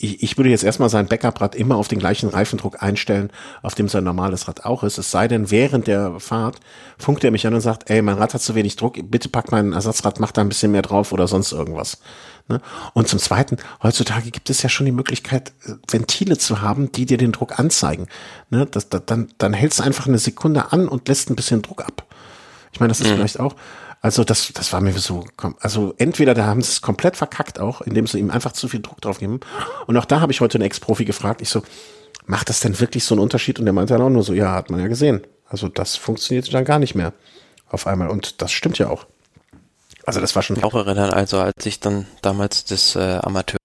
[0.00, 3.30] ich, ich würde jetzt erstmal sein Backup-Rad immer auf den gleichen Reifendruck einstellen,
[3.62, 4.96] auf dem sein normales Rad auch ist.
[4.96, 6.58] Es sei denn, während der Fahrt
[6.98, 9.52] funkt er mich an und sagt, ey, mein Rad hat zu wenig Druck, bitte pack
[9.52, 11.98] mein Ersatzrad, mach da ein bisschen mehr drauf oder sonst irgendwas.
[12.48, 12.60] Ne?
[12.94, 17.04] Und zum Zweiten, heutzutage gibt es ja schon die Möglichkeit, äh, Ventile zu haben, die
[17.04, 18.06] dir den Druck anzeigen.
[18.48, 18.66] Ne?
[18.66, 21.82] Das, das, dann, dann hältst du einfach eine Sekunde an und lässt ein bisschen Druck
[21.82, 22.06] ab.
[22.72, 23.16] Ich meine, das ist mhm.
[23.16, 23.54] vielleicht auch,
[24.00, 25.26] also das, das war mir so,
[25.60, 28.80] also entweder da haben sie es komplett verkackt auch, indem sie ihm einfach zu viel
[28.80, 29.40] Druck drauf geben.
[29.86, 31.62] Und auch da habe ich heute einen Ex-Profi gefragt, ich so,
[32.24, 33.58] macht das denn wirklich so einen Unterschied?
[33.58, 35.26] Und der meinte dann auch nur so, ja, hat man ja gesehen.
[35.46, 37.12] Also das funktioniert dann gar nicht mehr
[37.68, 38.08] auf einmal.
[38.08, 39.06] Und das stimmt ja auch.
[40.06, 40.56] Also das war schon.
[40.56, 43.58] Ich auch erinnern, also als ich dann damals das äh, Amateur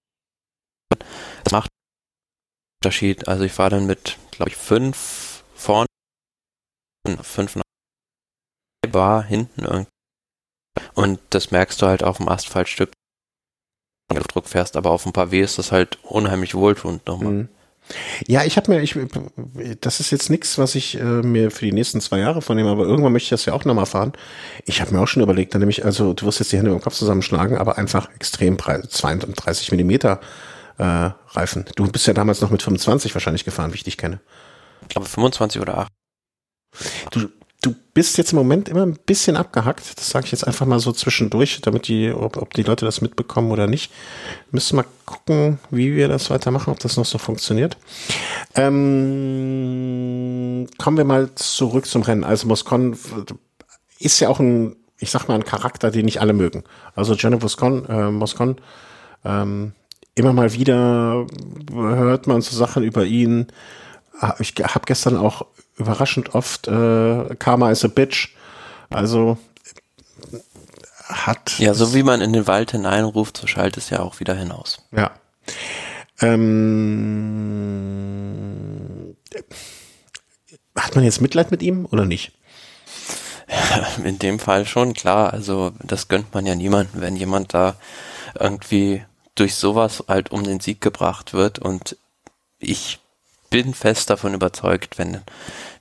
[1.44, 1.70] das macht
[2.82, 3.26] Unterschied.
[3.26, 5.86] Also ich war dann mit, glaube ich, fünf vorne,
[7.22, 7.62] fünf nach
[8.92, 9.95] war hinten irgendwie
[10.94, 12.90] und das merkst du halt auf dem Asphaltstück,
[14.08, 17.32] wenn du Druck fährst, aber auf ein paar W ist das halt unheimlich wohltuend nochmal.
[17.32, 17.48] Mhm.
[18.26, 18.98] Ja, ich habe mir, ich,
[19.80, 22.84] das ist jetzt nichts, was ich äh, mir für die nächsten zwei Jahre vornehme, aber
[22.84, 24.12] irgendwann möchte ich das ja auch nochmal fahren.
[24.64, 26.80] Ich habe mir auch schon überlegt, dann nämlich, also du wirst jetzt die Hände im
[26.80, 30.20] Kopf zusammenschlagen, aber einfach extrem breit, 32 Millimeter
[30.78, 31.64] äh, Reifen.
[31.76, 34.20] Du bist ja damals noch mit 25 wahrscheinlich gefahren, wie ich dich kenne.
[34.82, 35.92] Ich glaube 25 oder 8.
[37.12, 37.28] Du,
[37.62, 39.98] du bist jetzt im Moment immer ein bisschen abgehackt.
[39.98, 43.00] Das sage ich jetzt einfach mal so zwischendurch, damit die, ob, ob die Leute das
[43.00, 43.90] mitbekommen oder nicht.
[44.50, 47.76] Müssen mal gucken, wie wir das weitermachen, ob das noch so funktioniert.
[48.54, 49.86] Ähm
[50.78, 52.24] kommen wir mal zurück zum Rennen.
[52.24, 52.96] Also Moscon
[53.98, 56.64] ist ja auch ein, ich sag mal, ein Charakter, den nicht alle mögen.
[56.94, 58.56] Also Jenny Moscon, äh, Moscon
[59.24, 59.72] ähm,
[60.14, 61.26] immer mal wieder
[61.72, 63.48] hört man so Sachen über ihn.
[64.18, 65.46] Ah, ich habe gestern auch
[65.76, 68.34] überraschend oft äh, Karma is a Bitch.
[68.90, 69.38] Also
[71.08, 71.58] hat.
[71.58, 74.82] Ja, so wie man in den Wald hineinruft, so schallt es ja auch wieder hinaus.
[74.92, 75.12] Ja.
[76.20, 76.76] Ähm,
[80.74, 82.32] hat man jetzt Mitleid mit ihm oder nicht?
[84.04, 85.32] In dem Fall schon, klar.
[85.32, 87.76] Also das gönnt man ja niemandem, wenn jemand da
[88.38, 89.04] irgendwie
[89.34, 91.58] durch sowas halt um den Sieg gebracht wird.
[91.58, 91.96] Und
[92.58, 92.98] ich
[93.50, 95.22] bin fest davon überzeugt, wenn,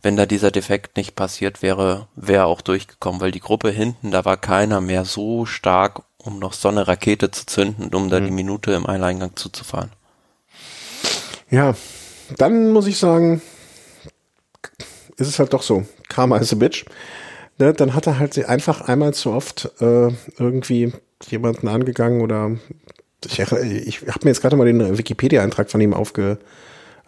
[0.02, 4.26] wenn da dieser Defekt nicht passiert wäre, wäre auch durchgekommen, weil die Gruppe hinten, da
[4.26, 8.26] war keiner mehr so stark, um noch so eine Rakete zu zünden, um da mhm.
[8.26, 9.92] die Minute im Alleingang zuzufahren.
[11.50, 11.76] Ja,
[12.38, 13.42] dann muss ich sagen,
[15.18, 15.86] ist es halt doch so.
[16.10, 16.86] Karma is a bitch.
[17.58, 20.92] Ne, dann hat er halt einfach einmal zu oft äh, irgendwie
[21.30, 22.58] jemanden angegangen oder
[23.26, 26.38] ich, ich habe mir jetzt gerade mal den Wikipedia-Eintrag von ihm aufge,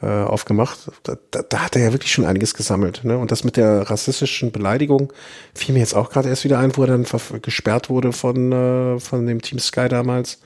[0.01, 0.91] äh, aufgemacht.
[1.03, 3.03] Da, da, da, hat er ja wirklich schon einiges gesammelt.
[3.03, 3.17] Ne?
[3.17, 5.11] Und das mit der rassistischen Beleidigung
[5.53, 7.05] fiel mir jetzt auch gerade erst wieder ein, wo er dann
[7.41, 10.39] gesperrt wurde von, äh, von dem Team Sky damals.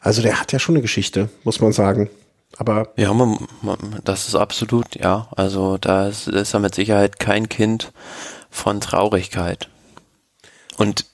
[0.00, 2.10] Also der hat ja schon eine Geschichte, muss man sagen.
[2.58, 5.28] Aber ja, man, man, das ist absolut, ja.
[5.36, 7.92] Also da ist, ist er mit Sicherheit kein Kind
[8.50, 9.68] von Traurigkeit.
[10.76, 11.06] Und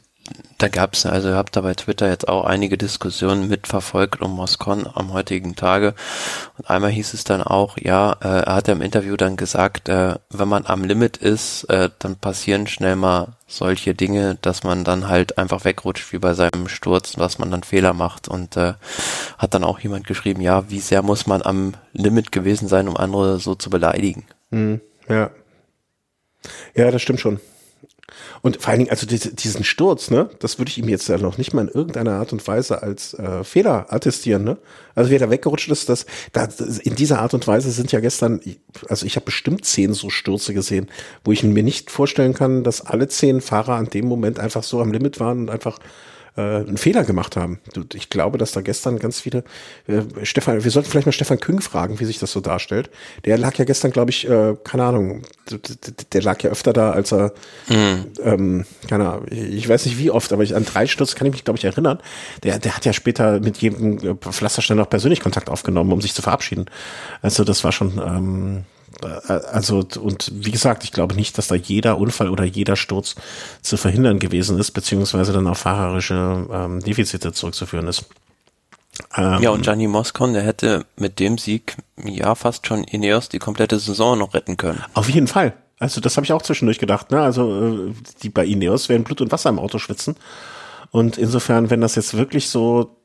[0.58, 4.34] da gab es, also ihr habt da bei Twitter jetzt auch einige Diskussionen mitverfolgt um
[4.34, 5.94] Moscon am heutigen Tage.
[6.58, 9.88] Und einmal hieß es dann auch, ja, äh, er hat ja im Interview dann gesagt,
[9.88, 14.82] äh, wenn man am Limit ist, äh, dann passieren schnell mal solche Dinge, dass man
[14.82, 18.26] dann halt einfach wegrutscht wie bei seinem Sturz, was man dann Fehler macht.
[18.26, 18.74] Und äh,
[19.38, 22.96] hat dann auch jemand geschrieben, ja, wie sehr muss man am Limit gewesen sein, um
[22.96, 24.26] andere so zu beleidigen.
[24.50, 25.30] Mhm, ja.
[26.74, 27.38] Ja, das stimmt schon.
[28.42, 31.38] Und vor allen Dingen, also diesen Sturz, ne, das würde ich ihm jetzt ja noch
[31.38, 34.58] nicht mal in irgendeiner Art und Weise als äh, Fehler attestieren, ne?
[34.94, 38.40] Also wer da weggerutscht ist, das, das in dieser Art und Weise sind ja gestern,
[38.88, 40.88] also ich habe bestimmt zehn so Stürze gesehen,
[41.24, 44.80] wo ich mir nicht vorstellen kann, dass alle zehn Fahrer an dem Moment einfach so
[44.80, 45.78] am Limit waren und einfach
[46.38, 47.58] äh, einen Fehler gemacht haben.
[47.94, 49.42] Ich glaube, dass da gestern ganz viele,
[49.88, 52.90] äh, Stefan, wir sollten vielleicht mal Stefan Küng fragen, wie sich das so darstellt.
[53.24, 55.22] Der lag ja gestern, glaube ich, äh, keine Ahnung,
[56.12, 57.32] der lag ja öfter da, als er,
[57.68, 58.06] mhm.
[58.22, 61.32] ähm, keine Ahnung, ich weiß nicht wie oft, aber ich, an drei Stürze kann ich
[61.32, 61.98] mich, glaube ich, erinnern.
[62.44, 66.14] Der, der hat ja später mit jedem äh, Pflasterstein auch persönlich Kontakt aufgenommen, um sich
[66.14, 66.66] zu verabschieden.
[67.20, 71.54] Also das war schon, ähm, äh, also und wie gesagt, ich glaube nicht, dass da
[71.54, 73.14] jeder Unfall oder jeder Sturz
[73.62, 78.06] zu verhindern gewesen ist, beziehungsweise dann auf fahrerische ähm, Defizite zurückzuführen ist.
[79.16, 83.38] Ähm, ja, und Gianni Moscon, der hätte mit dem Sieg ja fast schon Ineos die
[83.38, 84.82] komplette Saison noch retten können.
[84.94, 85.54] Auf jeden Fall.
[85.78, 87.10] Also das habe ich auch zwischendurch gedacht.
[87.10, 87.20] Ne?
[87.20, 90.16] Also äh, die bei Ineos werden Blut und Wasser im Auto schwitzen.
[90.90, 92.96] Und insofern, wenn das jetzt wirklich so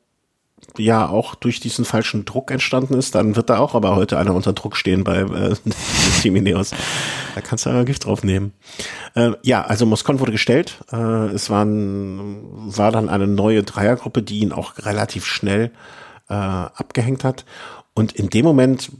[0.78, 4.34] ja auch durch diesen falschen Druck entstanden ist, dann wird da auch aber heute einer
[4.34, 5.54] unter Druck stehen bei äh,
[6.22, 6.72] Team Ineos.
[7.34, 8.52] Da kannst du aber Gift drauf nehmen.
[9.14, 10.80] Äh, ja, also Moscon wurde gestellt.
[10.92, 12.40] Äh, es waren,
[12.76, 15.70] war dann eine neue Dreiergruppe, die ihn auch relativ schnell
[16.28, 17.44] äh, abgehängt hat.
[17.94, 18.90] Und in dem Moment,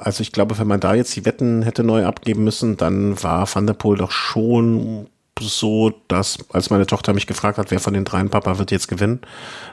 [0.00, 3.48] also ich glaube, wenn man da jetzt die Wetten hätte neu abgeben müssen, dann war
[3.52, 5.08] Van der Poel doch schon
[5.40, 8.88] so, dass als meine Tochter mich gefragt hat, wer von den dreien Papa wird jetzt
[8.88, 9.20] gewinnen,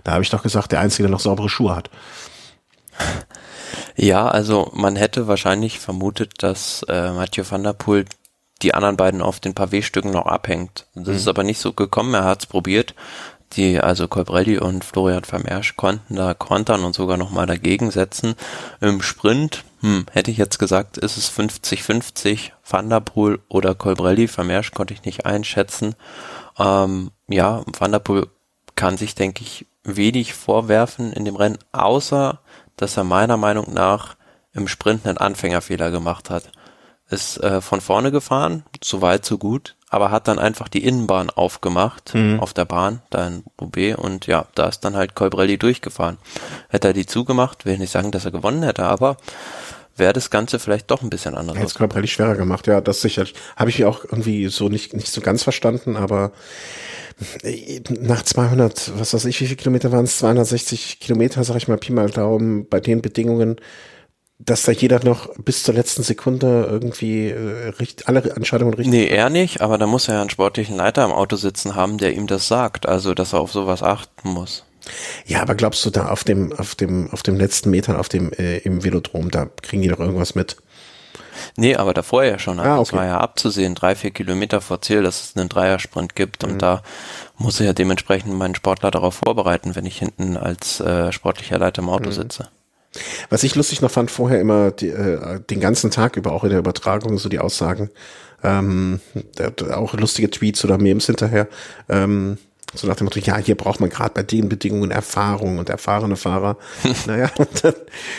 [0.04, 1.90] da habe ich doch gesagt, der Einzige, der noch saubere Schuhe hat.
[3.96, 8.06] Ja, also man hätte wahrscheinlich vermutet, dass äh, Mathieu van der Poel
[8.62, 10.88] die anderen beiden auf den Pavé-Stücken noch abhängt.
[10.96, 11.16] Das mhm.
[11.16, 12.96] ist aber nicht so gekommen, er hat es probiert.
[13.54, 18.36] Die, also Colbrelli und Florian Vermersch konnten da kontern und sogar nochmal dagegen setzen.
[18.82, 24.28] Im Sprint, hm, hätte ich jetzt gesagt, ist es 50-50, Van der Poel oder Colbrelli.
[24.28, 25.96] Vermersch konnte ich nicht einschätzen.
[26.58, 28.28] Ähm, ja, Van der Poel
[28.76, 32.40] kann sich, denke ich, wenig vorwerfen in dem Rennen, außer
[32.76, 34.16] dass er meiner Meinung nach
[34.54, 36.52] im Sprint einen Anfängerfehler gemacht hat.
[37.08, 41.30] Ist äh, von vorne gefahren, so weit, so gut, aber hat dann einfach die Innenbahn
[41.30, 42.40] aufgemacht mhm.
[42.40, 46.18] auf der Bahn, da in Roubaix und ja, da ist dann halt Colbrelli durchgefahren.
[46.68, 49.18] Hätte er die zugemacht, will nicht sagen, dass er gewonnen hätte, aber
[49.96, 51.56] wäre das Ganze vielleicht doch ein bisschen anders.
[51.56, 53.34] Hätte es Colbrelli schwerer gemacht, ja, das sicherlich.
[53.56, 56.32] Habe ich auch irgendwie so nicht, nicht so ganz verstanden, aber
[58.02, 60.18] nach 200, was weiß ich, wie viele Kilometer waren es?
[60.18, 63.56] 260 Kilometer, sag ich mal, Pi mal Daumen, bei den Bedingungen,
[64.38, 68.92] dass da jeder noch bis zur letzten Sekunde irgendwie äh, richt, alle Entscheidungen richtig.
[68.92, 71.98] Nee, er nicht, aber da muss er ja einen sportlichen Leiter im Auto sitzen haben,
[71.98, 74.65] der ihm das sagt, also dass er auf sowas achten muss.
[75.26, 78.32] Ja, aber glaubst du da auf dem, auf dem, auf dem letzten Metern, auf dem,
[78.34, 80.58] äh, im Velodrom, da kriegen die doch irgendwas mit?
[81.58, 82.60] Nee, aber davor ja schon.
[82.60, 82.98] Also Ah, Es okay.
[82.98, 86.44] war ja abzusehen, drei, vier Kilometer vor Ziel, dass es einen Dreiersprint gibt.
[86.46, 86.54] Mhm.
[86.54, 86.82] Und da
[87.38, 91.80] muss ich ja dementsprechend meinen Sportler darauf vorbereiten, wenn ich hinten als äh, sportlicher Leiter
[91.82, 91.92] im Mhm.
[91.94, 92.50] Auto sitze.
[93.30, 96.52] Was ich lustig noch fand, vorher immer die, äh, den ganzen Tag über, auch in
[96.52, 97.90] der Übertragung, so die Aussagen,
[98.42, 99.02] ähm,
[99.74, 101.48] auch lustige Tweets oder Memes hinterher,
[101.90, 102.38] ähm,
[102.78, 106.16] so nach dem Motto, ja, hier braucht man gerade bei den Bedingungen Erfahrung und erfahrene
[106.16, 106.58] Fahrer.
[107.08, 107.74] naja, und dann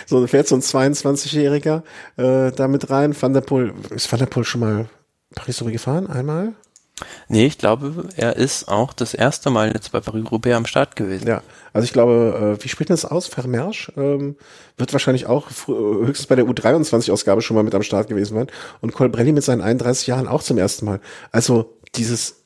[0.06, 1.82] so fährt so ein 22-Jähriger
[2.16, 3.14] äh, da mit rein.
[3.20, 4.88] Van der Poel, ist Van der Poel schon mal
[5.34, 6.08] Paris-Roubaix gefahren?
[6.08, 6.54] Einmal?
[7.28, 11.28] Nee, ich glaube, er ist auch das erste Mal jetzt bei Paris-Roubaix am Start gewesen.
[11.28, 11.42] Ja,
[11.74, 13.26] also ich glaube, äh, wie spricht man das aus?
[13.26, 14.36] Vermersch ähm,
[14.78, 18.46] wird wahrscheinlich auch frü- höchstens bei der U23-Ausgabe schon mal mit am Start gewesen sein.
[18.80, 21.00] Und Colbrelli mit seinen 31 Jahren auch zum ersten Mal.
[21.32, 22.45] Also dieses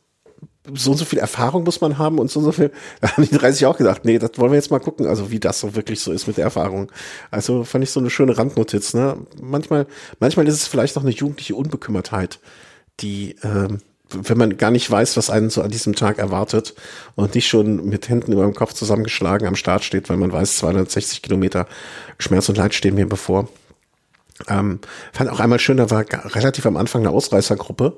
[0.75, 3.29] so und so viel Erfahrung muss man haben und so und so viel, da haben
[3.29, 5.75] die 30 auch gedacht, nee, das wollen wir jetzt mal gucken, also wie das so
[5.75, 6.91] wirklich so ist mit der Erfahrung.
[7.31, 9.17] Also fand ich so eine schöne Randnotiz, ne?
[9.41, 9.87] Manchmal,
[10.19, 12.41] manchmal ist es vielleicht auch eine jugendliche Unbekümmertheit,
[13.01, 13.79] die, ähm,
[14.11, 16.75] wenn man gar nicht weiß, was einen so an diesem Tag erwartet
[17.15, 20.57] und nicht schon mit Händen über dem Kopf zusammengeschlagen am Start steht, weil man weiß,
[20.57, 21.67] 260 Kilometer
[22.19, 23.49] Schmerz und Leid stehen mir bevor.
[24.49, 24.81] Ähm,
[25.13, 27.97] fand auch einmal schön, da war relativ am Anfang eine Ausreißergruppe.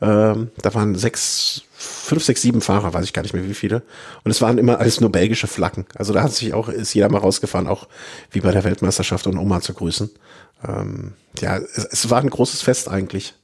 [0.00, 3.82] Ähm, da waren sechs, fünf, sechs, sieben Fahrer, weiß ich gar nicht mehr wie viele.
[4.24, 5.86] Und es waren immer alles nur belgische Flaggen.
[5.94, 7.88] Also da hat sich auch, ist jeder mal rausgefahren, auch
[8.30, 10.10] wie bei der Weltmeisterschaft und Oma zu grüßen.
[10.66, 13.34] Ähm, ja, es, es war ein großes Fest eigentlich.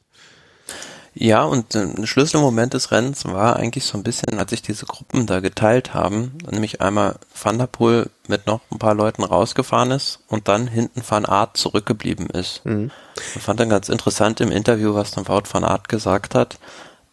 [1.20, 4.86] Ja, und äh, ein Schlüsselmoment des Rennens war eigentlich so ein bisschen, als sich diese
[4.86, 9.90] Gruppen da geteilt haben, nämlich einmal Van der Poel mit noch ein paar Leuten rausgefahren
[9.90, 12.62] ist und dann hinten Van Aert zurückgeblieben ist.
[13.34, 16.60] Ich fand dann ganz interessant im Interview, was dann Wout van Aert gesagt hat,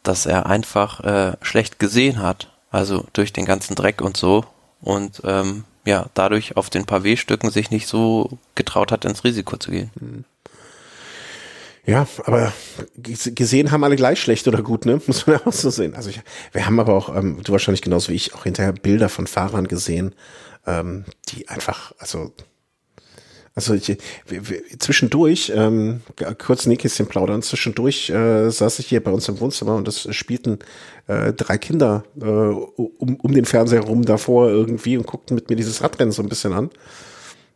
[0.04, 4.46] dass er einfach äh, schlecht gesehen hat, also durch den ganzen Dreck und so
[4.82, 9.72] und ähm, ja, dadurch auf den Pavé-Stücken sich nicht so getraut hat, ins Risiko zu
[9.72, 9.90] gehen.
[11.86, 12.52] Ja, aber
[12.98, 15.02] gesehen haben alle gleich schlecht oder gut, ne?
[15.08, 15.96] Muss man ja auch so sehen.
[15.96, 16.20] Also ich,
[16.52, 19.68] wir haben aber auch, ähm, du wahrscheinlich genauso wie ich, auch hinterher Bilder von Fahrern
[19.68, 20.16] gesehen,
[20.66, 22.34] ähm, die einfach, also
[23.58, 23.88] also ich,
[24.28, 26.02] wir, wir, zwischendurch, ähm,
[26.38, 30.60] kurz Nähkästchen plaudern, zwischendurch äh, saß ich hier bei uns im Wohnzimmer und es spielten
[31.08, 35.56] äh, drei Kinder äh, um, um den Fernseher rum davor irgendwie und guckten mit mir
[35.56, 36.70] dieses Radrennen so ein bisschen an.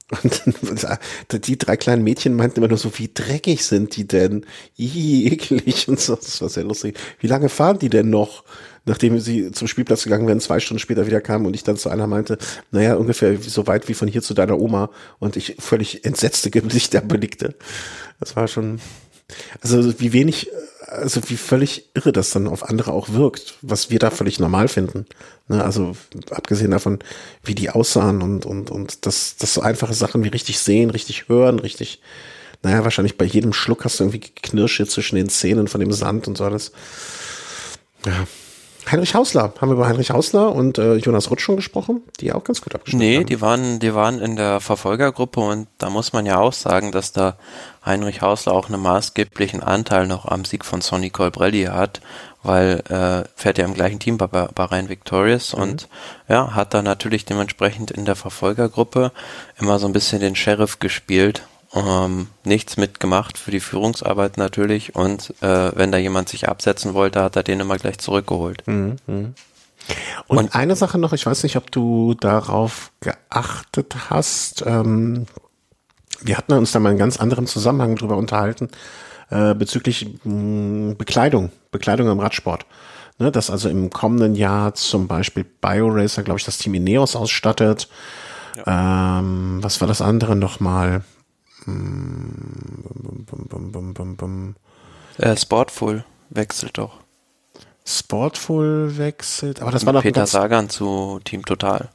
[0.10, 4.46] Und die drei kleinen Mädchen meinten immer nur so, wie dreckig sind die denn?
[4.76, 6.16] Ih, eklig und so.
[6.16, 6.98] Das war sehr lustig.
[7.20, 8.44] Wie lange fahren die denn noch?
[8.86, 11.90] Nachdem sie zum Spielplatz gegangen wären, zwei Stunden später wieder kamen und ich dann zu
[11.90, 12.40] einer meinte,
[12.72, 14.90] naja, ungefähr so weit wie von hier zu deiner Oma
[15.20, 17.56] und ich völlig entsetzte Gesichter belegte.
[18.20, 18.80] Das war schon,
[19.62, 20.50] also wie wenig,
[20.90, 24.68] also wie völlig irre das dann auf andere auch wirkt, was wir da völlig normal
[24.68, 25.06] finden.
[25.48, 25.96] Ne, also
[26.32, 27.00] abgesehen davon,
[27.44, 31.30] wie die aussahen und und und das das so einfache Sachen wie richtig sehen, richtig
[31.30, 32.02] hören, richtig,
[32.64, 36.28] naja, wahrscheinlich bei jedem Schluck hast du irgendwie Knirsche zwischen den Zähnen von dem Sand
[36.28, 36.72] und so alles.
[38.06, 38.28] Ja.
[38.90, 42.44] Heinrich Hausler, haben wir über Heinrich Hausler und äh, Jonas Rutsch schon gesprochen, die auch
[42.44, 43.26] ganz gut abgeschnitten Nee, haben.
[43.26, 47.12] die waren, die waren in der Verfolgergruppe und da muss man ja auch sagen, dass
[47.12, 47.36] da
[47.86, 52.02] Heinrich Hausler auch einen maßgeblichen Anteil noch am Sieg von Sonny Colbrelli hat,
[52.42, 55.88] weil äh, fährt ja im gleichen Team bei Bahrain Victorious und
[56.28, 59.12] ja, hat da natürlich dementsprechend in der Verfolgergruppe
[59.60, 61.44] immer so ein bisschen den Sheriff gespielt.
[61.74, 67.22] Ähm, nichts mitgemacht für die Führungsarbeit natürlich und äh, wenn da jemand sich absetzen wollte,
[67.22, 68.64] hat er den immer gleich zurückgeholt.
[70.28, 74.64] Und, eine Sache noch, ich weiß nicht, ob du darauf geachtet hast.
[74.66, 75.26] Ähm,
[76.22, 78.70] wir hatten uns da mal in ganz anderem Zusammenhang drüber unterhalten,
[79.30, 82.66] äh, bezüglich mh, Bekleidung, Bekleidung im Radsport.
[83.20, 87.90] Ne, dass also im kommenden Jahr zum Beispiel BioRacer, glaube ich, das Team Ineos ausstattet.
[88.66, 91.04] Ähm, was war das andere nochmal?
[91.66, 94.56] Bum, bum, bum, bum, bum.
[95.18, 97.00] Äh, Sportful wechselt doch.
[97.86, 101.90] Sportful wechselt, aber das war doch Peter Sagan zu Team Total.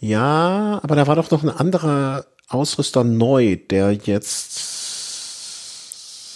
[0.00, 4.74] Ja, aber da war doch noch ein anderer Ausrüster neu, der jetzt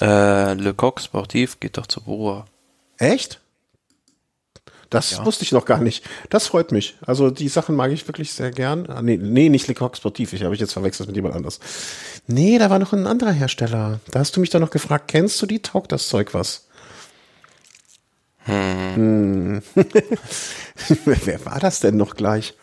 [0.00, 2.46] Äh, Le Coq Sportif geht doch zu Bora.
[2.98, 3.40] echt?
[4.90, 6.04] Das wusste ich noch gar nicht.
[6.30, 6.96] Das freut mich.
[7.06, 8.86] Also die Sachen mag ich wirklich sehr gern.
[8.88, 10.32] Ah, nee, nee, nicht Lecoq Sportif.
[10.32, 11.60] Ich habe ich jetzt verwechselt mit jemand anders.
[12.26, 14.00] Nee, da war noch ein anderer Hersteller.
[14.10, 15.62] Da hast du mich doch noch gefragt, kennst du die?
[15.62, 16.66] Taugt das Zeug was?
[18.44, 19.62] Hm.
[19.74, 20.02] wer,
[21.26, 22.54] wer war das denn noch gleich?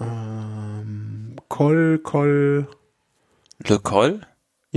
[0.00, 2.66] Ähm, Kol, Kol.
[3.64, 4.26] Le Col?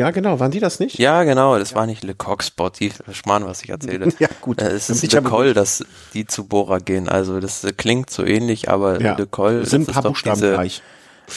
[0.01, 0.39] Ja, genau.
[0.39, 0.97] Waren die das nicht?
[0.97, 3.03] Ja, genau, das war nicht Le Coq Sportif.
[3.11, 4.11] Schmarrn, was ich erzähle.
[4.19, 4.59] Ja, gut.
[4.59, 5.85] Äh, es ist Le Col, dass
[6.15, 7.07] die zu Bora gehen.
[7.07, 10.81] Also das äh, klingt so ähnlich, aber Ja, Le Col sind ein paar Buchstaben gleich.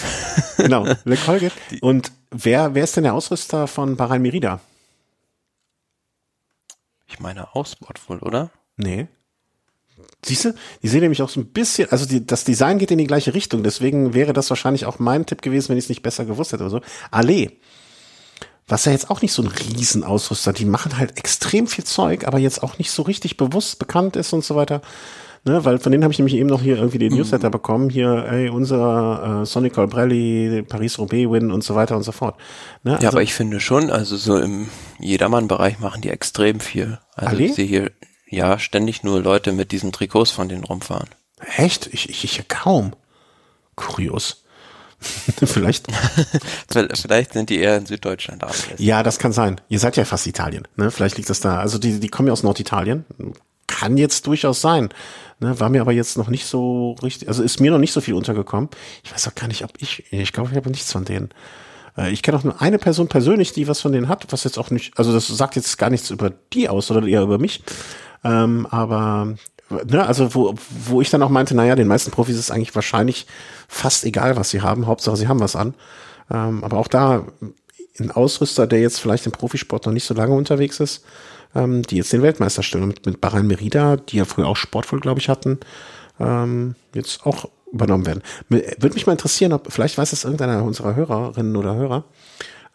[0.56, 1.52] genau, Le Colgate.
[1.82, 4.60] Und wer, wer ist denn der Ausrüster von Bahrain Merida?
[7.06, 8.50] Ich meine Ausbord wohl, oder?
[8.78, 9.08] Nee.
[10.24, 12.96] Siehst du, die sehen nämlich auch so ein bisschen, also die, das Design geht in
[12.96, 16.02] die gleiche Richtung, deswegen wäre das wahrscheinlich auch mein Tipp gewesen, wenn ich es nicht
[16.02, 16.80] besser gewusst hätte oder so.
[17.10, 17.58] Allee.
[18.66, 22.38] Was ja jetzt auch nicht so ein Riesenausrüster, die machen halt extrem viel Zeug, aber
[22.38, 24.80] jetzt auch nicht so richtig bewusst bekannt ist und so weiter.
[25.46, 28.24] Ne, weil von denen habe ich nämlich eben noch hier irgendwie den Newsletter bekommen, hier,
[28.30, 32.38] ey, unser äh, Sonic Colbrelli, Paris-Roubaix-Win und so weiter und so fort.
[32.82, 36.98] Ne, Ja, also, aber ich finde schon, also so im Jedermann-Bereich machen die extrem viel.
[37.14, 37.46] Also Allee?
[37.46, 37.92] ich sehe hier
[38.26, 41.10] ja ständig nur Leute mit diesen Trikots von denen rumfahren.
[41.56, 41.88] echt?
[41.92, 42.96] Ich, ich, ich kaum.
[43.76, 44.43] Kurios.
[45.44, 45.86] Vielleicht.
[46.94, 48.78] Vielleicht sind die eher in Süddeutschland ansässig.
[48.78, 49.60] Ja, das kann sein.
[49.68, 50.90] Ihr seid ja fast Italien, ne?
[50.90, 51.58] Vielleicht liegt das da.
[51.58, 53.04] Also die, die kommen ja aus Norditalien.
[53.66, 54.90] Kann jetzt durchaus sein.
[55.40, 55.58] Ne?
[55.58, 58.14] War mir aber jetzt noch nicht so richtig, also ist mir noch nicht so viel
[58.14, 58.68] untergekommen.
[59.02, 61.30] Ich weiß auch gar nicht, ob ich, ich glaube, ich habe nichts von denen.
[61.96, 64.58] Äh, Ich kenne auch nur eine Person persönlich, die was von denen hat, was jetzt
[64.58, 67.62] auch nicht, also das sagt jetzt gar nichts über die aus, sondern eher über mich.
[68.22, 69.34] Ähm, aber
[69.70, 70.54] ne, also wo,
[70.86, 73.26] wo ich dann auch meinte, naja, den meisten Profis ist eigentlich wahrscheinlich
[73.68, 75.74] fast egal, was sie haben, Hauptsache sie haben was an.
[76.30, 77.26] Ähm, aber auch da
[78.00, 81.04] ein Ausrüster, der jetzt vielleicht im Profisport noch nicht so lange unterwegs ist,
[81.54, 82.88] ähm, die jetzt den Weltmeister stellen.
[82.88, 85.60] Mit, mit Bahrain Merida, die ja früher auch Sportvoll, glaube ich, hatten,
[86.18, 88.22] ähm, jetzt auch übernommen werden.
[88.48, 92.04] Würde mich mal interessieren, ob, vielleicht weiß es irgendeiner unserer Hörerinnen oder Hörer,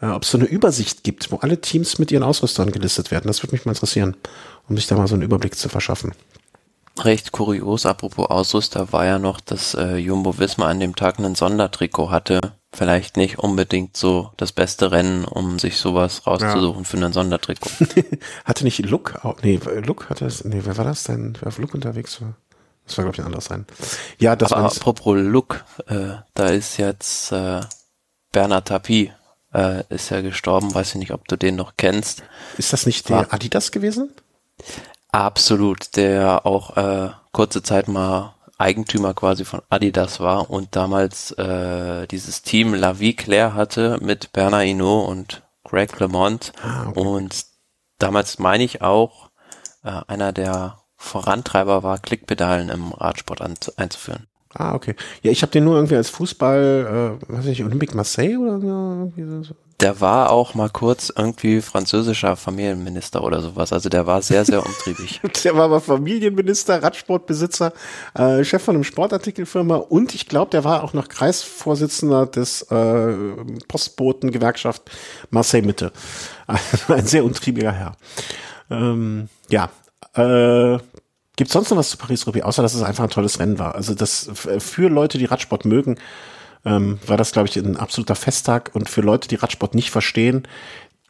[0.01, 3.27] äh, ob es so eine Übersicht gibt, wo alle Teams mit ihren Ausrüstern gelistet werden.
[3.27, 4.15] Das würde mich mal interessieren,
[4.67, 6.13] um sich da mal so einen Überblick zu verschaffen.
[7.05, 11.35] Recht kurios, apropos Ausrüster, war ja noch, dass äh, Jumbo Wismar an dem Tag ein
[11.35, 12.39] Sondertrikot hatte.
[12.71, 17.69] Vielleicht nicht unbedingt so das beste Rennen, um sich sowas rauszusuchen für ein Sondertrikot.
[18.45, 21.57] hatte nicht Luke, auch, nee, Luke hatte es, nee, wer war das denn, wer auf
[21.57, 22.35] Luke unterwegs war?
[22.85, 23.65] Das war, glaube ich, ein anderes Rennen.
[24.19, 27.61] Ja, das war apropos Look, äh, da ist jetzt äh,
[28.31, 29.11] Bernard Tapie
[29.53, 32.23] äh, ist ja gestorben, weiß ich nicht, ob du den noch kennst.
[32.57, 34.11] ist das nicht war- der Adidas gewesen?
[35.11, 42.05] Absolut, der auch äh, kurze Zeit mal Eigentümer quasi von Adidas war und damals äh,
[42.07, 46.99] dieses Team La Vie Claire hatte mit Bernard Hinault und Greg LeMond Ah, okay.
[46.99, 47.45] und
[47.99, 49.29] damals meine ich auch
[49.83, 54.27] äh, einer der Vorantreiber war, Klickpedalen im Radsport einzuführen.
[54.53, 54.95] Ah, okay.
[55.21, 59.55] Ja, ich habe den nur irgendwie als Fußball, äh, weiß ich, Olympique Marseille oder so.
[59.79, 63.71] Der war auch mal kurz irgendwie französischer Familienminister oder sowas.
[63.71, 65.21] Also der war sehr, sehr umtriebig.
[65.43, 67.71] Der war aber Familienminister, Radsportbesitzer,
[68.13, 73.13] äh, Chef von einem Sportartikelfirma und ich glaube, der war auch noch Kreisvorsitzender des äh,
[73.67, 74.83] Postbotengewerkschaft
[75.29, 75.93] Marseille Mitte.
[76.87, 77.95] Ein sehr untriebiger Herr.
[78.69, 79.69] Ähm, ja,
[80.15, 80.77] äh,
[81.39, 83.73] Gibt sonst noch was zu Paris-Roubaix, außer dass es einfach ein tolles Rennen war?
[83.73, 85.97] Also das für Leute, die Radsport mögen,
[86.65, 88.71] ähm, war das, glaube ich, ein absoluter Festtag.
[88.73, 90.47] Und für Leute, die Radsport nicht verstehen,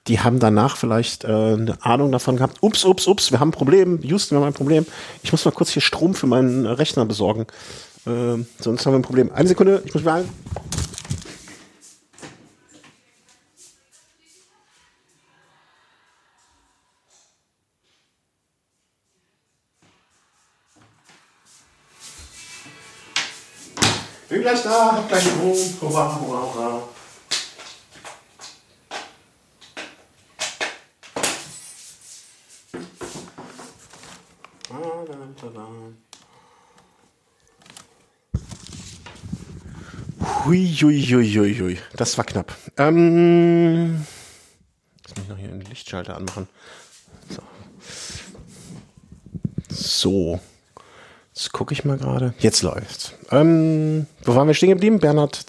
[0.08, 2.58] die haben danach vielleicht äh, eine Ahnung davon gehabt.
[2.62, 4.00] Ups, ups, ups, wir haben ein Problem.
[4.02, 4.86] Houston, wir haben ein Problem.
[5.24, 7.45] Ich muss mal kurz hier Strom für meinen Rechner besorgen.
[8.08, 9.32] Ähm, sonst haben wir ein Problem.
[9.32, 10.30] Eine Sekunde, ich muss beeilen.
[24.30, 25.57] Bin gleich da, hab gleich Strom.
[25.82, 26.84] Hurra, hurra, hurra.
[40.45, 41.77] Hui, hui, hui, hui, hui.
[41.95, 42.55] Das war knapp.
[42.77, 44.05] Ähm,
[45.01, 46.47] jetzt muss ich noch hier einen Lichtschalter anmachen.
[47.30, 47.41] So.
[49.69, 50.39] So.
[51.39, 52.33] Jetzt gucke ich mal gerade.
[52.39, 53.13] Jetzt läuft's.
[53.31, 54.99] Ähm, wo waren wir stehen geblieben?
[54.99, 55.45] Bernhard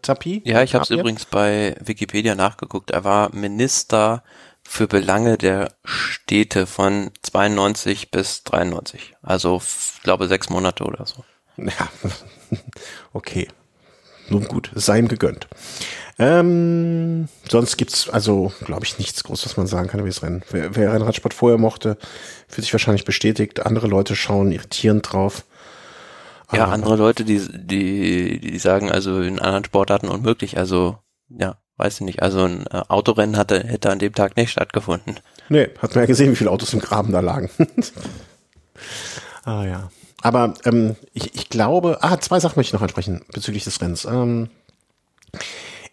[0.00, 0.40] Tapie?
[0.46, 2.92] Ja, ich habe es übrigens bei Wikipedia nachgeguckt.
[2.92, 4.22] Er war Minister
[4.62, 9.16] für Belange der Städte von 92 bis 93.
[9.20, 11.22] Also, ich glaube, sechs Monate oder so.
[11.58, 11.90] Ja,
[13.12, 13.48] okay.
[14.28, 15.48] Nun gut, es sei ihm gegönnt.
[16.18, 20.42] Ähm, sonst gibt's also, glaube ich, nichts groß, was man sagen kann über das Rennen.
[20.50, 21.96] Wer, wer Rennradsport vorher mochte,
[22.48, 23.64] fühlt sich wahrscheinlich bestätigt.
[23.64, 25.44] Andere Leute schauen irritierend drauf.
[26.52, 30.58] Ja, Aber- andere Leute, die, die, die sagen also in anderen Sportarten unmöglich.
[30.58, 30.98] Also,
[31.28, 32.22] ja, weiß ich nicht.
[32.22, 35.20] Also ein äh, Autorennen hatte, hätte an dem Tag nicht stattgefunden.
[35.48, 37.48] Nee, hat man ja gesehen, wie viele Autos im Graben da lagen.
[39.44, 39.90] ah ja.
[40.22, 44.04] Aber ähm, ich, ich glaube, ah, zwei Sachen möchte ich noch ansprechen bezüglich des Rennens.
[44.04, 44.50] Ähm,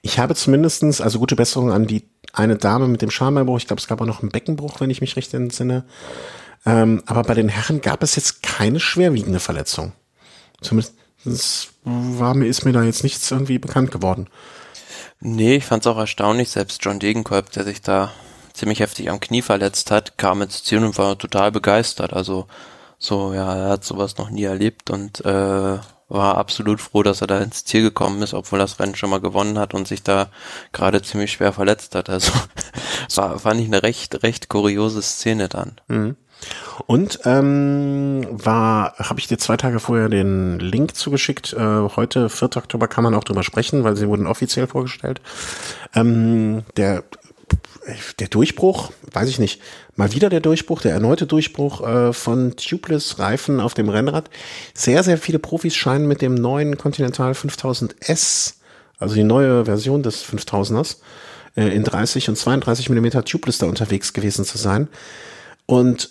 [0.01, 2.03] ich habe zumindestens, also gute Besserung an die
[2.33, 3.57] eine Dame mit dem Schambeibruch.
[3.57, 5.85] Ich glaube, es gab auch noch einen Beckenbruch, wenn ich mich recht entsinne.
[6.65, 9.93] Ähm, aber bei den Herren gab es jetzt keine schwerwiegende Verletzung.
[10.61, 10.95] Zumindest
[11.83, 14.27] war mir, ist mir da jetzt nichts irgendwie bekannt geworden.
[15.19, 18.11] Nee, ich fand's auch erstaunlich, selbst John Degenkolb, der sich da
[18.53, 22.13] ziemlich heftig am Knie verletzt hat, kam ins Ziel und war total begeistert.
[22.13, 22.47] Also
[22.97, 25.77] so, ja, er hat sowas noch nie erlebt und äh,
[26.07, 29.21] war absolut froh, dass er da ins Ziel gekommen ist, obwohl das Rennen schon mal
[29.21, 30.27] gewonnen hat und sich da
[30.71, 32.09] gerade ziemlich schwer verletzt hat.
[32.09, 32.31] Also
[33.15, 35.81] war, fand ich eine recht, recht kuriose Szene dann.
[35.87, 36.15] Mhm.
[36.85, 41.53] Und ähm, war, habe ich dir zwei Tage vorher den Link zugeschickt.
[41.53, 42.57] Äh, heute, 4.
[42.57, 45.21] Oktober, kann man auch drüber sprechen, weil sie wurden offiziell vorgestellt.
[45.95, 47.03] Ähm, der
[48.19, 49.61] der Durchbruch, weiß ich nicht,
[49.95, 54.29] mal wieder der Durchbruch, der erneute Durchbruch äh, von Tubeless Reifen auf dem Rennrad.
[54.73, 58.55] Sehr, sehr viele Profis scheinen mit dem neuen Continental 5000S,
[58.97, 60.97] also die neue Version des 5000ers,
[61.55, 64.87] äh, in 30 und 32 Millimeter Tubeless da unterwegs gewesen zu sein.
[65.65, 66.09] Und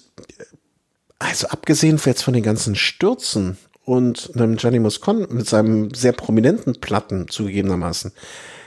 [1.19, 6.81] also abgesehen jetzt von den ganzen Stürzen und einem Gianni Moscon mit seinem sehr prominenten
[6.81, 8.13] Platten zugegebenermaßen,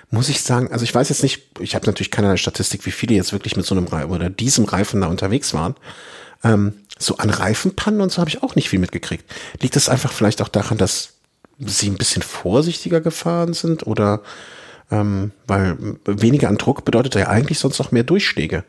[0.09, 3.15] muss ich sagen, also ich weiß jetzt nicht, ich habe natürlich keine Statistik, wie viele
[3.15, 5.75] jetzt wirklich mit so einem Reifen oder diesem Reifen da unterwegs waren.
[6.43, 9.25] Ähm, so an Reifenpannen und so habe ich auch nicht viel mitgekriegt.
[9.61, 11.13] Liegt das einfach vielleicht auch daran, dass
[11.59, 14.21] sie ein bisschen vorsichtiger gefahren sind oder
[14.91, 18.63] ähm, weil weniger an Druck bedeutet ja eigentlich sonst noch mehr Durchschläge.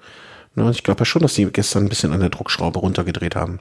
[0.54, 3.60] Ne, ich glaube ja schon, dass sie gestern ein bisschen an der Druckschraube runtergedreht haben.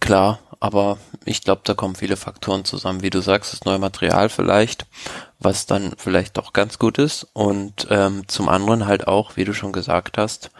[0.00, 4.28] Klar, aber ich glaube, da kommen viele Faktoren zusammen, wie du sagst, das neue Material
[4.28, 4.86] vielleicht,
[5.38, 9.54] was dann vielleicht doch ganz gut ist und ähm, zum anderen halt auch, wie du
[9.54, 10.50] schon gesagt hast,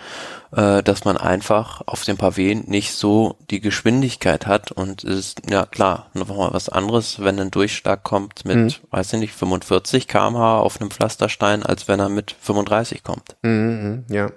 [0.53, 5.51] äh, dass man einfach auf dem Pavé nicht so die Geschwindigkeit hat und es ist
[5.51, 8.75] ja klar noch mal was anderes, wenn ein Durchschlag kommt mit, mhm.
[8.91, 13.37] weiß ich nicht, 45 km/h auf einem Pflasterstein, als wenn er mit 35 kommt.
[13.43, 14.31] Mhm, mhm, ja.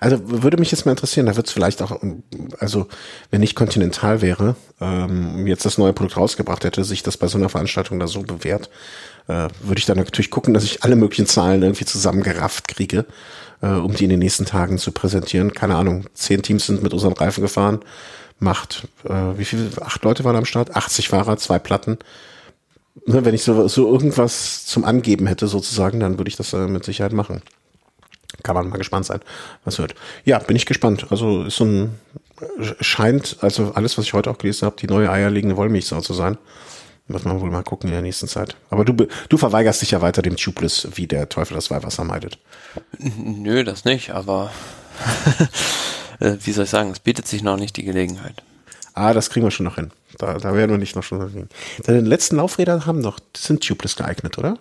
[0.00, 2.00] Also würde mich jetzt mal interessieren, da wird es vielleicht auch,
[2.58, 2.88] also
[3.30, 7.38] wenn ich Continental wäre, ähm, jetzt das neue Produkt rausgebracht hätte, sich das bei so
[7.38, 8.70] einer Veranstaltung da so bewährt,
[9.28, 13.06] äh, würde ich dann natürlich gucken, dass ich alle möglichen Zahlen irgendwie zusammengerafft kriege,
[13.62, 15.52] äh, um die in den nächsten Tagen zu präsentieren.
[15.52, 17.80] Keine Ahnung, zehn Teams sind mit unseren Reifen gefahren,
[18.38, 21.98] macht, äh, wie viel, acht Leute waren am Start, 80 Fahrer, zwei Platten.
[23.06, 26.66] Ne, wenn ich so, so irgendwas zum Angeben hätte sozusagen, dann würde ich das äh,
[26.66, 27.42] mit Sicherheit machen
[28.42, 29.20] kann man mal gespannt sein,
[29.64, 29.94] was wird.
[30.24, 31.06] Ja, bin ich gespannt.
[31.10, 31.98] Also ist so ein
[32.80, 36.38] scheint, also alles, was ich heute auch gelesen habe, die neue eierlegende Wollmilchsau zu sein.
[37.08, 38.56] Muss man wohl mal gucken in der nächsten Zeit.
[38.70, 42.38] Aber du, du verweigerst dich ja weiter dem Tubeless, wie der Teufel das Weihwasser meidet.
[42.98, 44.52] Nö, das nicht, aber
[46.20, 48.42] äh, wie soll ich sagen, es bietet sich noch nicht die Gelegenheit.
[48.94, 49.90] Ah, das kriegen wir schon noch hin.
[50.18, 51.48] Da, da werden wir nicht noch schon hin.
[51.84, 54.56] Deine letzten Laufräder haben doch, sind Tubeless geeignet, oder?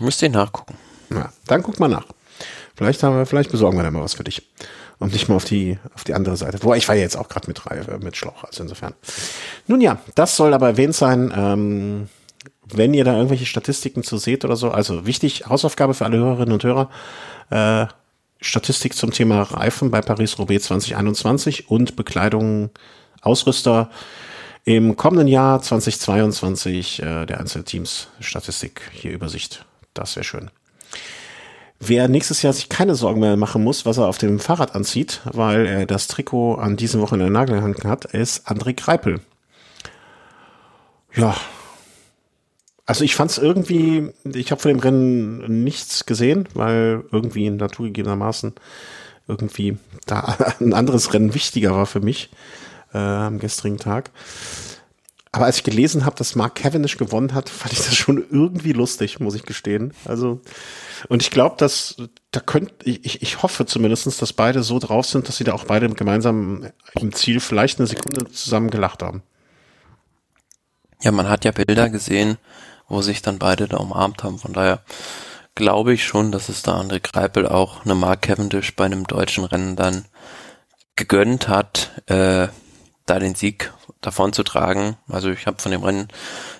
[0.00, 0.74] Müsste ich nachgucken.
[1.10, 2.06] Ja, dann guck mal nach.
[2.74, 4.46] Vielleicht haben wir, vielleicht besorgen wir da mal was für dich.
[4.98, 6.62] Und nicht mal auf die, auf die andere Seite.
[6.62, 8.94] Wobei ich war ja jetzt auch gerade mit, Reihe, mit Schlauch, also insofern.
[9.66, 11.32] Nun ja, das soll aber erwähnt sein.
[11.36, 12.08] Ähm,
[12.68, 16.52] wenn ihr da irgendwelche Statistiken zu seht oder so, also wichtig, Hausaufgabe für alle Hörerinnen
[16.52, 16.90] und Hörer,
[17.50, 17.86] äh,
[18.40, 22.70] Statistik zum Thema Reifen bei Paris-Roubaix 2021 und Bekleidung,
[23.22, 23.90] Ausrüster
[24.64, 29.64] im kommenden Jahr 2022 äh, der Einzelteams Statistik hier Übersicht.
[29.94, 30.50] Das wäre schön.
[31.78, 35.20] Wer nächstes Jahr sich keine Sorgen mehr machen muss, was er auf dem Fahrrad anzieht,
[35.24, 39.20] weil er das Trikot an diesem Wochenende in der Nagelhand hat, ist André Kreipel.
[41.14, 41.36] Ja.
[42.86, 48.54] Also ich fand es irgendwie, ich habe von dem Rennen nichts gesehen, weil irgendwie naturgegebenermaßen
[49.28, 52.30] irgendwie da ein anderes Rennen wichtiger war für mich
[52.94, 54.10] äh, am gestrigen Tag.
[55.36, 58.72] Aber als ich gelesen habe, dass Mark Cavendish gewonnen hat, fand ich das schon irgendwie
[58.72, 59.92] lustig, muss ich gestehen.
[60.06, 60.40] Also,
[61.10, 61.96] und ich glaube, dass
[62.30, 65.64] da könnt, ich, ich hoffe zumindestens, dass beide so drauf sind, dass sie da auch
[65.64, 69.22] beide gemeinsam im Ziel vielleicht eine Sekunde zusammen gelacht haben.
[71.02, 72.38] Ja, man hat ja Bilder gesehen,
[72.88, 74.38] wo sich dann beide da umarmt haben.
[74.38, 74.80] Von daher
[75.54, 79.44] glaube ich schon, dass es da André Greipel auch eine Mark Cavendish bei einem deutschen
[79.44, 80.06] Rennen dann
[80.96, 82.48] gegönnt hat, äh,
[83.04, 84.96] da den Sieg davon zu tragen.
[85.08, 86.08] Also ich habe von dem Rennen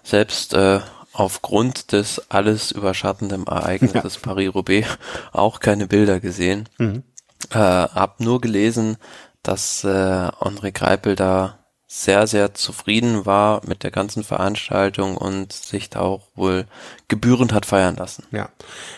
[0.03, 0.80] selbst äh,
[1.12, 4.20] aufgrund des alles überschattenden Ereignisses ja.
[4.22, 4.99] Paris-Roubaix
[5.32, 6.68] auch keine Bilder gesehen.
[6.78, 7.03] Mhm.
[7.51, 8.97] Äh, hab nur gelesen,
[9.43, 15.89] dass äh, André Greipel da sehr, sehr zufrieden war mit der ganzen Veranstaltung und sich
[15.89, 16.66] da auch wohl
[17.09, 18.24] gebührend hat feiern lassen.
[18.32, 18.49] Ja,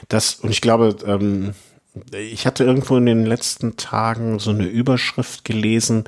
[0.08, 1.54] das, und ich glaube, ähm,
[2.12, 6.04] ich hatte irgendwo in den letzten Tagen so eine Überschrift gelesen,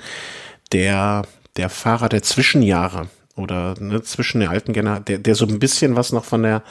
[0.73, 1.23] der,
[1.57, 5.97] der Fahrer der Zwischenjahre oder ne, zwischen der alten Generation, der, der so ein bisschen
[5.97, 6.63] was noch von der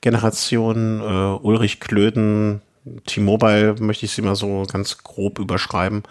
[0.00, 2.62] Generation äh, Ulrich Klöden,
[3.06, 6.02] T-Mobile möchte ich sie mal so ganz grob überschreiben,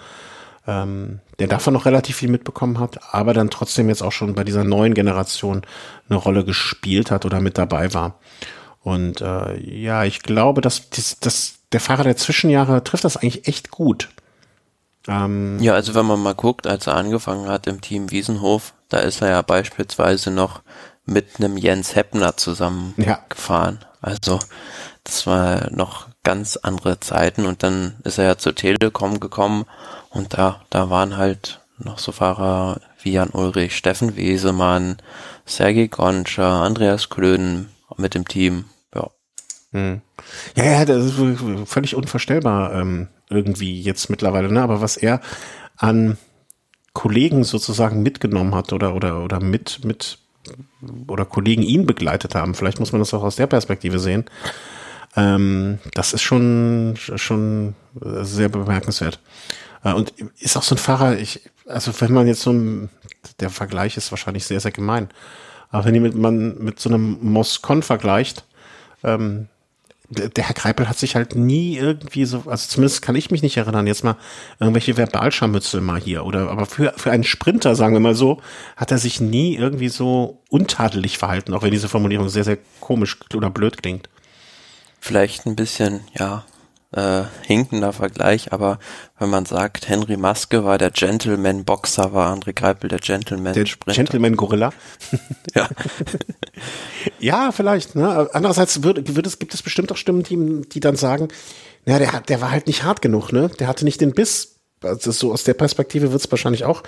[0.67, 4.43] ähm, der davon noch relativ viel mitbekommen hat, aber dann trotzdem jetzt auch schon bei
[4.43, 5.63] dieser neuen Generation
[6.07, 8.19] eine Rolle gespielt hat oder mit dabei war.
[8.83, 13.47] Und äh, ja, ich glaube, dass, dass, dass der Fahrer der Zwischenjahre trifft das eigentlich
[13.47, 14.09] echt gut.
[15.07, 18.99] Ähm, ja, also wenn man mal guckt, als er angefangen hat im Team Wiesenhof, da
[18.99, 20.61] ist er ja beispielsweise noch
[21.05, 23.79] mit einem Jens Heppner zusammengefahren.
[23.81, 23.87] Ja.
[24.01, 24.39] Also
[25.03, 29.65] das war noch ganz andere Zeiten und dann ist er ja zur Telekom gekommen
[30.09, 34.97] und da, da waren halt noch so Fahrer wie Jan Ulrich, Steffen Wesemann,
[35.45, 38.65] Sergei Gonscher, Andreas Klöden mit dem Team.
[38.93, 39.09] Ja.
[39.71, 40.01] Hm.
[40.55, 41.15] Ja, ja, das ist
[41.65, 44.61] völlig unvorstellbar ähm, irgendwie jetzt mittlerweile, ne?
[44.61, 45.21] Aber was er
[45.77, 46.17] an
[46.93, 50.17] Kollegen sozusagen mitgenommen hat oder oder oder mit mit
[51.07, 54.25] oder Kollegen ihn begleitet haben, vielleicht muss man das auch aus der Perspektive sehen.
[55.15, 59.19] Ähm, das ist schon schon sehr bemerkenswert.
[59.83, 62.89] Äh, und ist auch so ein Fahrer, ich, also wenn man jetzt so ein,
[63.39, 65.09] der Vergleich ist wahrscheinlich sehr, sehr gemein.
[65.69, 68.45] Aber wenn man mit so einem Moscon vergleicht,
[69.03, 69.47] ähm,
[70.11, 73.57] der Herr Kreipel hat sich halt nie irgendwie so, also zumindest kann ich mich nicht
[73.57, 74.17] erinnern, jetzt mal
[74.59, 78.41] irgendwelche Verbalscharmützel mal hier oder, aber für, für einen Sprinter, sagen wir mal so,
[78.75, 83.17] hat er sich nie irgendwie so untadelig verhalten, auch wenn diese Formulierung sehr, sehr komisch
[83.33, 84.09] oder blöd klingt.
[84.99, 86.45] Vielleicht ein bisschen, ja,
[86.93, 88.79] äh, hinkender Vergleich, aber
[89.17, 93.95] wenn man sagt, Henry Maske war der Gentleman-Boxer, war André Greipel der Gentleman-Sprinter.
[93.95, 94.71] Gentleman-Gorilla.
[95.55, 95.69] ja.
[97.19, 97.95] ja, vielleicht.
[97.95, 98.29] Ne?
[98.33, 101.29] Andererseits wird, wird es, gibt es bestimmt auch Stimmen, die, die dann sagen,
[101.85, 103.49] na, der, der war halt nicht hart genug, ne?
[103.59, 104.59] Der hatte nicht den Biss.
[104.83, 106.83] Also so aus der Perspektive wird es wahrscheinlich auch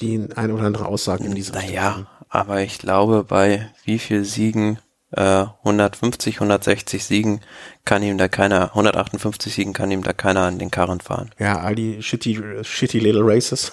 [0.00, 4.78] die ein oder andere Aussage in dieser Naja, aber ich glaube, bei wie viel Siegen
[5.16, 7.40] 150, äh, 160 Siegen
[7.84, 11.30] kann ihm da keiner, 158 Siegen kann ihm da keiner an den Karren fahren.
[11.38, 13.72] Ja, all die shitty, shitty little races.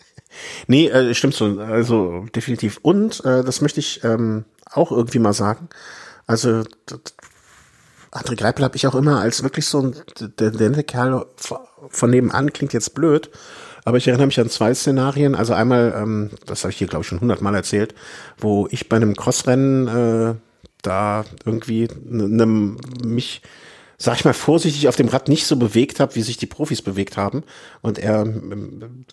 [0.66, 2.78] nee, äh, stimmt so, also definitiv.
[2.82, 5.68] Und äh, das möchte ich ähm, auch irgendwie mal sagen.
[6.26, 6.62] Also
[8.10, 11.26] André Greipel habe ich auch immer als wirklich so ein der, der Kerl
[11.88, 13.30] von nebenan klingt jetzt blöd,
[13.84, 15.34] aber ich erinnere mich an zwei Szenarien.
[15.34, 17.94] Also einmal, ähm, das habe ich hier glaube ich schon hundertmal erzählt,
[18.38, 20.34] wo ich bei einem Crossrennen äh,
[20.82, 23.42] da irgendwie ne, mich,
[23.96, 26.82] sag ich mal vorsichtig, auf dem Rad nicht so bewegt habe, wie sich die Profis
[26.82, 27.42] bewegt haben.
[27.82, 28.26] Und er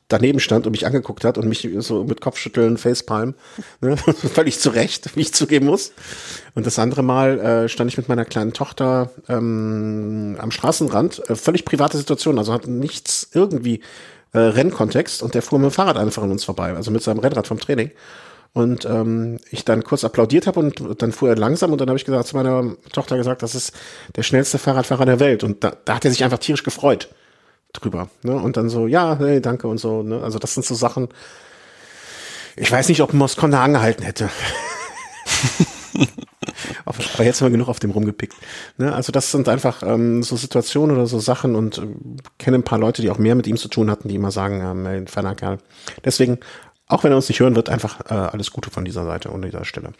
[0.07, 3.35] daneben stand und mich angeguckt hat und mich so mit Kopfschütteln, Facepalm,
[3.81, 3.97] ne,
[4.33, 5.91] völlig zurecht, wie ich zugeben muss.
[6.53, 11.35] Und das andere Mal äh, stand ich mit meiner kleinen Tochter ähm, am Straßenrand, äh,
[11.35, 13.81] völlig private Situation, also hat nichts irgendwie
[14.33, 17.19] äh, Rennkontext und der fuhr mit dem Fahrrad einfach an uns vorbei, also mit seinem
[17.19, 17.91] Rennrad vom Training.
[18.55, 21.97] Und ähm, ich dann kurz applaudiert habe und dann fuhr er langsam und dann habe
[21.97, 23.73] ich gesagt zu meiner Tochter gesagt, das ist
[24.15, 25.43] der schnellste Fahrradfahrer der Welt.
[25.43, 27.09] Und da, da hat er sich einfach tierisch gefreut
[27.73, 28.07] drüber.
[28.23, 28.33] Ne?
[28.33, 30.03] Und dann so, ja, hey, danke und so.
[30.03, 30.21] Ne?
[30.23, 31.09] Also das sind so Sachen.
[32.55, 34.29] Ich weiß nicht, ob Moskon da angehalten hätte.
[36.85, 38.35] Aber jetzt haben wir genug auf dem rumgepickt.
[38.77, 38.93] Ne?
[38.93, 41.87] Also das sind einfach ähm, so Situationen oder so Sachen und äh,
[42.37, 44.61] kenne ein paar Leute, die auch mehr mit ihm zu tun hatten, die immer sagen,
[44.61, 45.57] ähm, ein feiner Kerl.
[46.05, 46.39] Deswegen
[46.87, 49.41] auch wenn er uns nicht hören wird, einfach äh, alles Gute von dieser Seite und
[49.43, 49.93] dieser Stelle.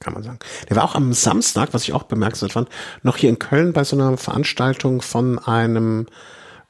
[0.00, 0.38] Kann man sagen.
[0.68, 2.68] Der war auch am Samstag, was ich auch bemerkenswert fand,
[3.02, 6.06] noch hier in Köln bei so einer Veranstaltung von einem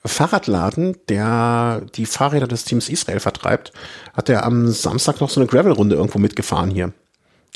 [0.05, 3.72] Fahrradladen, der die Fahrräder des Teams Israel vertreibt,
[4.12, 6.92] hat er am Samstag noch so eine Gravel-Runde irgendwo mitgefahren hier.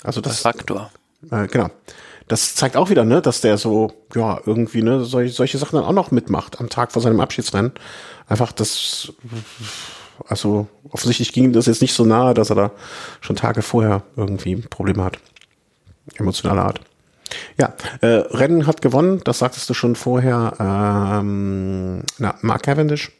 [0.02, 0.40] Also das.
[0.40, 0.90] Faktor.
[1.30, 1.70] Äh, genau.
[2.28, 5.84] Das zeigt auch wieder, ne, dass der so, ja, irgendwie, ne, solche, solche Sachen dann
[5.84, 7.72] auch noch mitmacht am Tag vor seinem Abschiedsrennen.
[8.28, 9.12] Einfach das
[10.26, 12.70] also offensichtlich ging das jetzt nicht so nahe, dass er da
[13.20, 15.18] schon Tage vorher irgendwie Probleme hat.
[16.16, 16.80] Emotionaler Art.
[17.58, 20.54] Ja, äh, Rennen hat gewonnen, das sagtest du schon vorher.
[20.58, 23.12] Ähm, na, Mark Cavendish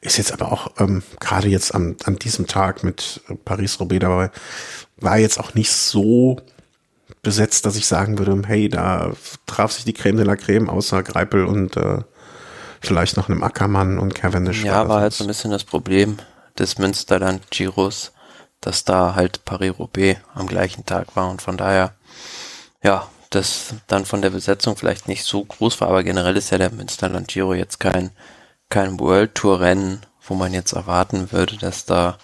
[0.00, 4.30] ist jetzt aber auch ähm, gerade jetzt am, an diesem Tag mit Paris-Roubaix dabei,
[4.98, 6.40] war jetzt auch nicht so
[7.22, 9.12] besetzt, dass ich sagen würde, hey, da
[9.46, 11.98] traf sich die Creme de la Creme außer Greipel und äh,
[12.80, 14.64] vielleicht noch einem Ackermann und Cavendish.
[14.64, 16.18] Ja, war halt so ein bisschen das Problem
[16.58, 18.12] des Münsterland Giros,
[18.60, 21.94] dass da halt Paris-Roubaix am gleichen Tag war und von daher,
[22.82, 26.58] ja, das dann von der Besetzung vielleicht nicht so groß war, aber generell ist ja
[26.58, 28.10] der Münsterland Giro jetzt kein,
[28.68, 32.18] kein World Tour Rennen, wo man jetzt erwarten würde, dass da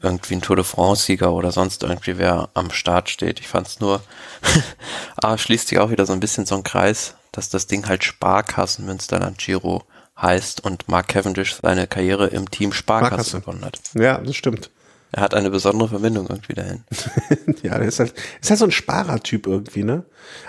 [0.00, 3.40] irgendwie ein Tour de France Sieger oder sonst irgendwie wer am Start steht.
[3.40, 4.02] Ich fand's nur,
[5.16, 8.04] ah, schließt sich auch wieder so ein bisschen so ein Kreis, dass das Ding halt
[8.04, 9.84] Sparkassen Münsterland Giro
[10.22, 13.80] heißt und Mark Cavendish seine Karriere im Team Sparkasse, gewonnen hat.
[13.94, 14.70] Ja, das stimmt.
[15.14, 16.84] Er hat eine besondere Verbindung irgendwie dahin.
[17.62, 20.04] ja, der ist halt, ist halt so ein Sparertyp irgendwie, ne?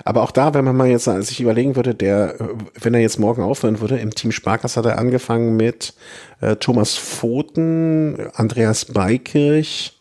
[0.05, 2.35] Aber auch da, wenn man mal jetzt sich überlegen würde, der,
[2.79, 5.93] wenn er jetzt morgen aufhören würde, im Team Sparkasse hat er angefangen mit
[6.39, 9.99] äh, Thomas Pfoten, Andreas Beikirch,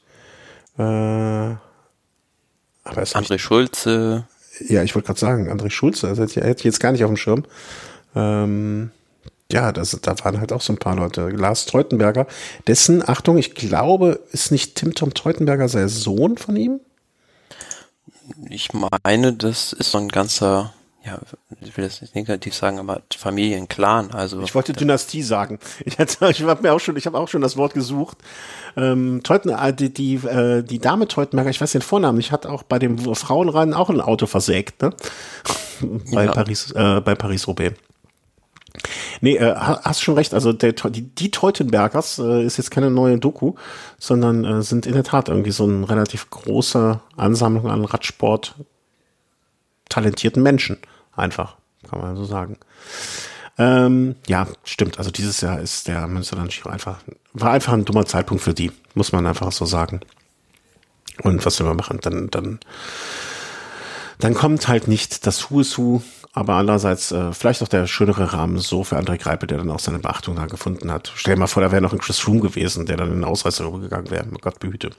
[0.78, 1.58] äh, aber
[3.02, 4.28] André Schulze.
[4.68, 7.16] ja, ich wollte gerade sagen, André Schulze, also hätte ich jetzt gar nicht auf dem
[7.16, 7.44] Schirm.
[8.14, 8.92] Ähm,
[9.53, 11.28] ja, das, da waren halt auch so ein paar Leute.
[11.28, 12.26] Lars Teutenberger,
[12.66, 16.80] dessen, Achtung, ich glaube, ist nicht Tim Tom Teutenberger sein Sohn von ihm?
[18.48, 20.72] Ich meine, das ist so ein ganzer
[21.05, 21.18] ja,
[21.61, 24.12] ich will das nicht negativ sagen, aber Familienclan.
[24.12, 25.59] Also ich wollte Dynastie sagen.
[25.84, 28.18] Ich, hatte, ich habe mir auch schon, ich habe auch schon das Wort gesucht.
[28.76, 32.50] Ähm, Teuten, äh, die die, äh, die Dame Teutenberger, ich weiß den Vornamen, ich hatte
[32.50, 34.94] auch bei dem Frauenrennen auch ein Auto versägt, ne?
[36.12, 36.32] bei ja.
[36.32, 37.76] Paris, äh, bei Paris Roubaix.
[39.20, 40.34] Nee, äh, hast schon recht.
[40.34, 43.54] Also der, die, die Teutenbergers äh, ist jetzt keine neue Doku,
[43.98, 48.54] sondern äh, sind in der Tat irgendwie so eine relativ große Ansammlung an Radsport
[49.88, 50.78] talentierten Menschen.
[51.14, 51.56] Einfach,
[51.88, 52.58] kann man so sagen.
[53.58, 54.98] Ähm, ja, stimmt.
[54.98, 57.00] Also dieses Jahr ist der Münsterland Giro einfach,
[57.34, 60.00] war einfach ein dummer Zeitpunkt für die, muss man einfach so sagen.
[61.22, 61.98] Und was will man machen?
[62.00, 62.60] Dann, dann,
[64.18, 66.00] dann kommt halt nicht das Huesu,
[66.33, 69.80] aber andererseits äh, vielleicht auch der schönere Rahmen so für André Greipel, der dann auch
[69.80, 71.12] seine Beachtung da gefunden hat.
[71.14, 73.24] Stell dir mal vor, da wäre noch ein Chris Room gewesen, der dann in den
[73.24, 74.26] Ausreißer rübergegangen wäre.
[74.41, 74.91] Gott behüte.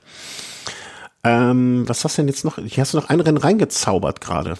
[1.24, 2.58] Ähm, was hast du denn jetzt noch?
[2.58, 4.56] Hier hast du noch ein Rennen reingezaubert gerade.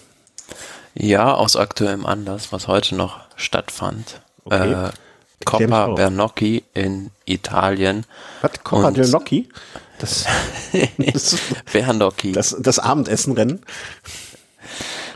[0.95, 4.21] Ja, aus aktuellem Anlass, was heute noch stattfand.
[4.43, 4.87] Okay.
[4.87, 4.89] Äh,
[5.45, 8.05] Coppa Bernocchi in Italien.
[8.41, 8.51] Was?
[8.63, 9.49] Coppa Bernocchi?
[9.97, 10.25] Das,
[10.97, 11.37] das,
[11.71, 12.33] Bernocchi.
[12.33, 13.61] Das, das Abendessenrennen?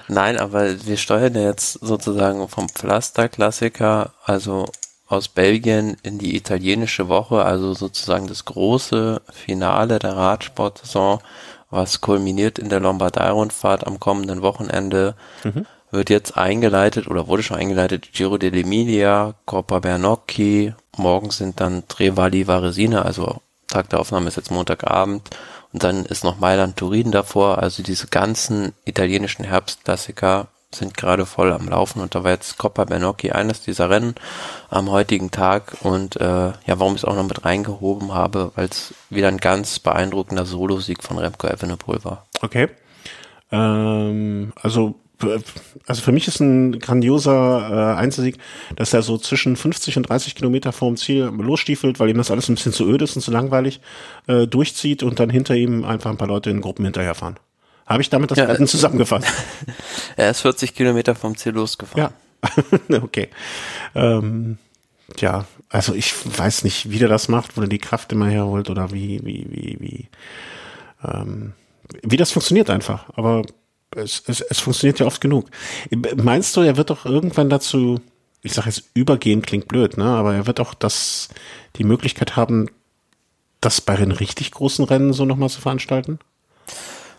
[0.10, 4.66] Nein, aber wir steuern jetzt sozusagen vom Pflasterklassiker, also
[5.08, 11.20] aus Belgien in die italienische Woche, also sozusagen das große Finale der Radsportsaison
[11.70, 15.16] was kulminiert in der Lombardei-Rundfahrt am kommenden Wochenende.
[15.44, 15.66] Mhm.
[15.92, 20.74] Wird jetzt eingeleitet oder wurde schon eingeleitet Giro dell'Emilia, Coppa Bernocchi.
[20.98, 25.30] Morgen sind dann Trevali Varesina, also Tag der Aufnahme ist jetzt Montagabend.
[25.74, 27.60] Und dann ist noch Mailand Turin davor.
[27.60, 32.86] Also diese ganzen italienischen Herbstklassiker sind gerade voll am Laufen und da war jetzt Coppa
[32.86, 34.14] Bernocchi eines dieser Rennen
[34.70, 38.68] am heutigen Tag und äh, ja, warum ich es auch noch mit reingehoben habe, weil
[38.68, 42.28] es wieder ein ganz beeindruckender Solosieg von Remco Evenepoel war.
[42.42, 42.70] Okay.
[43.52, 44.94] Ähm, also
[45.86, 48.38] also für mich ist ein grandioser äh, Einzelsieg,
[48.76, 52.48] dass er so zwischen 50 und 30 Kilometer vorm Ziel losstiefelt, weil ihm das alles
[52.50, 53.82] ein bisschen zu öd ist und zu langweilig,
[54.28, 57.38] äh, durchzieht und dann hinter ihm einfach ein paar Leute in Gruppen hinterherfahren.
[57.86, 59.28] Habe ich damit das ja, Rennen zusammengefasst?
[60.16, 62.14] er ist 40 Kilometer vom Ziel losgefahren.
[62.90, 63.30] Ja, okay.
[63.96, 64.58] Ähm,
[65.18, 68.70] ja, also ich weiß nicht, wie der das macht, wo er die Kraft immer herholt
[68.70, 70.08] oder wie, wie, wie, wie,
[71.04, 71.54] ähm,
[72.04, 73.06] wie das funktioniert einfach.
[73.16, 73.44] Aber
[73.96, 75.50] es, es, es funktioniert ja oft genug.
[76.16, 78.00] Meinst du, er wird doch irgendwann dazu,
[78.42, 80.06] ich sage jetzt übergehen, klingt blöd, ne?
[80.06, 81.30] Aber er wird auch das,
[81.76, 82.70] die Möglichkeit haben,
[83.62, 86.20] das bei den richtig großen Rennen so nochmal zu veranstalten?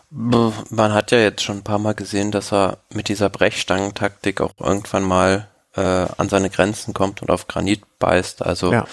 [0.09, 4.51] Man hat ja jetzt schon ein paar Mal gesehen, dass er mit dieser Brechstangentaktik auch
[4.59, 8.41] irgendwann mal äh, an seine Grenzen kommt und auf Granit beißt.
[8.41, 8.85] Also ja.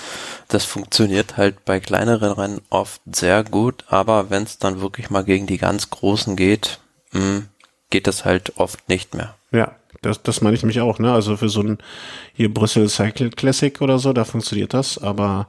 [0.47, 5.24] das funktioniert halt bei kleineren Rennen oft sehr gut, aber wenn es dann wirklich mal
[5.24, 6.79] gegen die ganz großen geht,
[7.12, 7.49] mh, hm,
[7.91, 9.34] geht das halt oft nicht mehr.
[9.53, 9.72] Ja,
[10.03, 10.99] das, das meine ich nämlich auch.
[10.99, 11.12] Ne?
[11.12, 11.78] Also für so ein
[12.34, 15.49] hier Brüssel Cycle Classic oder so, da funktioniert das, aber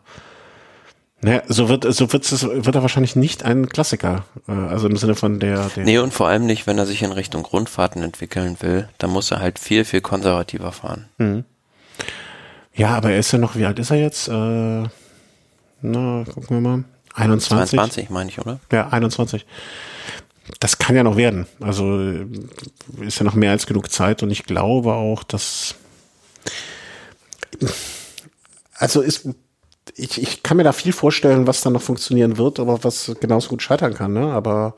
[1.21, 4.23] naja, so wird, so wird es, wird er wahrscheinlich nicht ein Klassiker.
[4.47, 5.83] Äh, also im Sinne von der, der.
[5.83, 8.87] Nee, und vor allem nicht, wenn er sich in Richtung Grundfahrten entwickeln will.
[8.99, 11.09] Dann muss er halt viel, viel konservativer fahren.
[11.17, 11.43] Mhm.
[12.73, 14.29] Ja, aber er ist ja noch, wie alt ist er jetzt?
[14.29, 14.83] Äh,
[15.81, 16.83] na, gucken wir mal.
[17.15, 17.77] 21.
[17.77, 18.59] 22, meine ich, oder?
[18.71, 19.45] Ja, 21.
[20.59, 21.47] Das kann ja noch werden.
[21.59, 21.99] Also
[23.01, 25.75] ist ja noch mehr als genug Zeit und ich glaube auch, dass
[28.75, 29.27] also ist
[29.95, 33.49] ich, ich kann mir da viel vorstellen, was dann noch funktionieren wird, aber was genauso
[33.49, 34.13] gut scheitern kann.
[34.13, 34.31] Ne?
[34.31, 34.75] Aber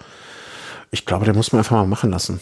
[0.90, 2.40] ich glaube, der muss man einfach mal machen lassen.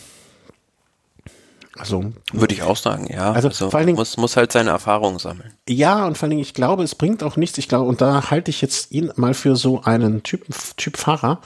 [1.79, 3.31] Also würde ich auch sagen, ja.
[3.31, 5.53] Also, also vor allen Dingen, muss, muss halt seine Erfahrungen sammeln.
[5.67, 7.57] Ja, und vor allen Dingen, ich glaube, es bringt auch nichts.
[7.57, 10.45] Ich glaube, und da halte ich jetzt ihn mal für so einen Typ,
[10.75, 11.39] Typ Fahrer.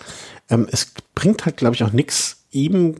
[0.49, 2.95] Ähm, es bringt halt, glaube ich, auch nichts, ihm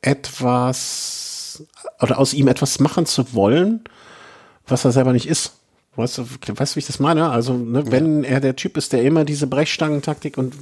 [0.00, 1.64] etwas
[2.00, 3.82] oder aus ihm etwas machen zu wollen,
[4.68, 5.57] was er selber nicht ist.
[5.98, 7.30] Weißt du, weißt du, wie ich das meine?
[7.30, 10.54] Also, ne, wenn er der Typ ist, der immer diese Brechstangentaktik und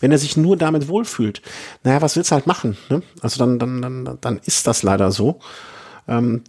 [0.00, 1.42] wenn er sich nur damit wohlfühlt,
[1.84, 2.76] naja, was willst du halt machen?
[2.88, 3.02] Ne?
[3.20, 5.38] Also dann, dann, dann, dann ist das leider so.
[6.08, 6.42] Ähm,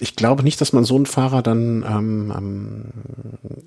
[0.00, 2.32] ich glaube nicht, dass man so einen Fahrer dann ähm,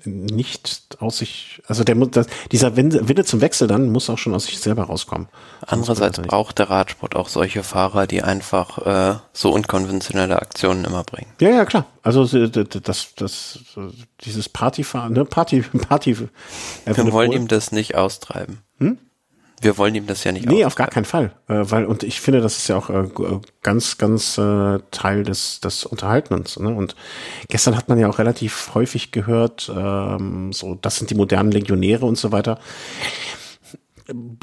[0.04, 2.10] ähm, nicht aus sich, also der muss,
[2.52, 5.28] dieser Wille zum Wechsel dann muss auch schon aus sich selber rauskommen.
[5.66, 8.78] Andererseits braucht der Radsport auch solche Fahrer, die einfach
[9.14, 11.32] äh, so unkonventionelle Aktionen immer bringen.
[11.40, 11.86] Ja, ja, klar.
[12.02, 13.58] Also das, das,
[14.20, 16.18] dieses Partyfahren, ne, Party, Party.
[16.84, 18.58] Wir wollen ihm das nicht austreiben.
[18.78, 18.98] Hm?
[19.60, 21.32] Wir wollen ihm das ja nicht Nee, auf gar keinen Fall.
[21.48, 23.08] Äh, weil, und ich finde, das ist ja auch äh,
[23.62, 26.58] ganz, ganz äh, Teil des, des Unterhaltens.
[26.58, 26.74] Ne?
[26.74, 26.94] Und
[27.48, 32.06] gestern hat man ja auch relativ häufig gehört, ähm, so, das sind die modernen Legionäre
[32.06, 32.58] und so weiter.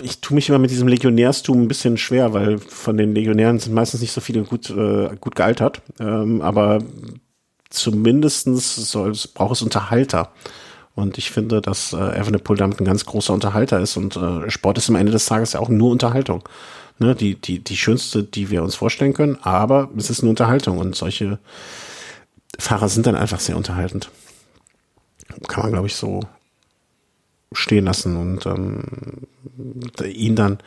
[0.04, 3.74] Ich tue mich immer mit diesem Legionärstum ein bisschen schwer, weil von den Legionären sind
[3.74, 5.82] meistens nicht so viele gut, äh, gut gealtert.
[6.00, 6.80] Ähm, aber
[7.70, 10.32] zumindestens soll, braucht es Unterhalter.
[10.96, 13.98] Und ich finde, dass äh, Evenepoel damit ein ganz großer Unterhalter ist.
[13.98, 16.48] Und äh, Sport ist am Ende des Tages ja auch nur Unterhaltung.
[17.00, 17.16] Ne?
[17.16, 20.78] Die, die, die schönste, die wir uns vorstellen können, aber es ist eine Unterhaltung.
[20.78, 21.38] Und solche
[22.58, 24.10] Fahrer sind dann einfach sehr unterhaltend.
[25.48, 26.22] Kann man, glaube ich, so
[27.56, 29.28] stehen lassen und ähm,
[30.04, 30.60] ihn dann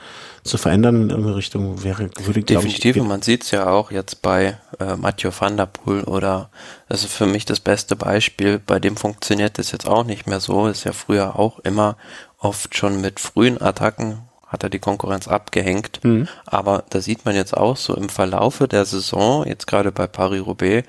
[0.44, 3.90] zu verändern in irgendeine Richtung wäre würde definitiv ich, und man sieht es ja auch
[3.90, 6.51] jetzt bei äh, Mathieu van der Poel oder
[6.89, 10.66] also für mich das beste Beispiel bei dem funktioniert das jetzt auch nicht mehr so
[10.66, 11.97] ist ja früher auch immer
[12.39, 16.28] oft schon mit frühen Attacken hat er die Konkurrenz abgehängt mhm.
[16.47, 20.44] aber da sieht man jetzt auch so im Verlaufe der Saison jetzt gerade bei Paris
[20.44, 20.89] Roubaix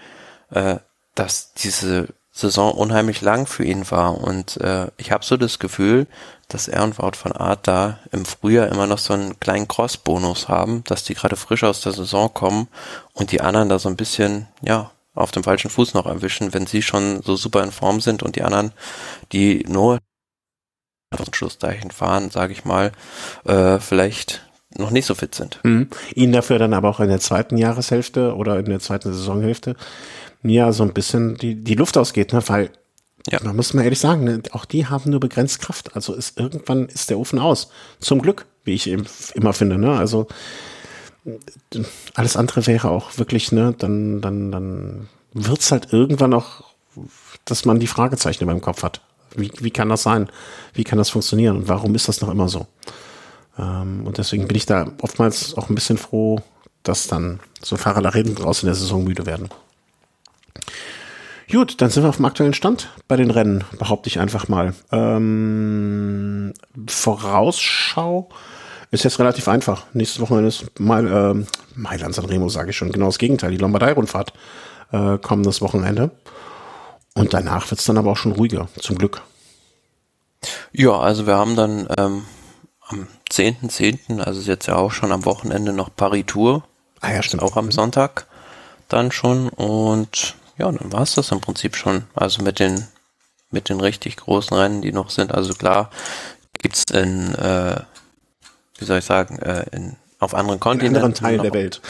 [0.52, 0.78] äh,
[1.16, 4.18] dass diese Saison unheimlich lang für ihn war.
[4.18, 6.08] Und äh, ich habe so das Gefühl,
[6.48, 10.48] dass er und Wout von Art da im Frühjahr immer noch so einen kleinen Cross-Bonus
[10.48, 12.68] haben, dass die gerade frisch aus der Saison kommen
[13.14, 16.66] und die anderen da so ein bisschen, ja, auf dem falschen Fuß noch erwischen, wenn
[16.66, 18.72] sie schon so super in Form sind und die anderen,
[19.32, 20.00] die nur
[21.34, 22.92] Schlusszeichen fahren, sage ich mal,
[23.46, 24.49] äh, vielleicht
[24.80, 25.60] noch nicht so fit sind.
[25.64, 25.88] Mhm.
[26.16, 29.76] Ihnen dafür dann aber auch in der zweiten Jahreshälfte oder in der zweiten Saisonhälfte
[30.44, 32.42] ja so ein bisschen die, die Luft ausgeht, ne?
[32.48, 32.70] weil
[33.30, 33.40] ja.
[33.44, 34.42] man muss mal ehrlich sagen, ne?
[34.52, 35.96] auch die haben nur begrenzt Kraft.
[35.96, 37.70] Also ist irgendwann ist der Ofen aus.
[38.00, 39.78] Zum Glück, wie ich eben immer finde.
[39.78, 39.98] Ne?
[39.98, 40.28] Also
[42.14, 46.64] alles andere wäre auch wirklich, ne, dann, dann, dann wird's halt irgendwann auch,
[47.46, 49.02] dass man die Fragezeichen in meinem Kopf hat.
[49.36, 50.30] Wie, wie kann das sein?
[50.74, 51.58] Wie kann das funktionieren?
[51.58, 52.68] Und warum ist das noch immer so?
[53.60, 56.40] Ähm, und deswegen bin ich da oftmals auch ein bisschen froh,
[56.84, 59.50] dass dann so Fahrer da reden draußen in der Saison müde werden.
[61.52, 64.74] Gut, dann sind wir auf dem aktuellen Stand bei den Rennen, behaupte ich einfach mal.
[64.92, 66.54] Ähm,
[66.88, 68.30] Vorausschau
[68.92, 69.86] ist jetzt relativ einfach.
[69.94, 71.46] Nächstes Wochenende ist Mail, äh,
[71.76, 72.92] Mailand San Remo, sage ich schon.
[72.92, 73.52] Genau das Gegenteil.
[73.52, 74.34] Die Lombardei-Rundfahrt
[74.92, 76.12] äh, kommendes Wochenende.
[77.16, 79.22] Und danach wird es dann aber auch schon ruhiger, zum Glück.
[80.72, 82.24] Ja, also wir haben dann ähm,
[82.88, 86.64] am 10.10., .10., also ist jetzt ja auch schon am Wochenende noch Paris Tour.
[87.02, 87.44] Ah ja, stimmt.
[87.44, 88.26] Auch am Sonntag
[88.88, 89.50] dann schon.
[89.50, 92.04] Und ja, dann war es das im Prinzip schon.
[92.14, 92.88] Also mit den,
[93.52, 95.34] mit den richtig großen Rennen, die noch sind.
[95.34, 95.90] Also klar,
[96.62, 97.82] gibt's in, äh,
[98.78, 100.98] wie soll ich sagen, äh, in, auf anderen Kontinenten.
[100.98, 101.82] In anderen Teilen noch, der Welt.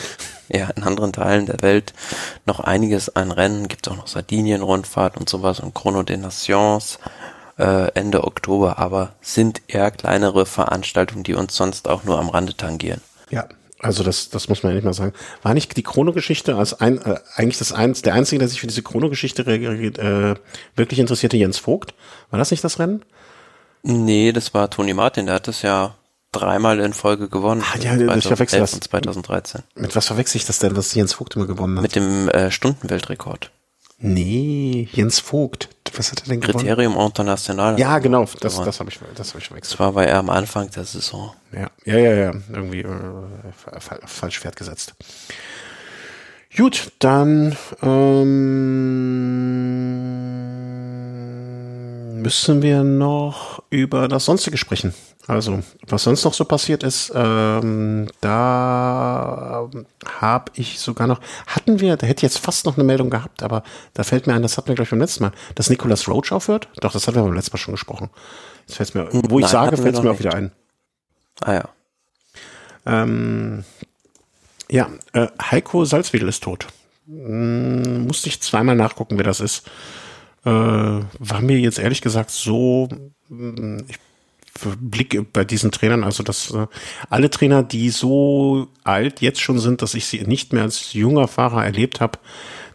[0.49, 1.93] Ja, in anderen Teilen der Welt
[2.45, 3.67] noch einiges an Rennen.
[3.67, 6.99] Gibt auch noch Sardinien-Rundfahrt und sowas und Chrono des Nations
[7.59, 12.55] äh, Ende Oktober, aber sind eher kleinere Veranstaltungen, die uns sonst auch nur am Rande
[12.55, 13.01] tangieren.
[13.29, 13.47] Ja,
[13.79, 15.13] also das, das muss man ja nicht mal sagen.
[15.41, 18.67] War nicht die Chrono-Geschichte als ein, äh, eigentlich das eins, der einzige, der sich für
[18.67, 20.35] diese Chrono-Geschichte äh,
[20.75, 21.93] wirklich interessierte, Jens Vogt?
[22.29, 23.03] War das nicht das Rennen?
[23.83, 25.95] Nee, das war Toni Martin, der hat das ja
[26.31, 27.63] dreimal in Folge gewonnen.
[27.63, 28.71] Ah, ja, ich verwechsel das.
[28.71, 29.63] 2013.
[29.75, 31.83] Mit was verwechsel ich das denn, dass Jens Vogt immer gewonnen hat?
[31.83, 33.51] Mit dem äh, Stundenweltrekord.
[33.99, 35.69] Nee, Jens Vogt.
[35.95, 36.65] Was hat er denn gewonnen?
[36.65, 37.79] Kriterium International.
[37.79, 39.73] Ja, genau, das, das habe ich, das hab ich verwechselt.
[39.73, 41.33] Das war bei er am Anfang der Saison.
[41.51, 42.33] Ja, ja, ja, ja.
[42.53, 42.91] irgendwie äh,
[44.05, 44.93] falsch Pferd gesetzt.
[46.55, 48.79] Gut, dann ähm,
[52.29, 54.93] müssen wir noch über das Sonstige sprechen.
[55.25, 59.67] Also, was sonst noch so passiert ist, ähm, da
[60.05, 63.41] habe ich sogar noch, hatten wir, da hätte ich jetzt fast noch eine Meldung gehabt,
[63.41, 63.63] aber
[63.95, 66.67] da fällt mir ein, das hatten wir gleich beim letzten Mal, dass Nicolas Roach aufhört.
[66.81, 68.11] Doch, das hatten wir beim letzten Mal schon gesprochen.
[68.67, 70.51] Jetzt fällt mir, wo Nein, ich sage, fällt es mir auch wieder ein.
[71.41, 71.69] Ah ja.
[72.85, 73.63] Ähm,
[74.69, 76.67] ja, äh, Heiko Salzwedel ist tot.
[77.07, 79.63] Hm, musste ich zweimal nachgucken, wer das ist.
[80.45, 82.87] Äh, war mir jetzt ehrlich gesagt so,
[83.27, 83.97] hm, ich
[84.79, 86.67] Blick bei diesen Trainern, also dass äh,
[87.09, 91.27] alle Trainer, die so alt jetzt schon sind, dass ich sie nicht mehr als junger
[91.27, 92.19] Fahrer erlebt habe,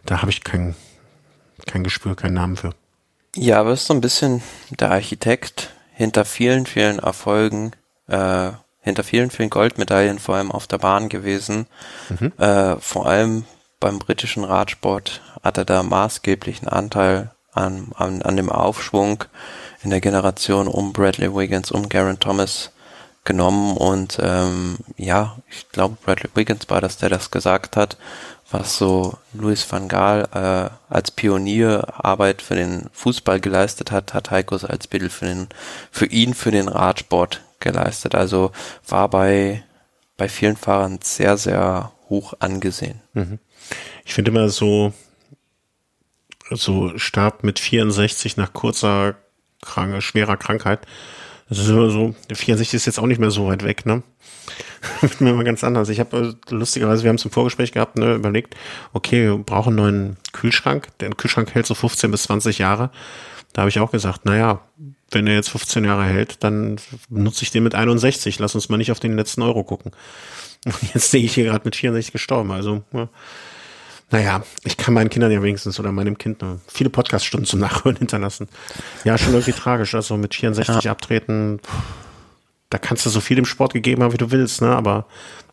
[0.05, 0.75] da habe ich kein,
[1.65, 2.71] kein Gespür, keinen Namen für.
[3.35, 4.41] Ja, aber ist so ein bisschen
[4.79, 7.71] der Architekt hinter vielen, vielen Erfolgen,
[8.07, 8.51] äh,
[8.81, 11.67] hinter vielen, vielen Goldmedaillen vor allem auf der Bahn gewesen.
[12.09, 12.31] Mhm.
[12.37, 13.45] Äh, vor allem
[13.79, 19.23] beim britischen Radsport hat er da maßgeblichen Anteil an, an, an dem Aufschwung
[19.83, 22.71] in der Generation um Bradley Wiggins, um Garen Thomas
[23.23, 27.97] genommen und ähm, ja, ich glaube Bradley Wiggins war das, der das gesagt hat,
[28.51, 34.57] was so Louis van Gaal äh, als Pionierarbeit für den Fußball geleistet hat, hat Heiko
[34.57, 35.47] Salzbedel für den,
[35.91, 38.13] für ihn für den Radsport geleistet.
[38.15, 38.51] Also
[38.87, 39.63] war bei,
[40.17, 43.01] bei vielen Fahrern sehr, sehr hoch angesehen.
[43.13, 43.39] Mhm.
[44.05, 44.93] Ich finde immer so,
[46.51, 49.15] so starb mit 64 nach kurzer,
[49.61, 50.85] kranke, schwerer Krankheit.
[51.49, 54.01] Das ist immer so, 64 ist jetzt auch nicht mehr so weit weg, ne?
[55.01, 55.89] Wird mir immer ganz anders.
[55.89, 58.55] Ich habe äh, lustigerweise, wir haben es im Vorgespräch gehabt, ne, überlegt,
[58.93, 60.87] okay, wir brauchen einen neuen Kühlschrank.
[60.99, 62.89] Der Kühlschrank hält so 15 bis 20 Jahre.
[63.53, 64.61] Da habe ich auch gesagt, naja,
[65.11, 66.77] wenn er jetzt 15 Jahre hält, dann
[67.09, 68.39] nutze ich den mit 61.
[68.39, 69.91] Lass uns mal nicht auf den letzten Euro gucken.
[70.65, 72.51] Und jetzt sehe ich hier gerade mit 64 gestorben.
[72.51, 73.07] Also, ja.
[74.15, 78.47] Naja, ich kann meinen Kindern ja wenigstens oder meinem Kind viele Podcaststunden zum Nachhören hinterlassen.
[79.03, 79.93] Ja, schon irgendwie tragisch.
[79.93, 80.91] Also mit 64 ja.
[80.91, 81.59] abtreten,
[82.69, 84.73] da kannst du so viel im Sport gegeben haben, wie du willst, ne?
[84.73, 85.05] Aber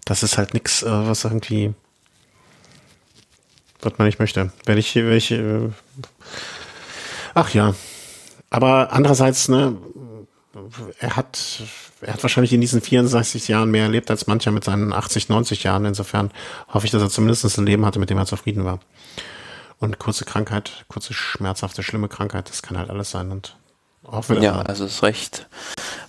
[0.05, 1.74] das ist halt nichts, äh, was irgendwie,
[3.80, 4.52] was man nicht möchte.
[4.64, 5.70] Wenn ich, wenn ich, äh,
[7.34, 7.74] ach ja.
[8.48, 9.76] Aber andererseits, ne,
[11.01, 11.64] er hat,
[12.03, 15.62] er hat wahrscheinlich in diesen 64 Jahren mehr erlebt als mancher mit seinen 80, 90
[15.62, 15.85] Jahren.
[15.85, 16.31] Insofern
[16.69, 18.81] hoffe ich, dass er zumindest ein Leben hatte, mit dem er zufrieden war.
[19.79, 23.31] Und kurze Krankheit, kurze schmerzhafte, schlimme Krankheit, das kann halt alles sein.
[23.31, 23.57] Und
[24.05, 25.49] auch wenn ja, also es ist recht,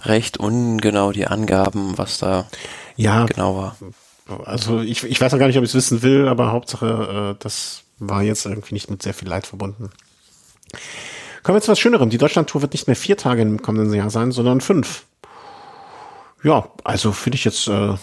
[0.03, 2.47] recht ungenau die Angaben, was da
[2.95, 3.75] ja, genau war.
[4.45, 7.43] Also ich, ich weiß auch gar nicht, ob ich es wissen will, aber Hauptsache, äh,
[7.43, 9.89] das war jetzt irgendwie nicht mit sehr viel Leid verbunden.
[11.43, 12.09] Kommen wir zu was Schönerem.
[12.09, 15.03] Die Deutschlandtour wird nicht mehr vier Tage im kommenden Jahr sein, sondern fünf.
[16.43, 17.95] Ja, also finde ich jetzt äh,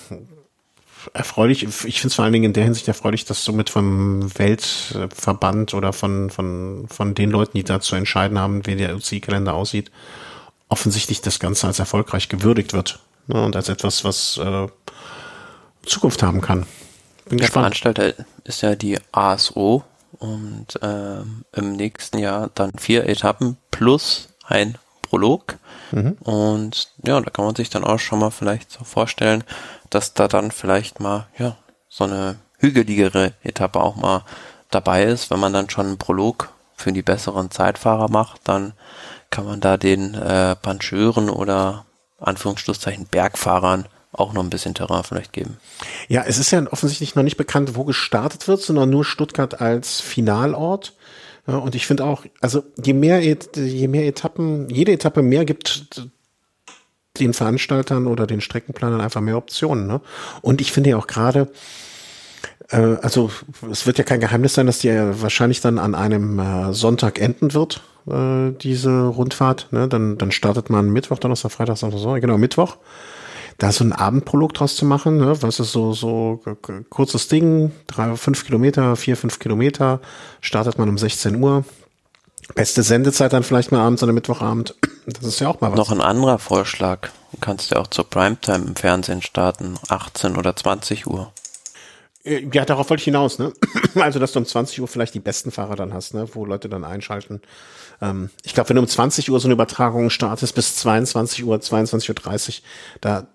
[1.13, 1.63] erfreulich.
[1.63, 5.93] Ich finde es vor allen Dingen in der Hinsicht erfreulich, dass somit vom Weltverband oder
[5.93, 9.91] von, von, von den Leuten, die da zu entscheiden haben, wie der UCI-Kalender aussieht,
[10.69, 13.01] offensichtlich das Ganze als erfolgreich gewürdigt wird.
[13.27, 14.67] Ne, und als etwas, was äh,
[15.85, 16.67] Zukunft haben kann.
[17.29, 17.77] Bin der gespannt.
[17.77, 18.15] Veranstalter
[18.45, 19.85] ist ja die ASO,
[20.21, 25.59] und ähm, im nächsten Jahr dann vier Etappen plus ein Prolog.
[25.93, 26.13] Mhm.
[26.23, 29.45] Und ja, da kann man sich dann auch schon mal vielleicht so vorstellen,
[29.91, 31.57] dass da dann vielleicht mal, ja,
[31.89, 34.25] so eine hügeligere Etappe auch mal
[34.71, 35.31] dabei ist.
[35.31, 38.73] Wenn man dann schon einen Prolog für die besseren Zeitfahrer macht, dann
[39.31, 41.87] kann man da den äh, Pancheuren oder
[42.19, 45.59] Anführungsschlusszeichen Bergfahrern auch noch ein bisschen Terrain vielleicht geben.
[46.09, 50.01] Ja, es ist ja offensichtlich noch nicht bekannt, wo gestartet wird, sondern nur Stuttgart als
[50.01, 50.95] Finalort.
[51.51, 56.09] Ja, und ich finde auch, also je mehr, je mehr Etappen, jede Etappe mehr gibt
[57.19, 59.89] den Veranstaltern oder den Streckenplanern einfach mehr Optionen.
[59.89, 60.01] Ne?
[60.43, 61.51] Und ich finde ja auch gerade,
[62.69, 63.33] äh, also
[63.69, 67.21] es wird ja kein Geheimnis sein, dass die ja wahrscheinlich dann an einem äh, Sonntag
[67.21, 69.67] enden wird, äh, diese Rundfahrt.
[69.73, 69.89] Ne?
[69.89, 72.77] Dann, dann startet man Mittwoch, Donnerstag, Freitag, Sonntag, genau, Mittwoch
[73.61, 75.41] da so ein Abendprolog draus zu machen, ne?
[75.43, 76.41] was ist so, so
[76.89, 80.01] kurzes Ding, drei, fünf Kilometer, vier, fünf Kilometer,
[80.41, 81.65] startet man um 16 Uhr.
[82.55, 84.75] Beste Sendezeit dann vielleicht mal abends oder Mittwochabend.
[85.07, 85.77] Das ist ja auch mal was.
[85.77, 87.11] Noch ein anderer Vorschlag.
[87.33, 91.31] Du kannst ja auch zur Primetime im Fernsehen starten, 18 oder 20 Uhr.
[92.25, 93.53] Äh, ja, darauf wollte ich hinaus, ne?
[93.95, 96.27] Also, dass du um 20 Uhr vielleicht die besten Fahrer dann hast, ne?
[96.33, 97.41] Wo Leute dann einschalten.
[98.01, 101.57] Ähm, ich glaube, wenn du um 20 Uhr so eine Übertragung startest bis 22 Uhr,
[101.57, 102.55] 22.30 Uhr,
[103.01, 103.27] da,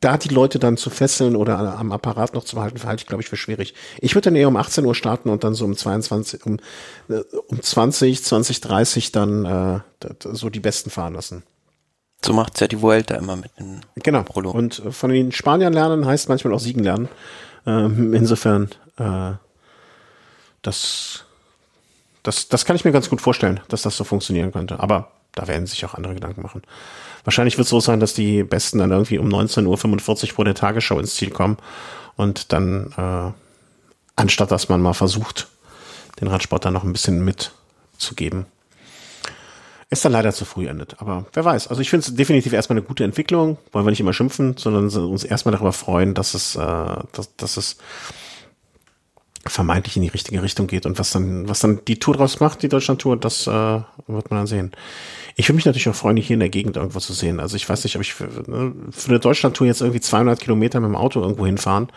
[0.00, 3.22] da die Leute dann zu fesseln oder am Apparat noch zu behalten, halte ich, glaube
[3.22, 3.74] ich, für schwierig.
[3.98, 6.58] Ich würde dann eher um 18 Uhr starten und dann so um 22, um,
[7.08, 9.80] äh, um 20, 20, 30 dann äh,
[10.32, 11.42] so die Besten fahren lassen.
[12.24, 14.22] So macht's ja die Vuelta immer mit dem Genau.
[14.22, 14.54] Prolog.
[14.54, 17.08] Und äh, von den Spaniern lernen heißt manchmal auch siegen lernen.
[17.66, 19.32] Ähm, insofern, äh,
[20.62, 21.24] das
[22.22, 24.80] das, das kann ich mir ganz gut vorstellen, dass das so funktionieren könnte.
[24.80, 26.62] Aber da werden sich auch andere Gedanken machen.
[27.24, 30.54] Wahrscheinlich wird es so sein, dass die Besten dann irgendwie um 19.45 Uhr vor der
[30.54, 31.58] Tagesschau ins Ziel kommen
[32.16, 33.32] und dann, äh,
[34.16, 35.48] anstatt dass man mal versucht,
[36.20, 38.46] den Radsport dann noch ein bisschen mitzugeben,
[39.90, 41.00] ist dann leider zu früh endet.
[41.00, 41.68] Aber wer weiß.
[41.68, 43.58] Also ich finde es definitiv erstmal eine gute Entwicklung.
[43.72, 47.56] Wollen wir nicht immer schimpfen, sondern uns erstmal darüber freuen, dass es, äh, dass, dass
[47.56, 47.76] es
[49.46, 52.62] vermeintlich in die richtige Richtung geht und was dann, was dann die Tour draus macht,
[52.62, 54.72] die Deutschland-Tour, das äh, wird man dann sehen.
[55.36, 57.40] Ich würde mich natürlich auch freuen, hier in der Gegend irgendwo zu sehen.
[57.40, 60.80] Also ich weiß nicht, ob ich für, ne, für eine Deutschland-Tour jetzt irgendwie 200 Kilometer
[60.80, 61.88] mit dem Auto irgendwo hinfahren,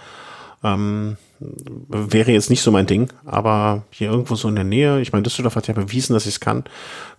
[0.63, 1.17] ähm,
[1.89, 5.23] wäre jetzt nicht so mein Ding, aber hier irgendwo so in der Nähe, ich meine,
[5.23, 6.63] Düsseldorf hat ja bewiesen, dass sie es kann.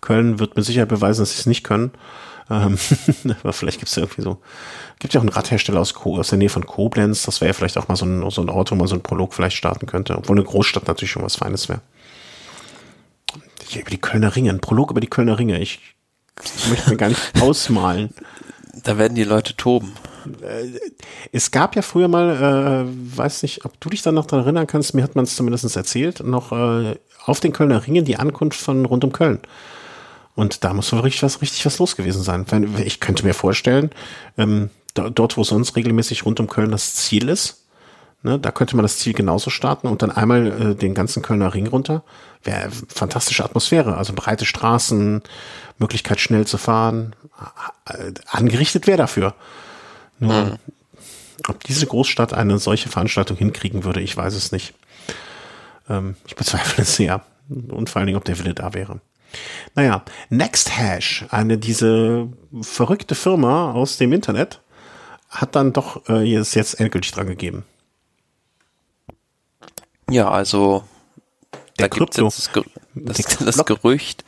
[0.01, 1.91] Köln wird mit Sicherheit beweisen, dass sie es nicht können.
[2.51, 2.79] Ähm,
[3.43, 4.39] aber vielleicht gibt es ja irgendwie so,
[4.99, 7.79] gibt ja auch einen Radhersteller aus, aus der Nähe von Koblenz, das wäre ja vielleicht
[7.79, 10.17] auch mal so ein, so ein Auto, wo man so ein Prolog vielleicht starten könnte,
[10.17, 11.81] obwohl eine Großstadt natürlich schon was Feines wäre.
[13.75, 15.81] Über die Kölner Ringe, ein Prolog über die Kölner Ringe, ich
[16.69, 18.13] möchte mir gar nicht ausmalen.
[18.83, 19.95] Da werden die Leute toben.
[20.43, 20.79] Äh,
[21.33, 24.67] es gab ja früher mal, äh, weiß nicht, ob du dich dann noch daran erinnern
[24.67, 28.61] kannst, mir hat man es zumindest erzählt, noch äh, auf den Kölner Ringen die Ankunft
[28.61, 29.41] von rund um Köln.
[30.35, 32.45] Und da muss wohl richtig was, richtig was los gewesen sein.
[32.85, 33.91] Ich könnte mir vorstellen,
[34.37, 37.61] ähm, dort, wo sonst regelmäßig rund um Köln das Ziel ist.
[38.23, 41.53] Ne, da könnte man das Ziel genauso starten und dann einmal äh, den ganzen Kölner
[41.53, 42.03] Ring runter.
[42.43, 43.99] Wäre fantastische Atmosphäre.
[43.99, 45.23] Also breite Straßen,
[45.79, 47.15] Möglichkeit schnell zu fahren.
[48.27, 49.35] Angerichtet wäre dafür.
[50.21, 50.59] Nur, mhm.
[51.49, 54.73] ob diese Großstadt eine solche Veranstaltung hinkriegen würde, ich weiß es nicht.
[55.91, 57.27] Ähm, ich bezweifle es sehr.
[57.51, 59.01] Und vor allen Dingen, ob der Wille da wäre.
[59.75, 62.29] Naja, NextHash, eine diese
[62.61, 64.61] verrückte Firma aus dem Internet,
[65.29, 67.65] hat dann doch äh, jetzt, jetzt endgültig dran gegeben.
[70.11, 70.85] Ja, also
[71.79, 72.51] der da gibt es
[72.95, 74.25] das, das Gerücht,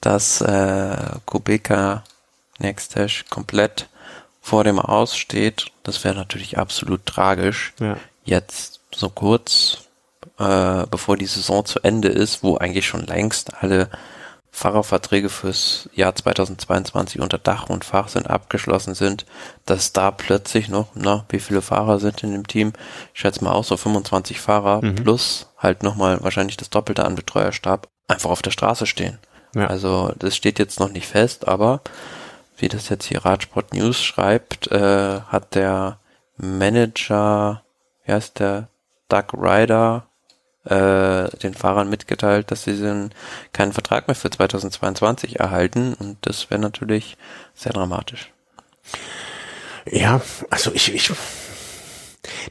[0.00, 2.04] dass äh, Kubeka
[2.58, 3.88] NextHash komplett
[4.40, 5.72] vor dem Aussteht.
[5.82, 7.74] Das wäre natürlich absolut tragisch.
[7.80, 7.96] Ja.
[8.24, 9.86] Jetzt so kurz
[10.38, 13.88] äh, bevor die Saison zu Ende ist, wo eigentlich schon längst alle
[14.56, 19.26] Fahrerverträge fürs Jahr 2022 unter Dach und Fach sind abgeschlossen sind,
[19.66, 22.72] dass da plötzlich noch, na, wie viele Fahrer sind in dem Team?
[23.12, 24.94] Ich schätze mal auch so 25 Fahrer mhm.
[24.94, 29.18] plus halt nochmal wahrscheinlich das Doppelte an Betreuerstab einfach auf der Straße stehen.
[29.54, 29.66] Ja.
[29.66, 31.82] Also das steht jetzt noch nicht fest, aber
[32.56, 35.98] wie das jetzt hier Radsport News schreibt, äh, hat der
[36.38, 37.62] Manager,
[38.06, 38.68] wie heißt der,
[39.10, 40.06] Doug Ryder,
[40.66, 43.10] äh, den Fahrern mitgeteilt, dass sie den,
[43.52, 47.16] keinen Vertrag mehr für 2022 erhalten und das wäre natürlich
[47.54, 48.32] sehr dramatisch.
[49.86, 50.20] Ja,
[50.50, 51.12] also ich, ich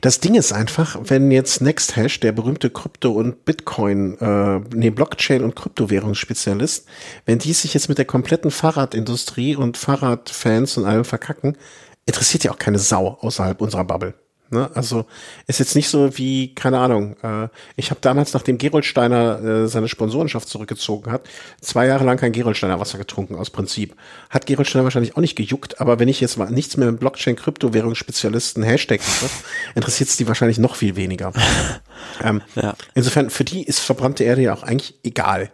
[0.02, 5.44] das Ding ist einfach, wenn jetzt NextHash, der berühmte Krypto- und Bitcoin, äh, nee, Blockchain-
[5.44, 6.86] und Kryptowährungsspezialist,
[7.26, 11.58] wenn die sich jetzt mit der kompletten Fahrradindustrie und Fahrradfans und allem verkacken,
[12.06, 14.14] interessiert ja auch keine Sau außerhalb unserer Bubble.
[14.50, 14.70] Ne?
[14.74, 15.06] Also
[15.48, 19.88] ist jetzt nicht so wie, keine Ahnung, äh, ich habe damals, nachdem Gerolsteiner äh, seine
[19.88, 21.28] Sponsorenschaft zurückgezogen hat,
[21.62, 23.96] zwei Jahre lang kein Gerolsteiner Wasser getrunken, aus Prinzip.
[24.30, 28.64] Hat Gerolsteiner wahrscheinlich auch nicht gejuckt, aber wenn ich jetzt mal nichts mehr mit Blockchain-Kryptowährungsspezialisten
[28.64, 29.30] Hashtag mache,
[29.76, 31.34] interessiert es die wahrscheinlich noch viel weniger.
[32.24, 32.76] ähm, ja.
[32.94, 35.52] Insofern, für die ist verbrannte Erde ja auch eigentlich egal.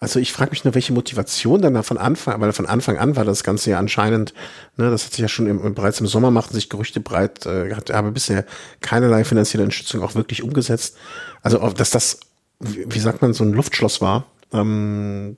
[0.00, 3.16] Also ich frage mich nur, welche Motivation dann da von Anfang, weil von Anfang an
[3.16, 4.32] war das Ganze ja anscheinend,
[4.76, 7.74] ne, das hat sich ja schon im, bereits im Sommer machten sich Gerüchte breit, äh,
[7.74, 8.44] hat aber bisher
[8.80, 10.96] keinerlei finanzielle Unterstützung auch wirklich umgesetzt.
[11.42, 12.20] Also dass das,
[12.60, 15.36] wie, sagt man, so ein Luftschloss war, ähm,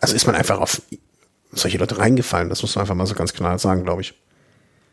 [0.00, 0.82] also ist man einfach auf
[1.52, 4.14] solche Leute reingefallen, das muss man einfach mal so ganz klar sagen, glaube ich.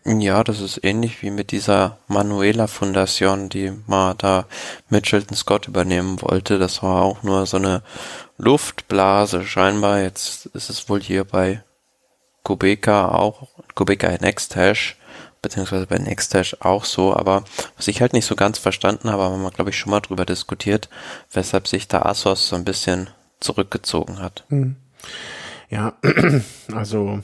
[0.05, 4.45] Ja, das ist ähnlich wie mit dieser Manuela Fundation, die mal da
[4.89, 6.59] Mitchelton Scott übernehmen wollte.
[6.59, 7.83] Das war auch nur so eine
[8.37, 10.01] Luftblase scheinbar.
[10.01, 11.63] Jetzt ist es wohl hier bei
[12.43, 14.95] Kubeka auch, Kubeka Nexthash,
[15.41, 17.43] beziehungsweise bei Nexthash auch so, aber
[17.75, 20.25] was ich halt nicht so ganz verstanden habe, haben wir glaube ich schon mal drüber
[20.25, 20.87] diskutiert,
[21.33, 23.09] weshalb sich da Asos so ein bisschen
[23.39, 24.45] zurückgezogen hat.
[24.49, 24.77] Hm.
[25.69, 25.93] Ja,
[26.73, 27.21] also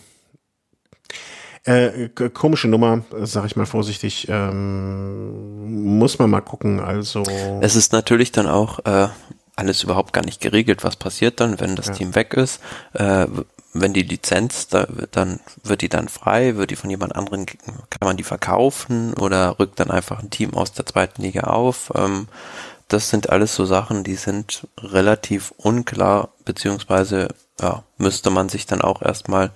[1.64, 4.27] äh, komische Nummer, sag ich mal vorsichtig.
[4.30, 6.81] Ähm, muss man mal gucken.
[6.81, 7.23] Also
[7.61, 9.07] es ist natürlich dann auch äh,
[9.55, 11.93] alles überhaupt gar nicht geregelt, was passiert dann, wenn das ja.
[11.93, 12.59] Team weg ist.
[12.93, 13.27] Äh,
[13.73, 17.99] wenn die Lizenz, da, dann wird die dann frei, wird die von jemand anderen, kann
[18.01, 21.91] man die verkaufen oder rückt dann einfach ein Team aus der zweiten Liga auf.
[21.95, 22.27] Ähm,
[22.88, 28.81] das sind alles so Sachen, die sind relativ unklar, beziehungsweise ja, müsste man sich dann
[28.81, 29.51] auch erstmal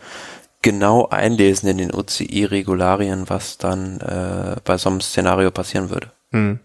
[0.61, 6.11] genau einlesen in den UCI-Regularien, was dann äh, bei so einem Szenario passieren würde.
[6.31, 6.59] Hm.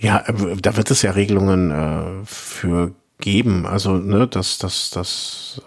[0.00, 3.66] Ja, äh, da wird es ja Regelungen äh, für geben.
[3.66, 5.60] Also, ne, das, das, das,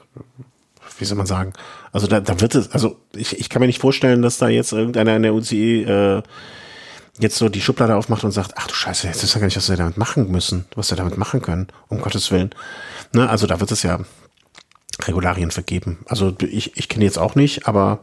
[0.98, 1.54] wie soll man sagen?
[1.92, 4.74] Also da, da wird es, also ich, ich kann mir nicht vorstellen, dass da jetzt
[4.74, 6.24] irgendeiner in der UCI äh,
[7.20, 9.58] jetzt so die Schublade aufmacht und sagt, ach du Scheiße, jetzt ist ja gar nicht,
[9.58, 12.50] was wir damit machen müssen, was wir damit machen können, um Gottes Willen.
[13.14, 14.00] Ne, also da wird es ja
[15.04, 16.00] Regularien vergeben.
[16.08, 18.00] Also ich, ich kenne jetzt auch nicht, aber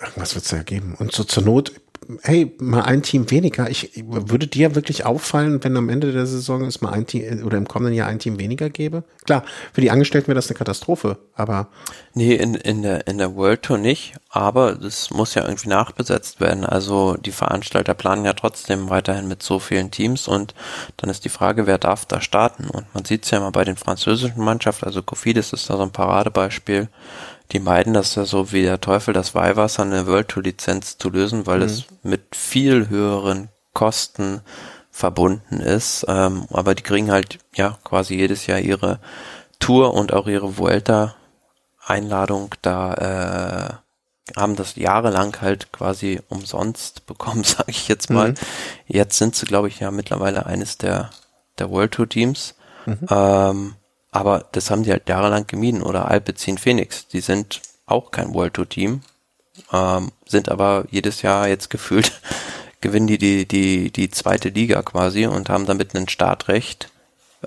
[0.00, 0.94] irgendwas wird es ja geben.
[0.98, 1.72] Und so zur Not,
[2.22, 3.70] hey, mal ein Team weniger.
[3.70, 7.58] Ich würde dir wirklich auffallen, wenn am Ende der Saison es mal ein Team oder
[7.58, 9.04] im kommenden Jahr ein Team weniger gäbe?
[9.24, 11.68] Klar, für die Angestellten wäre das eine Katastrophe, aber.
[12.14, 16.40] Nee, in, in der, in der World Tour nicht, aber das muss ja irgendwie nachbesetzt
[16.40, 16.64] werden.
[16.64, 20.54] Also die Veranstalter planen ja trotzdem weiterhin mit so vielen Teams und
[20.96, 22.68] dann ist die Frage, wer darf da starten?
[22.68, 25.82] Und man sieht es ja mal bei den französischen Mannschaften, also Kofidis ist da so
[25.82, 26.88] ein Paradebeispiel
[27.52, 31.10] die meiden das ja so wie der Teufel das Weihwasser, eine World Tour Lizenz zu
[31.10, 31.64] lösen, weil mhm.
[31.64, 34.40] es mit viel höheren Kosten
[34.90, 36.04] verbunden ist.
[36.08, 39.00] Ähm, aber die kriegen halt ja quasi jedes Jahr ihre
[39.58, 41.14] Tour und auch ihre Vuelta
[41.84, 43.80] Einladung da
[44.30, 48.30] äh, haben das jahrelang halt quasi umsonst bekommen, sage ich jetzt mal.
[48.30, 48.36] Mhm.
[48.86, 51.10] Jetzt sind sie, glaube ich, ja mittlerweile eines der
[51.58, 52.54] der World Tour Teams.
[52.86, 53.06] Mhm.
[53.10, 53.74] Ähm,
[54.12, 57.08] aber das haben die halt jahrelang gemieden oder Alpecin Phoenix.
[57.08, 59.00] Die sind auch kein World Tour Team,
[59.72, 62.12] ähm, sind aber jedes Jahr jetzt gefühlt,
[62.80, 66.90] gewinnen die, die die die zweite Liga quasi und haben damit ein Startrecht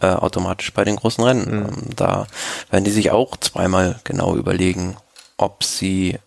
[0.02, 1.46] äh, automatisch bei den großen Rennen.
[1.46, 1.66] Mhm.
[1.66, 2.28] Ähm, da
[2.70, 4.98] werden die sich auch zweimal genau überlegen,
[5.38, 6.18] ob sie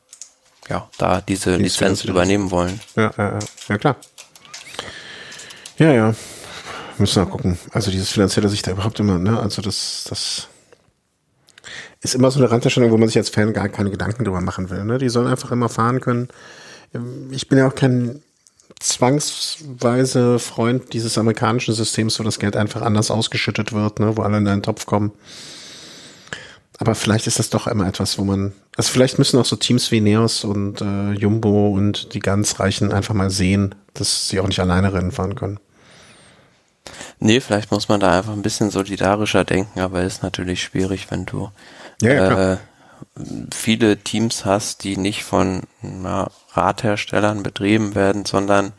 [0.68, 2.80] ja da diese die Lizenz übernehmen wollen.
[2.94, 3.38] Ja, ja,
[3.68, 3.96] ja, klar.
[5.78, 6.14] Ja, ja.
[6.98, 7.58] Müssen wir gucken.
[7.72, 9.38] Also dieses finanzielle Sicht da überhaupt immer, ne?
[9.38, 10.48] Also das, das
[12.00, 14.70] ist immer so eine Randverstellung, wo man sich als Fan gar keine Gedanken drüber machen
[14.70, 14.84] will.
[14.84, 14.98] Ne?
[14.98, 16.28] Die sollen einfach immer fahren können.
[17.30, 18.22] Ich bin ja auch kein
[18.80, 24.16] zwangsweise Freund dieses amerikanischen Systems, wo das Geld einfach anders ausgeschüttet wird, ne?
[24.16, 25.12] wo alle in einen Topf kommen.
[26.78, 29.90] Aber vielleicht ist das doch immer etwas, wo man, also vielleicht müssen auch so Teams
[29.90, 34.46] wie Neos und äh, Jumbo und die ganz Reichen einfach mal sehen, dass sie auch
[34.46, 35.58] nicht alleine Rennen fahren können.
[37.18, 41.26] Nee, vielleicht muss man da einfach ein bisschen solidarischer denken, aber ist natürlich schwierig, wenn
[41.26, 41.50] du
[42.00, 42.56] ja, äh,
[43.52, 48.72] viele Teams hast, die nicht von na, Radherstellern betrieben werden, sondern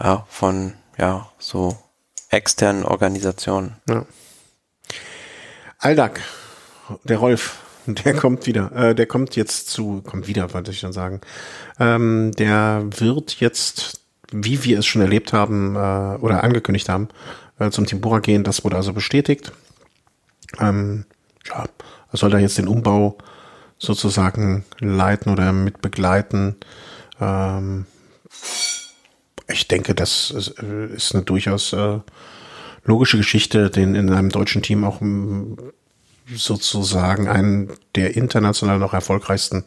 [0.00, 1.76] ja, von ja so
[2.30, 3.76] externen Organisationen.
[3.88, 4.04] Ja.
[5.78, 6.20] Aldag,
[7.04, 8.72] der Rolf, der kommt wieder.
[8.72, 11.20] Äh, der kommt jetzt zu, kommt wieder, wollte ich schon sagen.
[11.78, 15.78] Ähm, der wird jetzt, wie wir es schon erlebt haben äh,
[16.20, 17.08] oder angekündigt haben,
[17.58, 18.44] äh, zum Team Bora gehen.
[18.44, 19.52] Das wurde also bestätigt.
[20.58, 21.04] Ähm,
[21.46, 21.66] ja,
[22.10, 23.18] er soll da jetzt den Umbau
[23.78, 26.56] sozusagen leiten oder mit begleiten.
[27.20, 27.86] Ähm,
[29.48, 32.00] ich denke, das ist, eine durchaus äh,
[32.84, 35.00] logische Geschichte, den in einem deutschen Team auch
[36.34, 39.64] sozusagen einen der international noch erfolgreichsten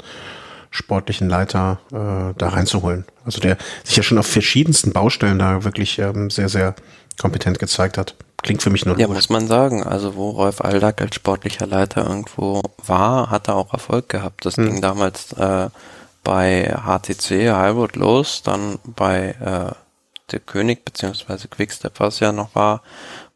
[0.72, 3.06] sportlichen Leiter äh, da reinzuholen.
[3.26, 6.76] Also der sich ja schon auf verschiedensten Baustellen da wirklich ähm, sehr, sehr
[7.20, 8.16] kompetent gezeigt hat.
[8.42, 9.84] Klingt für mich nur Ja, muss man sagen.
[9.84, 14.46] Also wo Rolf Aldag als sportlicher Leiter irgendwo war, hat er auch Erfolg gehabt.
[14.46, 14.66] Das hm.
[14.66, 15.70] ging damals äh,
[16.24, 19.76] bei HTC Highwood los, dann bei äh,
[20.32, 22.82] der König beziehungsweise Quickstep, was ja noch war,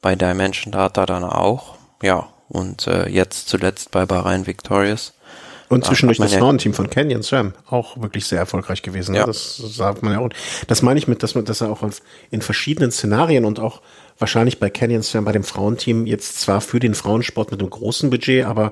[0.01, 1.75] bei Dimension Data dann auch.
[2.01, 5.13] Ja, und äh, jetzt zuletzt bei Bahrain Victorious.
[5.67, 9.13] Und zwischendurch das Frauenteam von Canyon SRAM auch wirklich sehr erfolgreich gewesen.
[9.13, 9.19] Ne?
[9.19, 9.25] Ja.
[9.25, 10.29] Das sagt man ja auch.
[10.67, 11.83] Das meine ich mit, dass man, dass er auch
[12.29, 13.81] in verschiedenen Szenarien und auch
[14.19, 18.09] wahrscheinlich bei Canyon SRAM bei dem Frauenteam jetzt zwar für den Frauensport mit einem großen
[18.09, 18.71] Budget, aber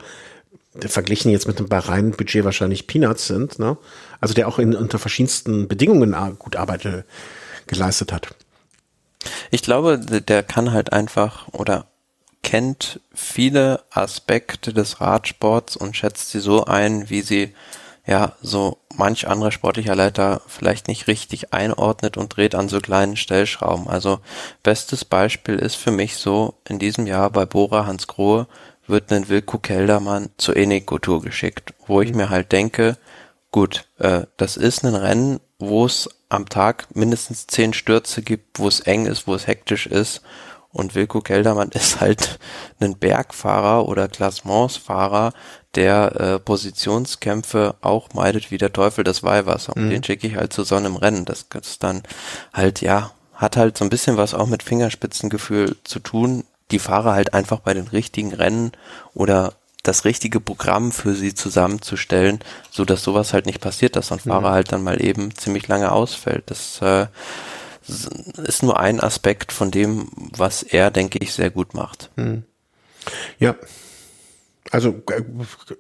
[0.80, 3.60] verglichen jetzt mit dem Bahrain-Budget wahrscheinlich Peanuts sind.
[3.60, 3.78] Ne?
[4.20, 7.06] Also der auch in, unter verschiedensten Bedingungen gut Arbeit
[7.68, 8.36] geleistet hat.
[9.52, 11.86] Ich glaube, der kann halt einfach oder
[12.44, 17.54] kennt viele Aspekte des Radsports und schätzt sie so ein, wie sie
[18.06, 23.16] ja so manch anderer sportlicher Leiter vielleicht nicht richtig einordnet und dreht an so kleinen
[23.16, 23.88] Stellschrauben.
[23.88, 24.20] Also
[24.62, 28.48] bestes Beispiel ist für mich so in diesem Jahr bei Bora Hans Grohe
[28.86, 32.18] wird ein Wilko Keldermann zur Eneco Tour geschickt, wo ich mhm.
[32.18, 32.98] mir halt denke,
[33.52, 38.68] gut, äh, das ist ein Rennen, wo es am Tag mindestens zehn Stürze gibt, wo
[38.68, 40.22] es eng ist, wo es hektisch ist
[40.74, 42.40] und Wilko Keldermann ist halt
[42.82, 45.34] ein Bergfahrer oder Klassementsfahrer,
[45.76, 49.76] der äh, Positionskämpfe auch meidet wie der Teufel das Weihwasser.
[49.76, 49.90] Und mhm.
[49.92, 51.26] den schicke ich halt zu so einem Rennen.
[51.26, 52.04] Das ist dann
[52.54, 56.44] halt, ja, hat halt so ein bisschen was auch mit Fingerspitzengefühl zu tun.
[56.72, 58.72] Die Fahrer halt einfach bei den richtigen Rennen
[59.14, 62.40] oder das richtige Programm für sie zusammenzustellen,
[62.72, 64.54] so dass sowas halt nicht passiert, dass so ein Fahrer mhm.
[64.54, 66.44] halt dann mal eben ziemlich lange ausfällt.
[66.48, 67.08] Das äh,
[67.88, 72.10] ist nur ein Aspekt von dem, was er, denke ich, sehr gut macht.
[72.16, 72.44] Hm.
[73.40, 73.56] Ja,
[74.72, 75.24] also äh,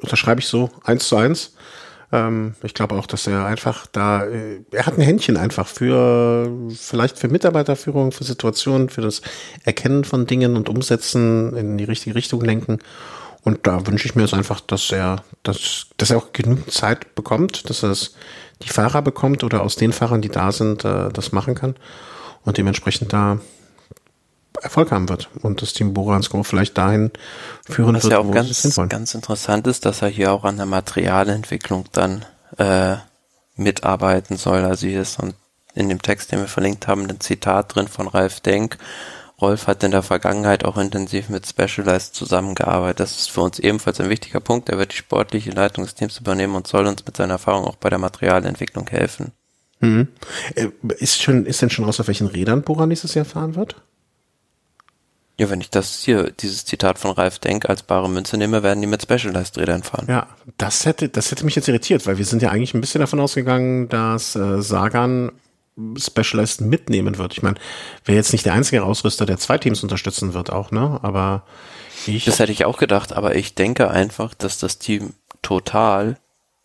[0.01, 1.53] unterschreibe ich so eins zu eins.
[2.11, 6.49] Ähm, ich glaube auch, dass er einfach da, äh, er hat ein Händchen einfach für,
[6.75, 9.21] vielleicht für Mitarbeiterführung, für Situationen, für das
[9.63, 12.79] Erkennen von Dingen und Umsetzen in die richtige Richtung lenken.
[13.43, 17.15] Und da wünsche ich mir jetzt einfach, dass er, dass, dass er auch genügend Zeit
[17.15, 18.15] bekommt, dass er es
[18.61, 21.75] die Fahrer bekommt oder aus den Fahrern, die da sind, äh, das machen kann
[22.43, 23.39] und dementsprechend da
[24.61, 27.11] Erfolg haben wird und das Team Boransko vielleicht dahin
[27.65, 30.65] führen Was wird, ja auch ganz, ganz interessant ist, dass er hier auch an der
[30.65, 32.25] Materialentwicklung dann
[32.57, 32.95] äh,
[33.55, 34.63] mitarbeiten soll.
[34.63, 35.17] Also hier ist
[35.73, 38.77] in dem Text, den wir verlinkt haben, ein Zitat drin von Ralf Denk,
[39.41, 42.99] Rolf hat in der Vergangenheit auch intensiv mit Specialized zusammengearbeitet.
[42.99, 44.69] Das ist für uns ebenfalls ein wichtiger Punkt.
[44.69, 47.75] Er wird die sportliche Leitung des Teams übernehmen und soll uns mit seiner Erfahrung auch
[47.75, 49.31] bei der Materialentwicklung helfen.
[49.79, 50.07] Mhm.
[50.99, 53.75] Ist, schon, ist denn schon raus, auf welchen Rädern Bora nächstes Jahr fahren wird?
[55.39, 58.81] Ja, wenn ich das hier, dieses Zitat von Ralf Denk als bare Münze nehme, werden
[58.81, 60.05] die mit Specialized Rädern fahren.
[60.07, 60.27] Ja,
[60.57, 63.19] das hätte, das hätte mich jetzt irritiert, weil wir sind ja eigentlich ein bisschen davon
[63.19, 65.31] ausgegangen, dass äh, Sagan
[65.97, 67.33] Specialist mitnehmen wird.
[67.33, 67.55] Ich meine,
[68.05, 70.99] wäre jetzt nicht der einzige Ausrüster, der zwei Teams unterstützen wird auch, ne?
[71.01, 71.43] Aber
[72.05, 72.25] ich.
[72.25, 76.17] Das hätte ich auch gedacht, aber ich denke einfach, dass das Team total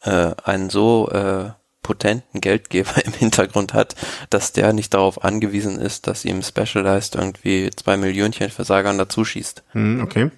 [0.03, 1.51] äh, einen so äh,
[1.83, 3.95] potenten Geldgeber im Hintergrund hat,
[4.31, 9.63] dass der nicht darauf angewiesen ist, dass ihm Specialized irgendwie zwei Millionchen für Sagan dazuschießt.
[9.73, 10.31] Hm, okay.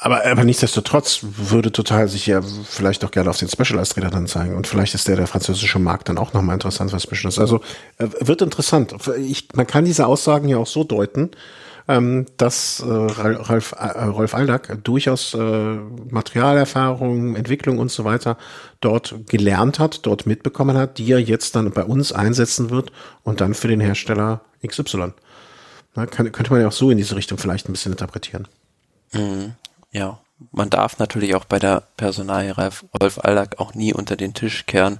[0.00, 4.56] Aber, aber nichtsdestotrotz würde total sich ja vielleicht auch gerne auf den Specialized-Räder dann zeigen.
[4.56, 7.38] Und vielleicht ist der der französische Markt dann auch nochmal interessant, was Specialized.
[7.38, 7.60] Also
[7.98, 8.94] äh, wird interessant.
[9.18, 11.30] Ich, man kann diese Aussagen ja auch so deuten,
[11.88, 15.76] ähm, dass äh, Ralf, äh, Rolf Aldag durchaus äh,
[16.10, 18.38] Materialerfahrung, Entwicklung und so weiter
[18.80, 22.92] dort gelernt hat, dort mitbekommen hat, die er jetzt dann bei uns einsetzen wird
[23.24, 25.12] und dann für den Hersteller XY.
[25.94, 28.48] Na, kann, könnte man ja auch so in diese Richtung vielleicht ein bisschen interpretieren.
[29.12, 29.52] Mhm.
[29.92, 30.20] Ja,
[30.50, 34.98] man darf natürlich auch bei der Personalie Rolf Aldag auch nie unter den Tisch kehren,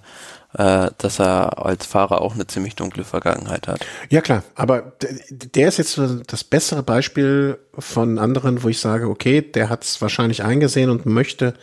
[0.54, 3.84] äh, dass er als Fahrer auch eine ziemlich dunkle Vergangenheit hat.
[4.10, 4.92] Ja klar, aber
[5.30, 10.00] der ist jetzt das bessere Beispiel von anderen, wo ich sage, okay, der hat es
[10.00, 11.54] wahrscheinlich eingesehen und möchte,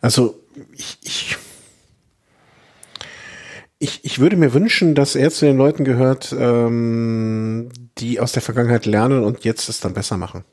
[0.00, 0.38] also
[0.72, 1.36] ich, ich
[3.78, 8.40] ich, ich würde mir wünschen, dass er zu den Leuten gehört, ähm, die aus der
[8.40, 10.44] Vergangenheit lernen und jetzt es dann besser machen.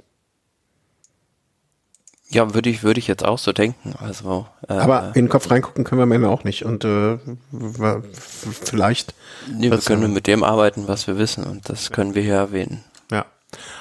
[2.33, 3.93] Ja, würde ich, würde ich jetzt auch so denken.
[3.99, 6.65] Also, äh, Aber in den Kopf reingucken können wir am Ende auch nicht.
[6.65, 7.17] Und äh,
[8.41, 9.13] vielleicht.
[9.51, 11.43] Nee, wir können mit dem arbeiten, was wir wissen.
[11.43, 12.83] Und das können wir hier erwähnen.
[13.11, 13.25] Ja.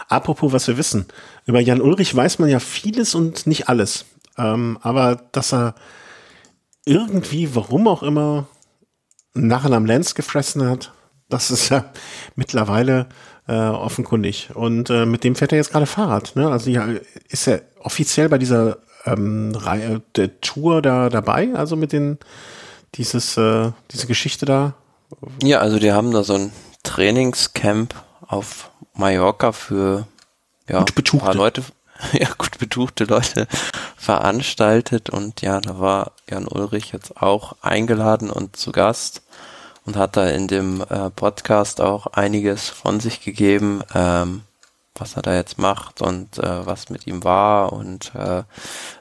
[0.09, 1.07] Apropos, was wir wissen.
[1.47, 4.05] Über Jan Ulrich weiß man ja vieles und nicht alles.
[4.37, 5.75] Ähm, aber dass er
[6.85, 8.47] irgendwie, warum auch immer,
[9.35, 10.93] nachher am Lens gefressen hat,
[11.29, 11.87] das ist ja
[12.37, 13.07] mittlerweile
[13.53, 14.51] äh, offenkundig.
[14.55, 16.35] Und äh, mit dem fährt er jetzt gerade Fahrrad.
[16.37, 16.51] Ne?
[16.51, 16.89] Also ja,
[17.29, 21.51] ist er offiziell bei dieser ähm, Reihe der Tour da dabei?
[21.55, 22.19] Also mit den
[22.95, 24.75] dieses äh, diese Geschichte da?
[25.43, 26.53] Ja, also die haben da so ein
[26.83, 27.95] Trainingscamp
[28.27, 30.07] auf Mallorca für
[30.69, 31.27] ja, gut betuchte.
[31.27, 31.63] paar Leute,
[32.13, 33.47] ja gut betuchte Leute
[33.97, 39.23] veranstaltet und ja, da war Jan Ulrich jetzt auch eingeladen und zu Gast
[39.85, 44.43] und hat da in dem äh, Podcast auch einiges von sich gegeben, ähm,
[44.95, 48.43] was er da jetzt macht und äh, was mit ihm war und äh,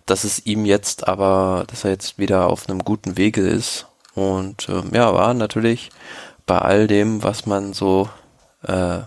[0.05, 4.69] dass es ihm jetzt aber, dass er jetzt wieder auf einem guten Wege ist und
[4.69, 5.89] äh, ja, war natürlich
[6.45, 8.09] bei all dem, was man so
[8.63, 8.99] äh,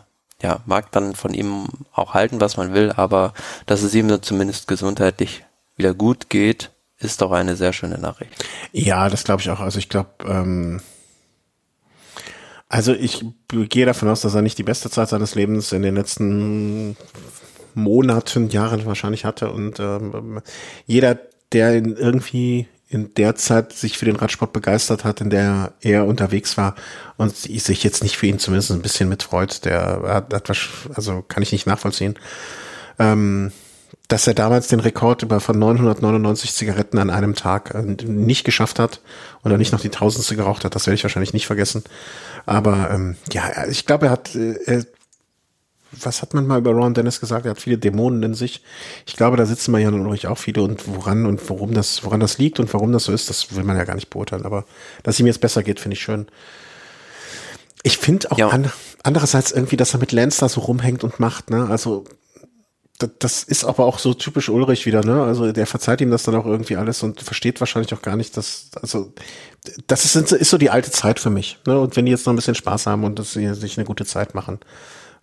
[0.42, 3.32] ja, mag dann von ihm auch halten, was man will, aber
[3.66, 5.44] dass es ihm zumindest gesundheitlich
[5.76, 8.44] wieder gut geht, ist doch eine sehr schöne Nachricht.
[8.72, 9.60] Ja, das glaube ich auch.
[9.60, 10.80] Also ich glaube, ähm,
[12.74, 15.94] also ich gehe davon aus, dass er nicht die beste Zeit seines Lebens in den
[15.94, 16.96] letzten
[17.74, 19.52] Monaten, Jahren wahrscheinlich hatte.
[19.52, 20.40] Und ähm,
[20.84, 21.16] jeder,
[21.52, 26.04] der in irgendwie in der Zeit sich für den Radsport begeistert hat, in der er
[26.04, 26.74] unterwegs war
[27.16, 31.44] und sich jetzt nicht für ihn zumindest ein bisschen mitfreut, der hat, hat also kann
[31.44, 32.16] ich nicht nachvollziehen.
[32.98, 33.52] Ähm,
[34.08, 38.78] dass er damals den Rekord über von 999 Zigaretten an einem Tag äh, nicht geschafft
[38.78, 39.00] hat
[39.42, 41.82] und er nicht noch die tausendste geraucht hat, das werde ich wahrscheinlich nicht vergessen.
[42.46, 44.84] Aber ähm, ja, ich glaube, er hat, äh,
[45.92, 47.46] was hat man mal über Ron Dennis gesagt?
[47.46, 48.62] Er hat viele Dämonen in sich.
[49.06, 52.20] Ich glaube, da sitzen wir ja nun auch viele und woran und worum das, woran
[52.20, 54.44] das liegt und warum das so ist, das will man ja gar nicht beurteilen.
[54.44, 54.64] Aber
[55.02, 56.26] dass ihm jetzt besser geht, finde ich schön.
[57.84, 58.48] Ich finde auch Ja.
[58.48, 58.70] an,
[59.02, 61.68] andererseits irgendwie, dass er mit Lance da so rumhängt und macht, ne?
[61.70, 62.04] Also
[62.98, 65.22] das, ist aber auch so typisch Ulrich wieder, ne?
[65.24, 68.36] Also der verzeiht ihm das dann auch irgendwie alles und versteht wahrscheinlich auch gar nicht,
[68.36, 69.12] dass, also
[69.86, 71.58] das ist, ist so die alte Zeit für mich.
[71.66, 71.78] Ne?
[71.78, 74.34] Und wenn die jetzt noch ein bisschen Spaß haben und das, sich eine gute Zeit
[74.34, 74.60] machen,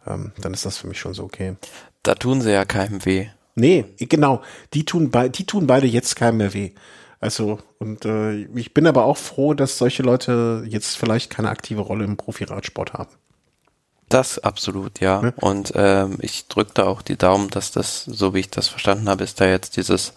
[0.06, 1.56] ähm, dann ist das für mich schon so okay.
[2.04, 3.28] Da tun sie ja keinem weh.
[3.56, 4.42] Nee, genau.
[4.74, 6.72] Die tun, bei, die tun beide jetzt keinem mehr weh.
[7.20, 11.82] Also, und äh, ich bin aber auch froh, dass solche Leute jetzt vielleicht keine aktive
[11.82, 13.12] Rolle im Profiradsport haben.
[14.12, 15.22] Das absolut, ja.
[15.24, 15.34] Ja.
[15.38, 19.10] Und ähm, ich drücke da auch die Daumen, dass das, so wie ich das verstanden
[19.10, 20.14] habe, ist da jetzt dieses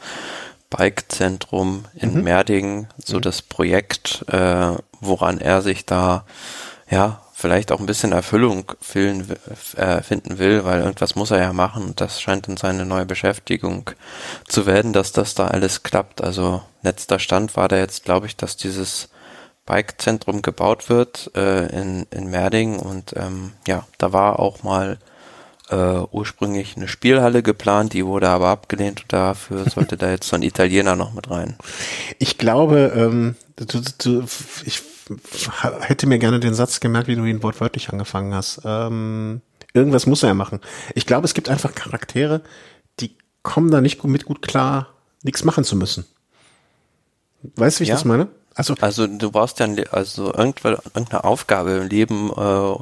[0.70, 2.24] Bike-Zentrum in Mhm.
[2.24, 6.24] Merdingen, so das Projekt, äh, woran er sich da
[6.90, 9.34] ja vielleicht auch ein bisschen Erfüllung finden,
[9.76, 11.84] äh, finden will, weil irgendwas muss er ja machen.
[11.84, 13.90] Und das scheint dann seine neue Beschäftigung
[14.48, 16.22] zu werden, dass das da alles klappt.
[16.22, 19.08] Also letzter Stand war da jetzt, glaube ich, dass dieses
[19.66, 24.98] Bike-Zentrum gebaut wird äh, in, in Merding und ähm, ja, da war auch mal
[25.70, 25.76] äh,
[26.10, 30.42] ursprünglich eine Spielhalle geplant, die wurde aber abgelehnt und dafür sollte da jetzt so ein
[30.42, 31.56] Italiener noch mit rein.
[32.18, 34.24] Ich glaube, ähm, du, du,
[34.64, 34.82] ich
[35.80, 38.60] hätte mir gerne den Satz gemerkt, wie du ihn wortwörtlich angefangen hast.
[38.64, 39.40] Ähm,
[39.72, 40.60] irgendwas muss er ja machen.
[40.94, 42.42] Ich glaube, es gibt einfach Charaktere,
[43.00, 44.88] die kommen da nicht gut- mit gut klar,
[45.22, 46.04] nichts machen zu müssen.
[47.56, 47.94] Weißt du, wie ich Ja.
[47.96, 48.28] das meine?
[48.54, 52.74] Also, Also du brauchst ja also irgendeine Aufgabe im Leben, äh,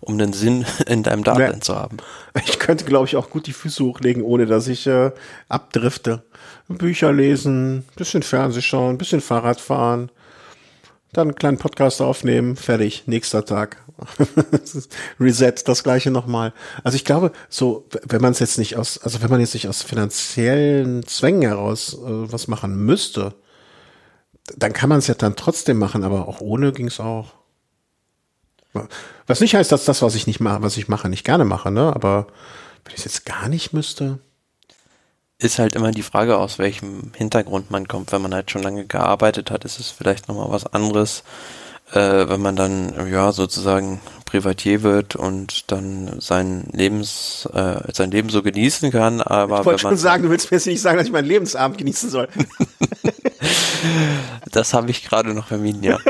[0.00, 1.60] um einen Sinn in deinem Dasein ja.
[1.60, 1.98] zu haben.
[2.46, 5.12] Ich könnte, glaube ich, auch gut die Füße hochlegen, ohne dass ich äh,
[5.48, 6.24] abdrifte.
[6.68, 10.10] Bücher lesen, bisschen Fernseh schauen, bisschen Fahrrad fahren,
[11.12, 13.78] dann einen kleinen Podcast aufnehmen, fertig, nächster Tag.
[15.20, 16.52] Reset, das gleiche nochmal.
[16.84, 19.68] Also ich glaube, so, wenn man es jetzt nicht aus, also wenn man jetzt nicht
[19.68, 23.34] aus finanziellen Zwängen heraus äh, was machen müsste,
[24.56, 27.34] dann kann man es ja dann trotzdem machen, aber auch ohne ging es auch.
[29.26, 31.70] Was nicht heißt, dass das, was ich nicht mache, was ich mache, nicht gerne mache,
[31.70, 31.92] ne?
[31.94, 32.28] Aber
[32.84, 34.18] wenn ich es jetzt gar nicht müsste.
[35.38, 38.12] Ist halt immer die Frage, aus welchem Hintergrund man kommt.
[38.12, 41.24] Wenn man halt schon lange gearbeitet hat, ist es vielleicht nochmal was anderes,
[41.92, 48.28] äh, wenn man dann ja sozusagen Privatier wird und dann sein Lebens äh, sein Leben
[48.28, 49.22] so genießen kann.
[49.22, 51.78] Aber ich wollte schon sagen, du willst mir jetzt nicht sagen, dass ich meinen Lebensabend
[51.78, 52.28] genießen soll.
[54.52, 55.98] das habe ich gerade noch vermieden, ja.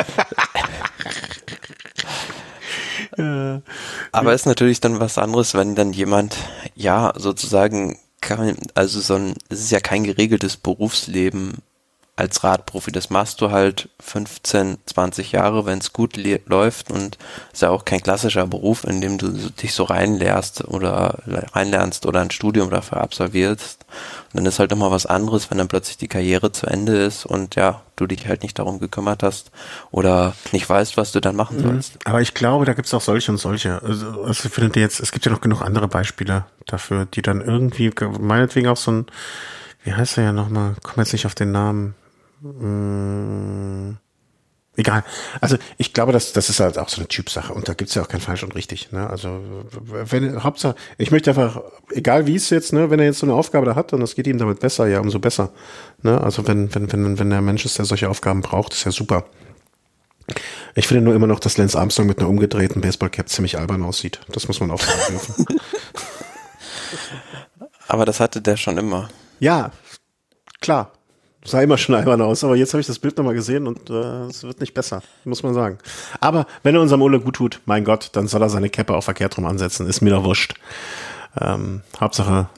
[4.12, 6.36] Aber ist natürlich dann was anderes, wenn dann jemand,
[6.74, 11.58] ja, sozusagen, kann, also so ein, es ist ja kein geregeltes Berufsleben
[12.20, 12.92] als Radprofi.
[12.92, 17.18] Das machst du halt 15, 20 Jahre, wenn es gut läuft und
[17.52, 22.20] ist ja auch kein klassischer Beruf, in dem du dich so reinlernst oder reinlernst oder
[22.20, 23.84] ein Studium dafür absolvierst.
[24.32, 27.26] Und dann ist halt immer was anderes, wenn dann plötzlich die Karriere zu Ende ist
[27.26, 29.50] und ja, du dich halt nicht darum gekümmert hast
[29.90, 31.62] oder nicht weißt, was du dann machen mhm.
[31.62, 32.06] sollst.
[32.06, 33.82] Aber ich glaube, da gibt es auch solche und solche.
[33.82, 37.40] Also, also findet ihr jetzt, es gibt ja noch genug andere Beispiele dafür, die dann
[37.40, 39.06] irgendwie, meinetwegen auch so ein,
[39.84, 41.94] wie heißt er ja nochmal, komme jetzt nicht auf den Namen,
[42.42, 43.98] hm,
[44.76, 45.04] egal.
[45.40, 48.02] Also ich glaube, das, das ist halt auch so eine Typsache und da gibt's ja
[48.02, 48.92] auch kein falsch und richtig.
[48.92, 49.08] Ne?
[49.08, 49.40] Also
[49.82, 51.60] wenn Hauptsache, ich möchte einfach,
[51.90, 54.14] egal wie es jetzt, ne, wenn er jetzt so eine Aufgabe da hat und es
[54.14, 55.50] geht ihm damit besser, ja, umso besser.
[56.02, 56.20] Ne?
[56.20, 59.26] Also wenn, wenn, wenn, wenn der Mensch ist, der solche Aufgaben braucht, ist ja super.
[60.74, 64.20] Ich finde nur immer noch, dass Lance Armstrong mit einer umgedrehten Baseballcap ziemlich albern aussieht.
[64.28, 65.46] Das muss man auch sagen dürfen.
[67.88, 69.08] Aber das hatte der schon immer.
[69.40, 69.72] Ja,
[70.60, 70.92] klar
[71.44, 74.26] sah immer schon albern aus, aber jetzt habe ich das Bild nochmal gesehen und äh,
[74.26, 75.78] es wird nicht besser, muss man sagen.
[76.20, 79.04] Aber wenn er unserem Ole gut tut, mein Gott, dann soll er seine Cappe auch
[79.04, 80.54] verkehrt rum ansetzen, ist mir doch wurscht.
[81.40, 82.48] Ähm, Hauptsache,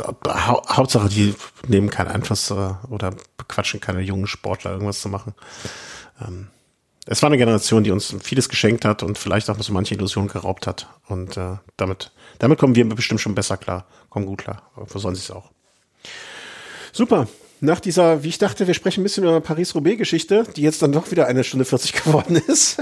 [0.00, 1.34] hau Hauptsache, die
[1.66, 5.34] nehmen keinen Einfluss äh, oder bequatschen keine jungen Sportler, irgendwas zu machen.
[6.20, 6.48] Ähm,
[7.06, 10.28] es war eine Generation, die uns vieles geschenkt hat und vielleicht auch so manche Illusionen
[10.28, 10.86] geraubt hat.
[11.08, 14.62] Und äh, damit, damit kommen wir bestimmt schon besser klar, kommen gut klar.
[14.76, 15.50] Wo sollen sie es auch?
[16.92, 17.26] Super.
[17.60, 21.10] Nach dieser, wie ich dachte, wir sprechen ein bisschen über Paris-Roubaix-Geschichte, die jetzt dann doch
[21.10, 22.78] wieder eine Stunde 40 geworden ist.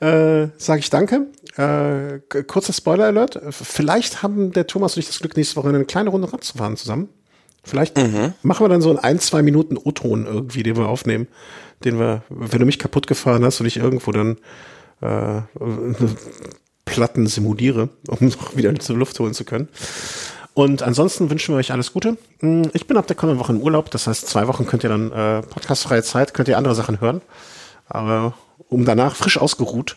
[0.00, 1.28] äh, Sage ich danke.
[1.56, 3.40] Äh, kurzer Spoiler-Alert.
[3.50, 6.58] Vielleicht haben der Thomas und ich das Glück, nächste Woche eine kleine Runde Rad zu
[6.58, 7.08] fahren zusammen.
[7.62, 8.32] Vielleicht mhm.
[8.42, 11.28] machen wir dann so einen ein, zwei Minuten O-Ton irgendwie, den wir aufnehmen.
[11.84, 14.38] Den wir, wenn du mich kaputt gefahren hast und ich irgendwo dann
[15.00, 15.42] äh,
[16.84, 19.68] Platten simuliere, um noch wieder zur Luft holen zu können.
[20.54, 22.16] Und ansonsten wünschen wir euch alles Gute.
[22.40, 24.90] Hm, ich bin ab der kommenden Woche im Urlaub, das heißt, zwei Wochen könnt ihr
[24.90, 27.20] dann äh, podcastfreie Zeit, könnt ihr andere Sachen hören.
[27.88, 28.34] Aber
[28.68, 29.96] um danach frisch ausgeruht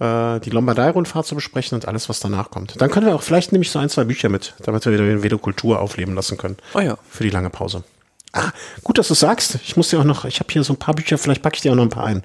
[0.00, 2.80] äh, die Lombardei-Rundfahrt zu besprechen und alles, was danach kommt.
[2.80, 5.22] Dann können wir auch vielleicht nämlich so ein, zwei Bücher mit, damit wir wieder den
[5.22, 6.56] Vedo-Kultur aufleben lassen können.
[6.74, 6.98] Oh ja.
[7.08, 7.84] Für die lange Pause.
[8.32, 8.50] Ah,
[8.82, 9.58] gut, dass du sagst.
[9.64, 11.62] Ich muss dir auch noch, ich habe hier so ein paar Bücher, vielleicht packe ich
[11.62, 12.24] dir auch noch ein paar ein.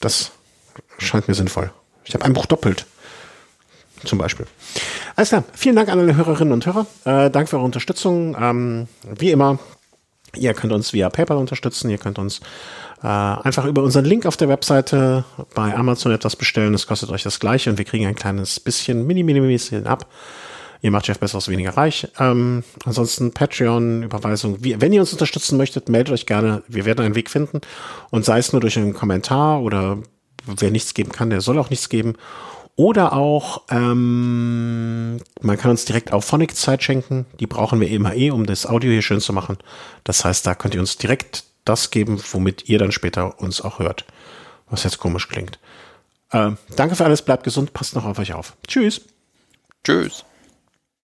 [0.00, 0.30] Das
[0.98, 1.70] scheint mir sinnvoll.
[2.04, 2.86] Ich habe ein Buch doppelt.
[4.04, 4.46] Zum Beispiel.
[5.16, 5.44] Alles klar.
[5.54, 6.86] Vielen Dank an alle Hörerinnen und Hörer.
[7.04, 8.36] Äh, Dank für eure Unterstützung.
[8.40, 9.58] Ähm, wie immer,
[10.36, 11.90] ihr könnt uns via PayPal unterstützen.
[11.90, 12.40] Ihr könnt uns
[13.02, 15.24] äh, einfach über unseren Link auf der Webseite
[15.54, 16.72] bei Amazon etwas bestellen.
[16.72, 20.06] Das kostet euch das Gleiche und wir kriegen ein kleines bisschen, mini, mini, bisschen ab.
[20.82, 22.08] Ihr macht Jeff besser aus weniger reich.
[22.18, 24.58] Ähm, ansonsten Patreon, Überweisung.
[24.62, 26.62] Wie, wenn ihr uns unterstützen möchtet, meldet euch gerne.
[26.68, 27.60] Wir werden einen Weg finden.
[28.10, 29.98] Und sei es nur durch einen Kommentar oder
[30.44, 32.14] wer nichts geben kann, der soll auch nichts geben.
[32.76, 37.24] Oder auch, ähm, man kann uns direkt auf Phonic Zeit schenken.
[37.40, 39.56] Die brauchen wir immer eh, um das Audio hier schön zu machen.
[40.04, 43.78] Das heißt, da könnt ihr uns direkt das geben, womit ihr dann später uns auch
[43.78, 44.04] hört.
[44.68, 45.58] Was jetzt komisch klingt.
[46.30, 48.54] Äh, danke für alles, bleibt gesund, passt noch auf euch auf.
[48.66, 49.00] Tschüss.
[49.82, 50.24] Tschüss.